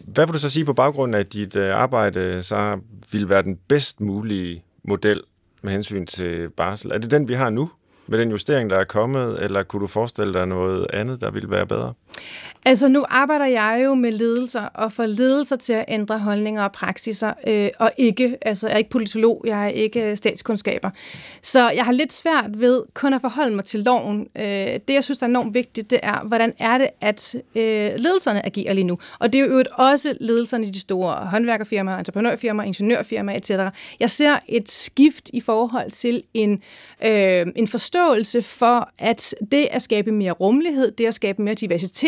Hvad 0.06 0.26
vil 0.26 0.32
du 0.32 0.38
så 0.38 0.50
sige 0.50 0.64
på 0.64 0.72
baggrund 0.72 1.14
af 1.14 1.26
dit 1.26 1.56
øh, 1.56 1.76
arbejde, 1.76 2.42
så 2.42 2.78
vil 3.12 3.28
være 3.28 3.42
den 3.42 3.58
bedst 3.68 4.00
mulige 4.00 4.64
model 4.84 5.22
med 5.62 5.72
hensyn 5.72 6.06
til 6.06 6.50
barsel? 6.50 6.90
Er 6.90 6.98
det 6.98 7.10
den, 7.10 7.28
vi 7.28 7.34
har 7.34 7.50
nu, 7.50 7.70
med 8.06 8.18
den 8.18 8.30
justering, 8.30 8.70
der 8.70 8.76
er 8.76 8.84
kommet, 8.84 9.44
eller 9.44 9.62
kunne 9.62 9.82
du 9.82 9.86
forestille 9.86 10.34
dig 10.34 10.46
noget 10.46 10.86
andet, 10.92 11.20
der 11.20 11.30
ville 11.30 11.50
være 11.50 11.66
bedre? 11.66 11.94
Altså 12.66 12.88
nu 12.88 13.04
arbejder 13.08 13.46
jeg 13.46 13.80
jo 13.84 13.94
med 13.94 14.12
ledelser 14.12 14.60
og 14.60 14.92
får 14.92 15.06
ledelser 15.06 15.56
til 15.56 15.72
at 15.72 15.84
ændre 15.88 16.18
holdninger 16.18 16.62
og 16.62 16.72
praksiser, 16.72 17.32
øh, 17.46 17.68
og 17.78 17.90
ikke, 17.96 18.36
altså 18.42 18.66
jeg 18.66 18.74
er 18.74 18.78
ikke 18.78 18.90
politolog, 18.90 19.42
jeg 19.46 19.64
er 19.64 19.68
ikke 19.68 20.10
øh, 20.10 20.16
statskundskaber. 20.16 20.90
Så 21.42 21.70
jeg 21.70 21.84
har 21.84 21.92
lidt 21.92 22.12
svært 22.12 22.60
ved 22.60 22.82
kun 22.94 23.14
at 23.14 23.20
forholde 23.20 23.56
mig 23.56 23.64
til 23.64 23.80
loven. 23.80 24.28
Øh, 24.36 24.44
det 24.44 24.90
jeg 24.90 25.04
synes 25.04 25.22
er 25.22 25.26
enormt 25.26 25.54
vigtigt, 25.54 25.90
det 25.90 26.00
er, 26.02 26.24
hvordan 26.24 26.52
er 26.58 26.78
det, 26.78 26.88
at 27.00 27.34
øh, 27.54 27.62
ledelserne 27.96 28.46
agerer 28.46 28.74
lige 28.74 28.84
nu. 28.84 28.98
Og 29.18 29.32
det 29.32 29.40
er 29.40 29.44
jo 29.44 29.64
også 29.74 30.14
ledelserne 30.20 30.66
i 30.66 30.70
de 30.70 30.80
store 30.80 31.14
håndværkerfirmaer, 31.14 31.98
entreprenørfirmaer, 31.98 32.66
ingeniørfirmaer 32.66 33.36
etc. 33.36 33.50
Jeg 34.00 34.10
ser 34.10 34.36
et 34.48 34.70
skift 34.70 35.30
i 35.32 35.40
forhold 35.40 35.90
til 35.90 36.22
en, 36.34 36.52
øh, 37.04 37.46
en 37.56 37.68
forståelse 37.68 38.42
for, 38.42 38.90
at 38.98 39.34
det 39.50 39.68
at 39.70 39.82
skabe 39.82 40.12
mere 40.12 40.32
rummelighed, 40.32 40.90
det 40.90 41.06
at 41.06 41.14
skabe 41.14 41.42
mere 41.42 41.54
diversitet, 41.54 42.03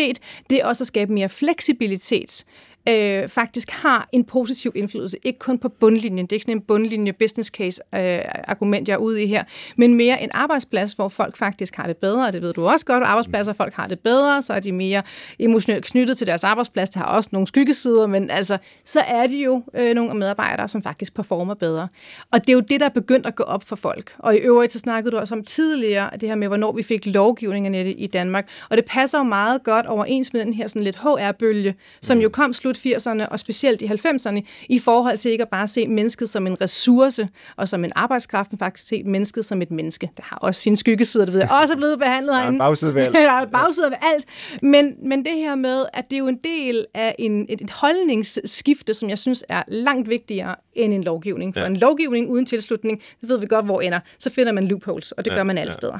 det 0.49 0.57
er 0.59 0.65
også 0.65 0.83
at 0.83 0.87
skabe 0.87 1.13
mere 1.13 1.29
fleksibilitet 1.29 2.45
øh, 2.87 3.29
faktisk 3.29 3.71
har 3.71 4.09
en 4.11 4.23
positiv 4.23 4.71
indflydelse. 4.75 5.17
Ikke 5.23 5.39
kun 5.39 5.57
på 5.59 5.69
bundlinjen. 5.69 6.25
Det 6.25 6.31
er 6.31 6.35
ikke 6.35 6.43
sådan 6.43 6.57
en 6.57 6.61
bundlinje 6.61 7.13
business 7.13 7.49
case 7.49 7.81
øh, 7.95 8.19
argument, 8.47 8.87
jeg 8.87 8.93
er 8.93 8.97
ude 8.97 9.23
i 9.23 9.27
her, 9.27 9.43
men 9.75 9.95
mere 9.95 10.23
en 10.23 10.29
arbejdsplads, 10.33 10.93
hvor 10.93 11.07
folk 11.07 11.37
faktisk 11.37 11.75
har 11.75 11.87
det 11.87 11.97
bedre. 11.97 12.31
Det 12.31 12.41
ved 12.41 12.53
du 12.53 12.67
også 12.67 12.85
godt. 12.85 13.03
Arbejdspladser, 13.03 13.53
folk 13.53 13.73
har 13.73 13.87
det 13.87 13.99
bedre, 13.99 14.41
så 14.41 14.53
er 14.53 14.59
de 14.59 14.71
mere 14.71 15.03
emotionelt 15.39 15.85
knyttet 15.85 16.17
til 16.17 16.27
deres 16.27 16.43
arbejdsplads. 16.43 16.89
Det 16.89 17.01
har 17.01 17.05
også 17.05 17.29
nogle 17.31 17.47
skyggesider, 17.47 18.07
men 18.07 18.29
altså, 18.29 18.57
så 18.85 18.99
er 18.99 19.27
de 19.27 19.43
jo 19.43 19.63
øh, 19.79 19.93
nogle 19.95 20.13
medarbejdere, 20.13 20.67
som 20.67 20.81
faktisk 20.81 21.13
performer 21.13 21.53
bedre. 21.53 21.87
Og 22.31 22.39
det 22.41 22.49
er 22.49 22.53
jo 22.53 22.59
det, 22.59 22.79
der 22.79 22.85
er 22.85 22.89
begyndt 22.89 23.25
at 23.25 23.35
gå 23.35 23.43
op 23.43 23.63
for 23.63 23.75
folk. 23.75 24.15
Og 24.19 24.35
i 24.35 24.37
øvrigt, 24.37 24.73
så 24.73 24.79
snakkede 24.79 25.11
du 25.11 25.17
også 25.17 25.35
om 25.35 25.43
tidligere, 25.43 26.09
det 26.19 26.29
her 26.29 26.35
med, 26.35 26.47
hvornår 26.47 26.71
vi 26.71 26.83
fik 26.83 27.05
lovgivningen 27.05 27.75
i 27.75 28.07
Danmark. 28.07 28.49
Og 28.69 28.77
det 28.77 28.85
passer 28.85 29.17
jo 29.17 29.23
meget 29.23 29.63
godt 29.63 29.85
overens 29.85 30.33
med 30.33 30.45
den 30.45 30.53
her 30.53 30.67
sådan 30.67 30.83
lidt 30.83 30.95
HR-bølge, 30.95 31.75
som 32.01 32.19
jo 32.19 32.29
kom 32.29 32.53
slut 32.53 32.76
slut 32.77 32.95
80'erne 32.95 33.27
og 33.27 33.39
specielt 33.39 33.81
i 33.81 33.85
90'erne, 33.85 34.41
i 34.69 34.79
forhold 34.79 35.17
til 35.17 35.31
ikke 35.31 35.41
at 35.41 35.49
bare 35.49 35.67
se 35.67 35.87
mennesket 35.87 36.29
som 36.29 36.47
en 36.47 36.61
ressource 36.61 37.27
og 37.55 37.69
som 37.69 37.83
en 37.83 37.91
arbejdskraft, 37.95 38.51
men 38.51 38.59
faktisk 38.59 38.87
se 38.87 39.03
mennesket 39.03 39.45
som 39.45 39.61
et 39.61 39.71
menneske. 39.71 40.09
Det 40.17 40.25
har 40.25 40.37
også 40.37 40.61
sine 40.61 40.77
skyggesider, 40.77 41.25
det 41.25 41.33
ved 41.33 41.41
jeg 41.41 41.51
også 41.51 41.73
er 41.73 41.77
blevet 41.77 41.99
behandlet. 41.99 42.33
Der 42.33 42.41
er 42.41 42.57
bagside 42.57 42.95
ved 42.95 43.01
alt. 43.01 43.17
Er 43.37 43.45
bagside 43.45 43.85
ved 43.85 43.97
alt. 44.13 44.25
Men, 44.61 44.95
men 45.03 45.25
det 45.25 45.33
her 45.33 45.55
med, 45.55 45.85
at 45.93 46.09
det 46.09 46.15
er 46.15 46.19
jo 46.19 46.27
en 46.27 46.39
del 46.43 46.85
af 46.93 47.15
en, 47.19 47.45
et, 47.49 47.61
et 47.61 47.69
holdningsskifte, 47.69 48.93
som 48.93 49.09
jeg 49.09 49.19
synes 49.19 49.43
er 49.49 49.63
langt 49.67 50.09
vigtigere 50.09 50.55
end 50.73 50.93
en 50.93 51.03
lovgivning. 51.03 51.53
For 51.53 51.61
ja. 51.61 51.67
en 51.67 51.77
lovgivning 51.77 52.29
uden 52.29 52.45
tilslutning, 52.45 53.01
det 53.21 53.29
ved 53.29 53.39
vi 53.39 53.45
godt, 53.45 53.65
hvor 53.65 53.81
ender. 53.81 53.99
Så 54.19 54.29
finder 54.29 54.51
man 54.51 54.67
loopholes, 54.67 55.11
og 55.11 55.25
det 55.25 55.31
ja, 55.31 55.35
gør 55.35 55.43
man 55.43 55.57
alle 55.57 55.71
ja. 55.71 55.73
steder. 55.73 55.97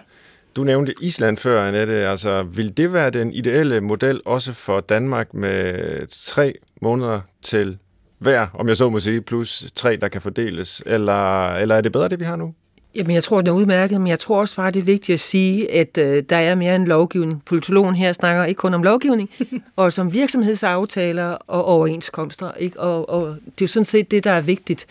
Du 0.58 0.64
nævnte 0.64 0.93
Island 1.01 1.38
før, 1.38 1.68
Annette. 1.68 1.93
Altså, 1.93 2.43
vil 2.43 2.78
det 2.78 2.93
være 2.93 3.10
den 3.10 3.34
ideelle 3.34 3.82
model 3.82 4.22
også 4.26 4.53
for 4.53 4.80
Danmark 4.80 5.34
med 5.34 6.08
tre 6.08 6.53
måneder 6.82 7.22
til 7.41 7.78
hver, 8.20 8.47
om 8.53 8.68
jeg 8.68 8.78
så 8.78 8.89
må 8.89 8.99
sige, 8.99 9.22
plus 9.22 9.66
tre, 9.76 9.95
der 9.95 10.08
kan 10.08 10.22
fordeles? 10.22 10.84
Eller, 10.86 11.53
eller 11.53 11.76
er 11.76 11.82
det 11.82 11.91
bedre, 11.91 12.10
det 12.10 12.20
vi 12.20 12.26
har 12.26 12.36
nu? 12.36 12.53
Jamen, 12.95 13.16
jeg 13.16 13.24
tror, 13.24 13.41
det 13.41 13.47
er 13.47 13.51
udmærket, 13.55 14.01
men 14.01 14.08
jeg 14.08 14.20
tror 14.20 14.39
også 14.39 14.55
bare, 14.55 14.72
det 14.72 14.80
er 14.80 14.84
vigtigt 14.84 15.14
at 15.14 15.20
sige, 15.20 15.72
at 15.72 15.97
øh, 15.97 16.24
der 16.30 16.38
er 16.38 16.55
mere 16.55 16.76
end 16.76 16.86
lovgivning. 16.86 17.45
Politologen 17.45 17.95
her 17.95 18.14
snakker 18.14 18.45
ikke 18.45 18.60
kun 18.60 18.74
om 18.74 18.84
lovgivning, 18.84 19.30
og 19.76 19.93
som 19.93 20.14
virksomhedsaftaler 20.14 21.38
og 21.47 21.66
overenskomster. 21.66 22.51
Ikke? 22.51 22.80
Og, 22.80 23.10
og 23.10 23.28
det 23.28 23.62
er 23.62 23.62
jo 23.62 23.68
sådan 23.68 23.86
set 23.86 24.12
det, 24.12 24.24
der 24.24 24.32
er 24.32 24.41
vigtigt 24.41 24.86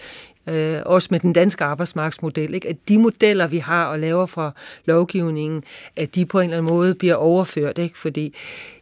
øh, 0.46 0.82
også 0.86 1.08
med 1.10 1.20
den 1.20 1.32
danske 1.32 1.64
arbejdsmarkedsmodel, 1.64 2.54
ikke? 2.54 2.68
at 2.68 2.76
de 2.88 2.98
modeller, 2.98 3.46
vi 3.46 3.58
har 3.58 3.86
og 3.86 3.98
laver 3.98 4.26
fra 4.26 4.52
lovgivningen, 4.84 5.64
at 5.96 6.14
de 6.14 6.26
på 6.26 6.40
en 6.40 6.44
eller 6.44 6.58
anden 6.58 6.72
måde 6.72 6.94
bliver 6.94 7.14
overført. 7.14 7.78
Ikke? 7.78 7.98
Fordi 7.98 8.34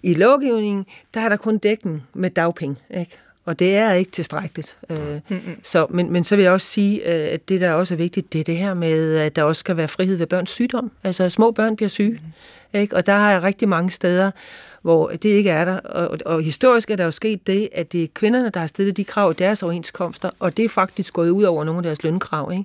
i 0.02 0.14
lovgivningen, 0.14 0.86
der 1.14 1.20
er 1.20 1.28
der 1.28 1.36
kun 1.36 1.58
dækken 1.58 2.02
med 2.14 2.30
dagpenge. 2.30 2.76
Ikke? 2.90 3.18
Og 3.44 3.58
det 3.58 3.76
er 3.76 3.92
ikke 3.92 4.10
tilstrækkeligt. 4.10 4.76
Øh, 4.90 4.98
mm-hmm. 5.28 5.58
så, 5.62 5.86
men, 5.90 6.12
men 6.12 6.24
så 6.24 6.36
vil 6.36 6.42
jeg 6.42 6.52
også 6.52 6.66
sige, 6.66 7.14
øh, 7.14 7.34
at 7.34 7.48
det, 7.48 7.60
der 7.60 7.72
også 7.72 7.94
er 7.94 7.98
vigtigt, 7.98 8.32
det 8.32 8.40
er 8.40 8.44
det 8.44 8.56
her 8.56 8.74
med, 8.74 9.16
at 9.16 9.36
der 9.36 9.42
også 9.42 9.60
skal 9.60 9.76
være 9.76 9.88
frihed 9.88 10.16
ved 10.16 10.26
børns 10.26 10.50
sygdom. 10.50 10.90
Altså, 11.04 11.28
små 11.28 11.50
børn 11.50 11.76
bliver 11.76 11.88
syge. 11.88 12.20
Mm. 12.72 12.80
Ikke? 12.80 12.96
Og 12.96 13.06
der 13.06 13.12
er 13.12 13.44
rigtig 13.44 13.68
mange 13.68 13.90
steder, 13.90 14.30
hvor 14.82 15.08
det 15.08 15.24
ikke 15.24 15.50
er 15.50 15.64
der. 15.64 15.76
Og, 15.76 16.18
og 16.26 16.42
historisk 16.42 16.90
er 16.90 16.96
der 16.96 17.04
jo 17.04 17.10
sket 17.10 17.46
det, 17.46 17.68
at 17.72 17.92
det 17.92 18.02
er 18.02 18.06
kvinderne, 18.14 18.50
der 18.50 18.60
har 18.60 18.66
stillet 18.66 18.96
de 18.96 19.04
krav 19.04 19.30
i 19.30 19.34
deres 19.34 19.62
overenskomster, 19.62 20.30
og 20.38 20.56
det 20.56 20.64
er 20.64 20.68
faktisk 20.68 21.12
gået 21.12 21.30
ud 21.30 21.42
over 21.42 21.64
nogle 21.64 21.78
af 21.78 21.82
deres 21.82 22.02
lønkrav. 22.02 22.52
Ikke? 22.52 22.64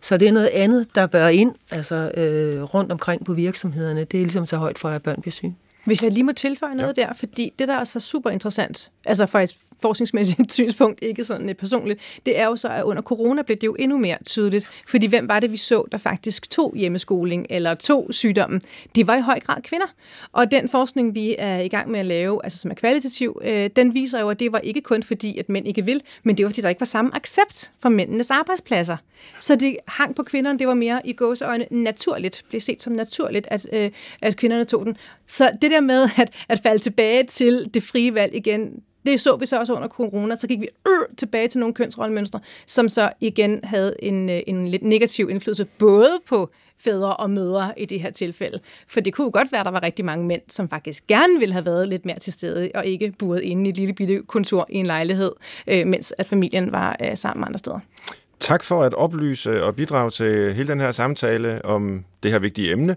Så 0.00 0.16
det 0.16 0.28
er 0.28 0.32
noget 0.32 0.50
andet, 0.52 0.86
der 0.94 1.06
bør 1.06 1.28
ind 1.28 1.54
altså, 1.70 2.10
øh, 2.14 2.62
rundt 2.62 2.92
omkring 2.92 3.24
på 3.24 3.32
virksomhederne. 3.32 4.04
Det 4.04 4.20
er 4.20 4.24
ligesom 4.24 4.46
så 4.46 4.56
højt 4.56 4.78
for, 4.78 4.88
at 4.88 5.02
børn 5.02 5.20
bliver 5.20 5.32
syge. 5.32 5.56
Hvis 5.84 6.02
jeg 6.02 6.12
lige 6.12 6.24
må 6.24 6.32
tilføje 6.32 6.74
noget 6.74 6.98
ja. 6.98 7.02
der, 7.02 7.12
fordi 7.12 7.52
det 7.58 7.68
der 7.68 7.76
er 7.76 7.84
så 7.84 8.00
super 8.00 8.30
interessant, 8.30 8.90
altså 9.04 9.38
et 9.38 9.56
forskningsmæssigt 9.82 10.52
synspunkt, 10.58 10.98
ikke 11.02 11.24
sådan 11.24 11.48
et 11.48 11.56
personligt, 11.56 12.00
det 12.26 12.38
er 12.38 12.46
jo 12.46 12.56
så, 12.56 12.68
at 12.68 12.82
under 12.82 13.02
corona 13.02 13.42
blev 13.42 13.56
det 13.56 13.66
jo 13.66 13.76
endnu 13.78 13.98
mere 13.98 14.16
tydeligt. 14.26 14.66
Fordi 14.88 15.06
hvem 15.06 15.28
var 15.28 15.40
det, 15.40 15.52
vi 15.52 15.56
så, 15.56 15.84
der 15.92 15.98
faktisk 15.98 16.50
tog 16.50 16.74
hjemmeskoling 16.76 17.46
eller 17.50 17.74
tog 17.74 18.06
sygdommen? 18.10 18.62
Det 18.94 19.06
var 19.06 19.16
i 19.16 19.20
høj 19.20 19.40
grad 19.40 19.62
kvinder. 19.62 19.86
Og 20.32 20.50
den 20.50 20.68
forskning, 20.68 21.14
vi 21.14 21.34
er 21.38 21.58
i 21.58 21.68
gang 21.68 21.90
med 21.90 22.00
at 22.00 22.06
lave, 22.06 22.40
altså 22.44 22.58
som 22.58 22.70
er 22.70 22.74
kvalitativ, 22.74 23.40
øh, 23.44 23.70
den 23.76 23.94
viser 23.94 24.20
jo, 24.20 24.28
at 24.28 24.40
det 24.40 24.52
var 24.52 24.58
ikke 24.58 24.80
kun 24.80 25.02
fordi, 25.02 25.38
at 25.38 25.48
mænd 25.48 25.68
ikke 25.68 25.84
vil, 25.84 26.02
men 26.22 26.36
det 26.36 26.44
var 26.44 26.50
fordi, 26.50 26.60
der 26.60 26.68
ikke 26.68 26.80
var 26.80 26.86
samme 26.86 27.10
accept 27.14 27.70
for 27.82 27.88
mændenes 27.88 28.30
arbejdspladser. 28.30 28.96
Så 29.40 29.54
det 29.54 29.76
hang 29.88 30.14
på 30.14 30.22
kvinderne, 30.22 30.58
det 30.58 30.66
var 30.66 30.74
mere 30.74 31.00
i 31.04 31.12
gåseøjne 31.12 31.66
naturligt, 31.70 32.44
blev 32.48 32.60
set 32.60 32.82
som 32.82 32.92
naturligt, 32.92 33.48
at, 33.50 33.66
øh, 33.72 33.90
at 34.22 34.36
kvinderne 34.36 34.64
tog 34.64 34.86
den. 34.86 34.96
Så 35.26 35.50
det 35.62 35.70
der 35.70 35.80
med 35.80 36.08
at, 36.16 36.30
at 36.48 36.60
falde 36.62 36.82
tilbage 36.82 37.24
til 37.24 37.70
det 37.74 37.82
frie 37.82 38.14
valg 38.14 38.34
igen, 38.34 38.82
det 39.06 39.20
så 39.20 39.36
vi 39.36 39.46
så 39.46 39.58
også 39.58 39.74
under 39.74 39.88
corona, 39.88 40.36
så 40.36 40.46
gik 40.46 40.60
vi 40.60 40.68
øh, 40.86 41.16
tilbage 41.16 41.48
til 41.48 41.60
nogle 41.60 41.74
kønsrollemønstre, 41.74 42.40
som 42.66 42.88
så 42.88 43.10
igen 43.20 43.60
havde 43.64 43.94
en, 44.02 44.30
øh, 44.30 44.40
en 44.46 44.68
lidt 44.68 44.82
negativ 44.82 45.30
indflydelse 45.30 45.64
både 45.64 46.10
på 46.28 46.50
fædre 46.78 47.16
og 47.16 47.30
mødre 47.30 47.72
i 47.76 47.84
det 47.84 48.00
her 48.00 48.10
tilfælde. 48.10 48.60
For 48.86 49.00
det 49.00 49.14
kunne 49.14 49.30
godt 49.30 49.52
være, 49.52 49.60
at 49.60 49.64
der 49.64 49.70
var 49.70 49.82
rigtig 49.82 50.04
mange 50.04 50.26
mænd, 50.26 50.42
som 50.48 50.68
faktisk 50.68 51.06
gerne 51.06 51.38
ville 51.38 51.52
have 51.52 51.66
været 51.66 51.88
lidt 51.88 52.04
mere 52.04 52.18
til 52.18 52.32
stede, 52.32 52.70
og 52.74 52.86
ikke 52.86 53.12
buret 53.18 53.40
inde 53.40 53.66
i 53.66 53.68
et 53.68 53.76
lille 53.76 53.94
bitte 53.94 54.22
kontor 54.28 54.66
i 54.70 54.76
en 54.76 54.86
lejlighed, 54.86 55.32
øh, 55.66 55.86
mens 55.86 56.14
at 56.18 56.26
familien 56.26 56.72
var 56.72 56.96
øh, 57.04 57.16
sammen 57.16 57.44
andre 57.44 57.58
steder. 57.58 57.78
Tak 58.40 58.64
for 58.64 58.82
at 58.82 58.94
oplyse 58.94 59.64
og 59.64 59.76
bidrage 59.76 60.10
til 60.10 60.54
hele 60.54 60.68
den 60.68 60.80
her 60.80 60.90
samtale 60.90 61.64
om 61.64 62.04
det 62.22 62.30
her 62.30 62.38
vigtige 62.38 62.72
emne. 62.72 62.96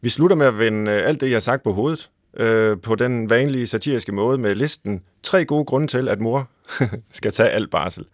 Vi 0.00 0.08
slutter 0.08 0.36
med 0.36 0.46
at 0.46 0.58
vende 0.58 0.92
øh, 0.92 1.08
alt 1.08 1.20
det, 1.20 1.26
jeg 1.26 1.34
har 1.34 1.40
sagt 1.40 1.62
på 1.62 1.72
hovedet 1.72 2.10
øh, 2.36 2.80
på 2.80 2.94
den 2.94 3.30
vanlige 3.30 3.66
satiriske 3.66 4.12
måde 4.12 4.38
med 4.38 4.54
listen. 4.54 5.02
Tre 5.22 5.44
gode 5.44 5.64
grunde 5.64 5.86
til, 5.86 6.08
at 6.08 6.20
mor 6.20 6.48
skal 7.10 7.32
tage 7.32 7.48
alt 7.48 7.70
barsel. 7.70 8.04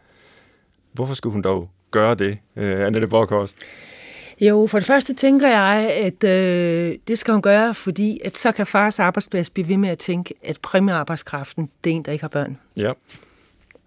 Hvorfor 0.92 1.14
skulle 1.14 1.32
hun 1.32 1.42
dog 1.42 1.70
gøre 1.90 2.14
det, 2.14 2.38
øh, 2.56 2.86
Annette 2.86 3.08
Borkhorst? 3.08 3.56
Jo, 4.40 4.66
for 4.66 4.78
det 4.78 4.86
første 4.86 5.14
tænker 5.14 5.48
jeg, 5.48 5.90
at 5.94 6.24
øh, 6.24 6.98
det 7.08 7.18
skal 7.18 7.32
hun 7.32 7.42
gøre, 7.42 7.74
fordi 7.74 8.20
at 8.24 8.36
så 8.36 8.52
kan 8.52 8.66
fars 8.66 9.00
arbejdsplads 9.00 9.50
blive 9.50 9.68
ved 9.68 9.76
med 9.76 9.88
at 9.88 9.98
tænke, 9.98 10.34
at 10.44 10.60
primærarbejdskraften, 10.60 11.70
det 11.84 11.90
er 11.90 11.94
en, 11.94 12.02
der 12.02 12.12
ikke 12.12 12.22
har 12.22 12.28
børn. 12.28 12.58
Ja. 12.76 12.92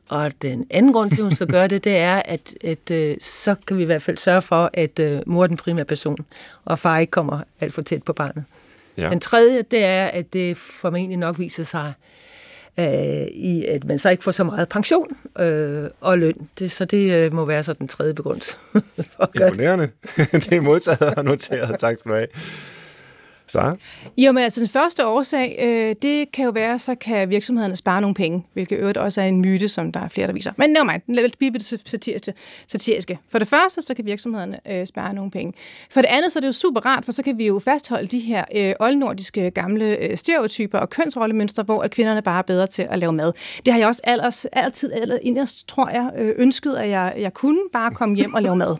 Og 0.10 0.32
den 0.42 0.68
anden 0.70 0.94
grund 0.94 1.12
til, 1.12 1.18
at 1.18 1.24
hun 1.24 1.36
skal 1.36 1.48
gøre 1.48 1.68
det, 1.68 1.84
det 1.84 1.98
er, 1.98 2.22
at, 2.26 2.56
at 2.64 2.92
øh, 2.92 3.18
så 3.22 3.56
kan 3.68 3.78
vi 3.78 3.82
i 3.82 3.86
hvert 3.86 4.02
fald 4.02 4.18
sørge 4.18 4.42
for, 4.42 4.70
at 4.74 5.00
øh, 5.00 5.22
mor 5.26 5.44
er 5.44 5.48
den 5.48 5.58
primære 5.58 5.86
person, 5.86 6.18
og 6.66 6.80
far 6.80 7.00
ikke 7.00 7.12
kommer 7.12 7.40
alt 7.60 7.74
for 7.74 7.82
tæt 7.82 8.04
på 8.04 8.14
barnet. 8.14 8.44
Ja. 8.98 9.10
Den 9.10 9.20
tredje, 9.20 9.62
det 9.62 9.84
er, 9.84 10.06
at 10.06 10.34
det 10.34 10.58
formentlig 10.58 11.18
nok 11.18 11.40
viser 11.40 11.64
sig, 11.64 11.94
øh, 12.80 13.28
i 13.32 13.66
at 13.66 13.84
man 13.84 13.98
så 13.98 14.10
ikke 14.10 14.24
får 14.24 14.32
så 14.32 14.44
meget 14.44 14.70
pension 14.70 15.08
øh, 15.40 15.90
og 16.02 16.18
løn. 16.18 16.50
Det, 16.60 16.72
så 16.72 16.86
det 16.86 17.12
øh, 17.12 17.34
må 17.34 17.46
være 17.46 17.64
så 17.64 17.74
den 17.74 17.88
tredje 17.88 18.14
begrundelse. 18.14 18.56
Imponerende. 19.36 19.90
det 20.32 20.54
er 20.54 20.62
modtaget 20.62 21.16
og 21.16 21.26
noteret. 21.26 21.80
Tak 21.80 21.98
skal 21.98 22.12
du 22.12 22.16
have. 22.16 22.28
Så? 23.50 23.76
Jo, 24.18 24.32
men 24.32 24.44
altså 24.44 24.60
den 24.60 24.70
første 24.70 25.06
årsag, 25.08 25.60
øh, 25.62 25.96
det 26.02 26.32
kan 26.32 26.46
jo 26.46 26.52
være, 26.52 26.80
så 26.80 26.96
kan 26.96 27.30
virksomhederne 27.30 27.76
spare 27.76 28.02
nogle 28.02 28.16
penge, 28.16 28.46
hvilket 28.54 28.80
øvrigt 28.80 28.98
også 28.98 29.22
er 29.22 29.26
en 29.26 29.42
myte, 29.42 29.70
som 29.70 29.92
der 29.92 30.00
er 30.00 30.08
flere, 30.08 30.28
der 30.28 30.34
viser. 30.34 30.52
Men 30.58 30.70
nej, 30.70 31.02
den 31.08 31.16
lad 31.16 31.26
os 31.26 31.32
det 31.32 31.82
satiriske, 31.86 32.34
satiriske. 32.68 33.20
For 33.32 33.40
det 33.40 33.48
første, 33.48 33.82
så 33.82 33.94
kan 33.94 34.06
virksomhederne 34.06 34.60
øh, 34.72 34.86
spare 34.86 35.14
nogle 35.14 35.32
penge. 35.32 35.54
For 35.92 36.02
det 36.02 36.08
andet, 36.08 36.32
så 36.32 36.40
er 36.40 36.42
det 36.42 36.48
jo 36.48 36.52
super 36.52 36.80
rart, 36.80 37.06
for 37.06 37.12
så 37.12 37.24
kan 37.24 37.38
vi 37.38 37.48
jo 37.48 37.60
fastholde 37.60 38.08
de 38.08 38.20
her 38.20 38.46
øh, 38.56 38.74
oldnordiske 38.80 39.52
gamle 39.52 39.86
øh, 39.86 40.18
stereotyper 40.18 40.80
og 40.80 40.90
kønsrollemønstre, 40.90 41.64
hvor 41.64 41.82
at 41.82 41.92
kvinderne 41.92 42.22
bare 42.22 42.38
er 42.38 42.44
bedre 42.44 42.68
til 42.68 42.88
at 42.90 43.00
lave 43.00 43.14
mad. 43.14 43.32
Det 43.66 43.74
har 43.74 43.80
jeg 43.80 43.88
også 43.88 44.02
alders, 44.04 44.46
altid, 44.46 44.92
eller, 44.94 45.64
tror 45.68 45.90
jeg, 45.90 46.12
øh, 46.18 46.36
ønsket, 46.38 46.76
at 46.76 46.90
jeg, 46.90 47.14
jeg 47.18 47.34
kunne 47.34 47.60
bare 47.74 47.92
komme 47.92 48.16
hjem 48.16 48.34
og 48.34 48.42
lave 48.42 48.56
mad. 48.56 48.76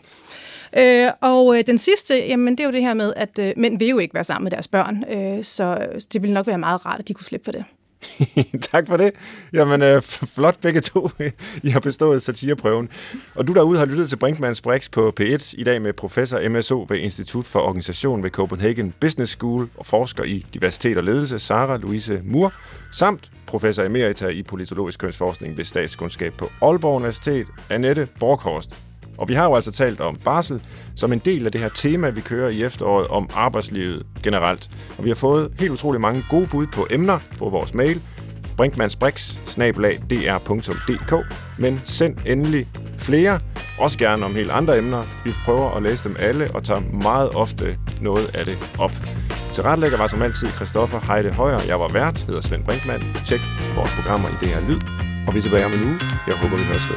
Øh, 0.78 1.10
og 1.20 1.58
øh, 1.58 1.64
den 1.66 1.78
sidste, 1.78 2.14
jamen 2.14 2.52
det 2.58 2.60
er 2.60 2.64
jo 2.64 2.72
det 2.72 2.82
her 2.82 2.94
med, 2.94 3.12
at 3.16 3.38
øh, 3.38 3.52
mænd 3.56 3.78
vil 3.78 3.88
jo 3.88 3.98
ikke 3.98 4.14
være 4.14 4.24
sammen 4.24 4.44
med 4.44 4.50
deres 4.50 4.68
børn, 4.68 5.04
øh, 5.10 5.44
så 5.44 5.64
øh, 5.64 6.00
det 6.12 6.22
ville 6.22 6.34
nok 6.34 6.46
være 6.46 6.58
meget 6.58 6.86
rart, 6.86 7.00
at 7.00 7.08
de 7.08 7.14
kunne 7.14 7.24
slippe 7.24 7.44
for 7.44 7.52
det. 7.52 7.64
tak 8.72 8.86
for 8.88 8.96
det. 8.96 9.10
Jamen, 9.52 9.82
øh, 9.82 10.02
flot 10.02 10.60
begge 10.60 10.80
to. 10.80 11.10
I 11.62 11.70
har 11.70 11.80
bestået 11.80 12.22
satireprøven. 12.22 12.88
Og 13.34 13.48
du 13.48 13.52
derude 13.52 13.78
har 13.78 13.86
lyttet 13.86 14.08
til 14.08 14.16
Brinkmanns 14.16 14.60
Brix 14.60 14.90
på 14.90 15.12
P1 15.20 15.54
i 15.58 15.64
dag 15.64 15.82
med 15.82 15.92
professor 15.92 16.48
MSO 16.48 16.86
ved 16.88 16.98
Institut 16.98 17.46
for 17.46 17.60
Organisation 17.60 18.22
ved 18.22 18.30
Copenhagen 18.30 18.94
Business 19.00 19.32
School 19.32 19.68
og 19.76 19.86
forsker 19.86 20.24
i 20.24 20.46
diversitet 20.54 20.96
og 20.96 21.04
ledelse, 21.04 21.38
Sara 21.38 21.76
Louise 21.76 22.20
Mur, 22.24 22.52
samt 22.92 23.30
professor 23.46 23.82
emerita 23.82 24.28
i 24.28 24.42
politologisk 24.42 25.00
kønsforskning 25.00 25.56
ved 25.56 25.64
statskundskab 25.64 26.32
på 26.32 26.50
Aalborg 26.62 26.96
Universitet, 26.96 27.46
Annette 27.70 28.08
Borghorst. 28.20 28.89
Og 29.20 29.28
vi 29.28 29.34
har 29.34 29.44
jo 29.44 29.54
altså 29.54 29.72
talt 29.72 30.00
om 30.00 30.18
barsel 30.24 30.60
som 30.96 31.12
en 31.12 31.18
del 31.18 31.46
af 31.46 31.52
det 31.52 31.60
her 31.60 31.68
tema, 31.68 32.10
vi 32.10 32.20
kører 32.20 32.48
i 32.48 32.62
efteråret 32.62 33.08
om 33.08 33.30
arbejdslivet 33.34 34.06
generelt. 34.22 34.70
Og 34.98 35.04
vi 35.04 35.10
har 35.10 35.14
fået 35.14 35.52
helt 35.58 35.72
utrolig 35.72 36.00
mange 36.00 36.24
gode 36.30 36.46
bud 36.46 36.66
på 36.66 36.86
emner 36.90 37.18
på 37.38 37.48
vores 37.48 37.74
mail, 37.74 38.02
brinkmansbrix.dr.dk, 38.56 41.14
men 41.58 41.80
send 41.84 42.16
endelig 42.26 42.68
flere, 42.98 43.40
også 43.78 43.98
gerne 43.98 44.24
om 44.24 44.34
helt 44.34 44.50
andre 44.50 44.78
emner. 44.78 45.02
Vi 45.24 45.32
prøver 45.44 45.70
at 45.70 45.82
læse 45.82 46.08
dem 46.08 46.16
alle 46.18 46.50
og 46.54 46.64
tager 46.64 46.80
meget 46.80 47.30
ofte 47.30 47.78
noget 48.00 48.30
af 48.34 48.44
det 48.44 48.54
op. 48.78 48.92
Til 49.54 49.62
retlægger 49.62 49.98
var 49.98 50.06
som 50.06 50.22
altid 50.22 50.48
Christoffer 50.48 51.12
Heide 51.12 51.30
Højer. 51.30 51.60
Jeg 51.66 51.80
var 51.80 51.88
vært, 51.88 52.20
hedder 52.20 52.40
Svend 52.40 52.64
Brinkmann. 52.64 53.04
Tjek 53.26 53.40
vores 53.76 53.92
programmer 53.92 54.28
i 54.28 54.32
DR 54.44 54.68
lyd. 54.68 54.80
Og 55.26 55.34
vi 55.34 55.38
er 55.38 55.42
tilbage 55.42 55.64
om 55.64 55.72
en 55.72 55.84
uge. 55.84 56.00
Jeg 56.26 56.36
håber, 56.36 56.56
vi 56.56 56.62
høres 56.62 56.90
ved. 56.90 56.96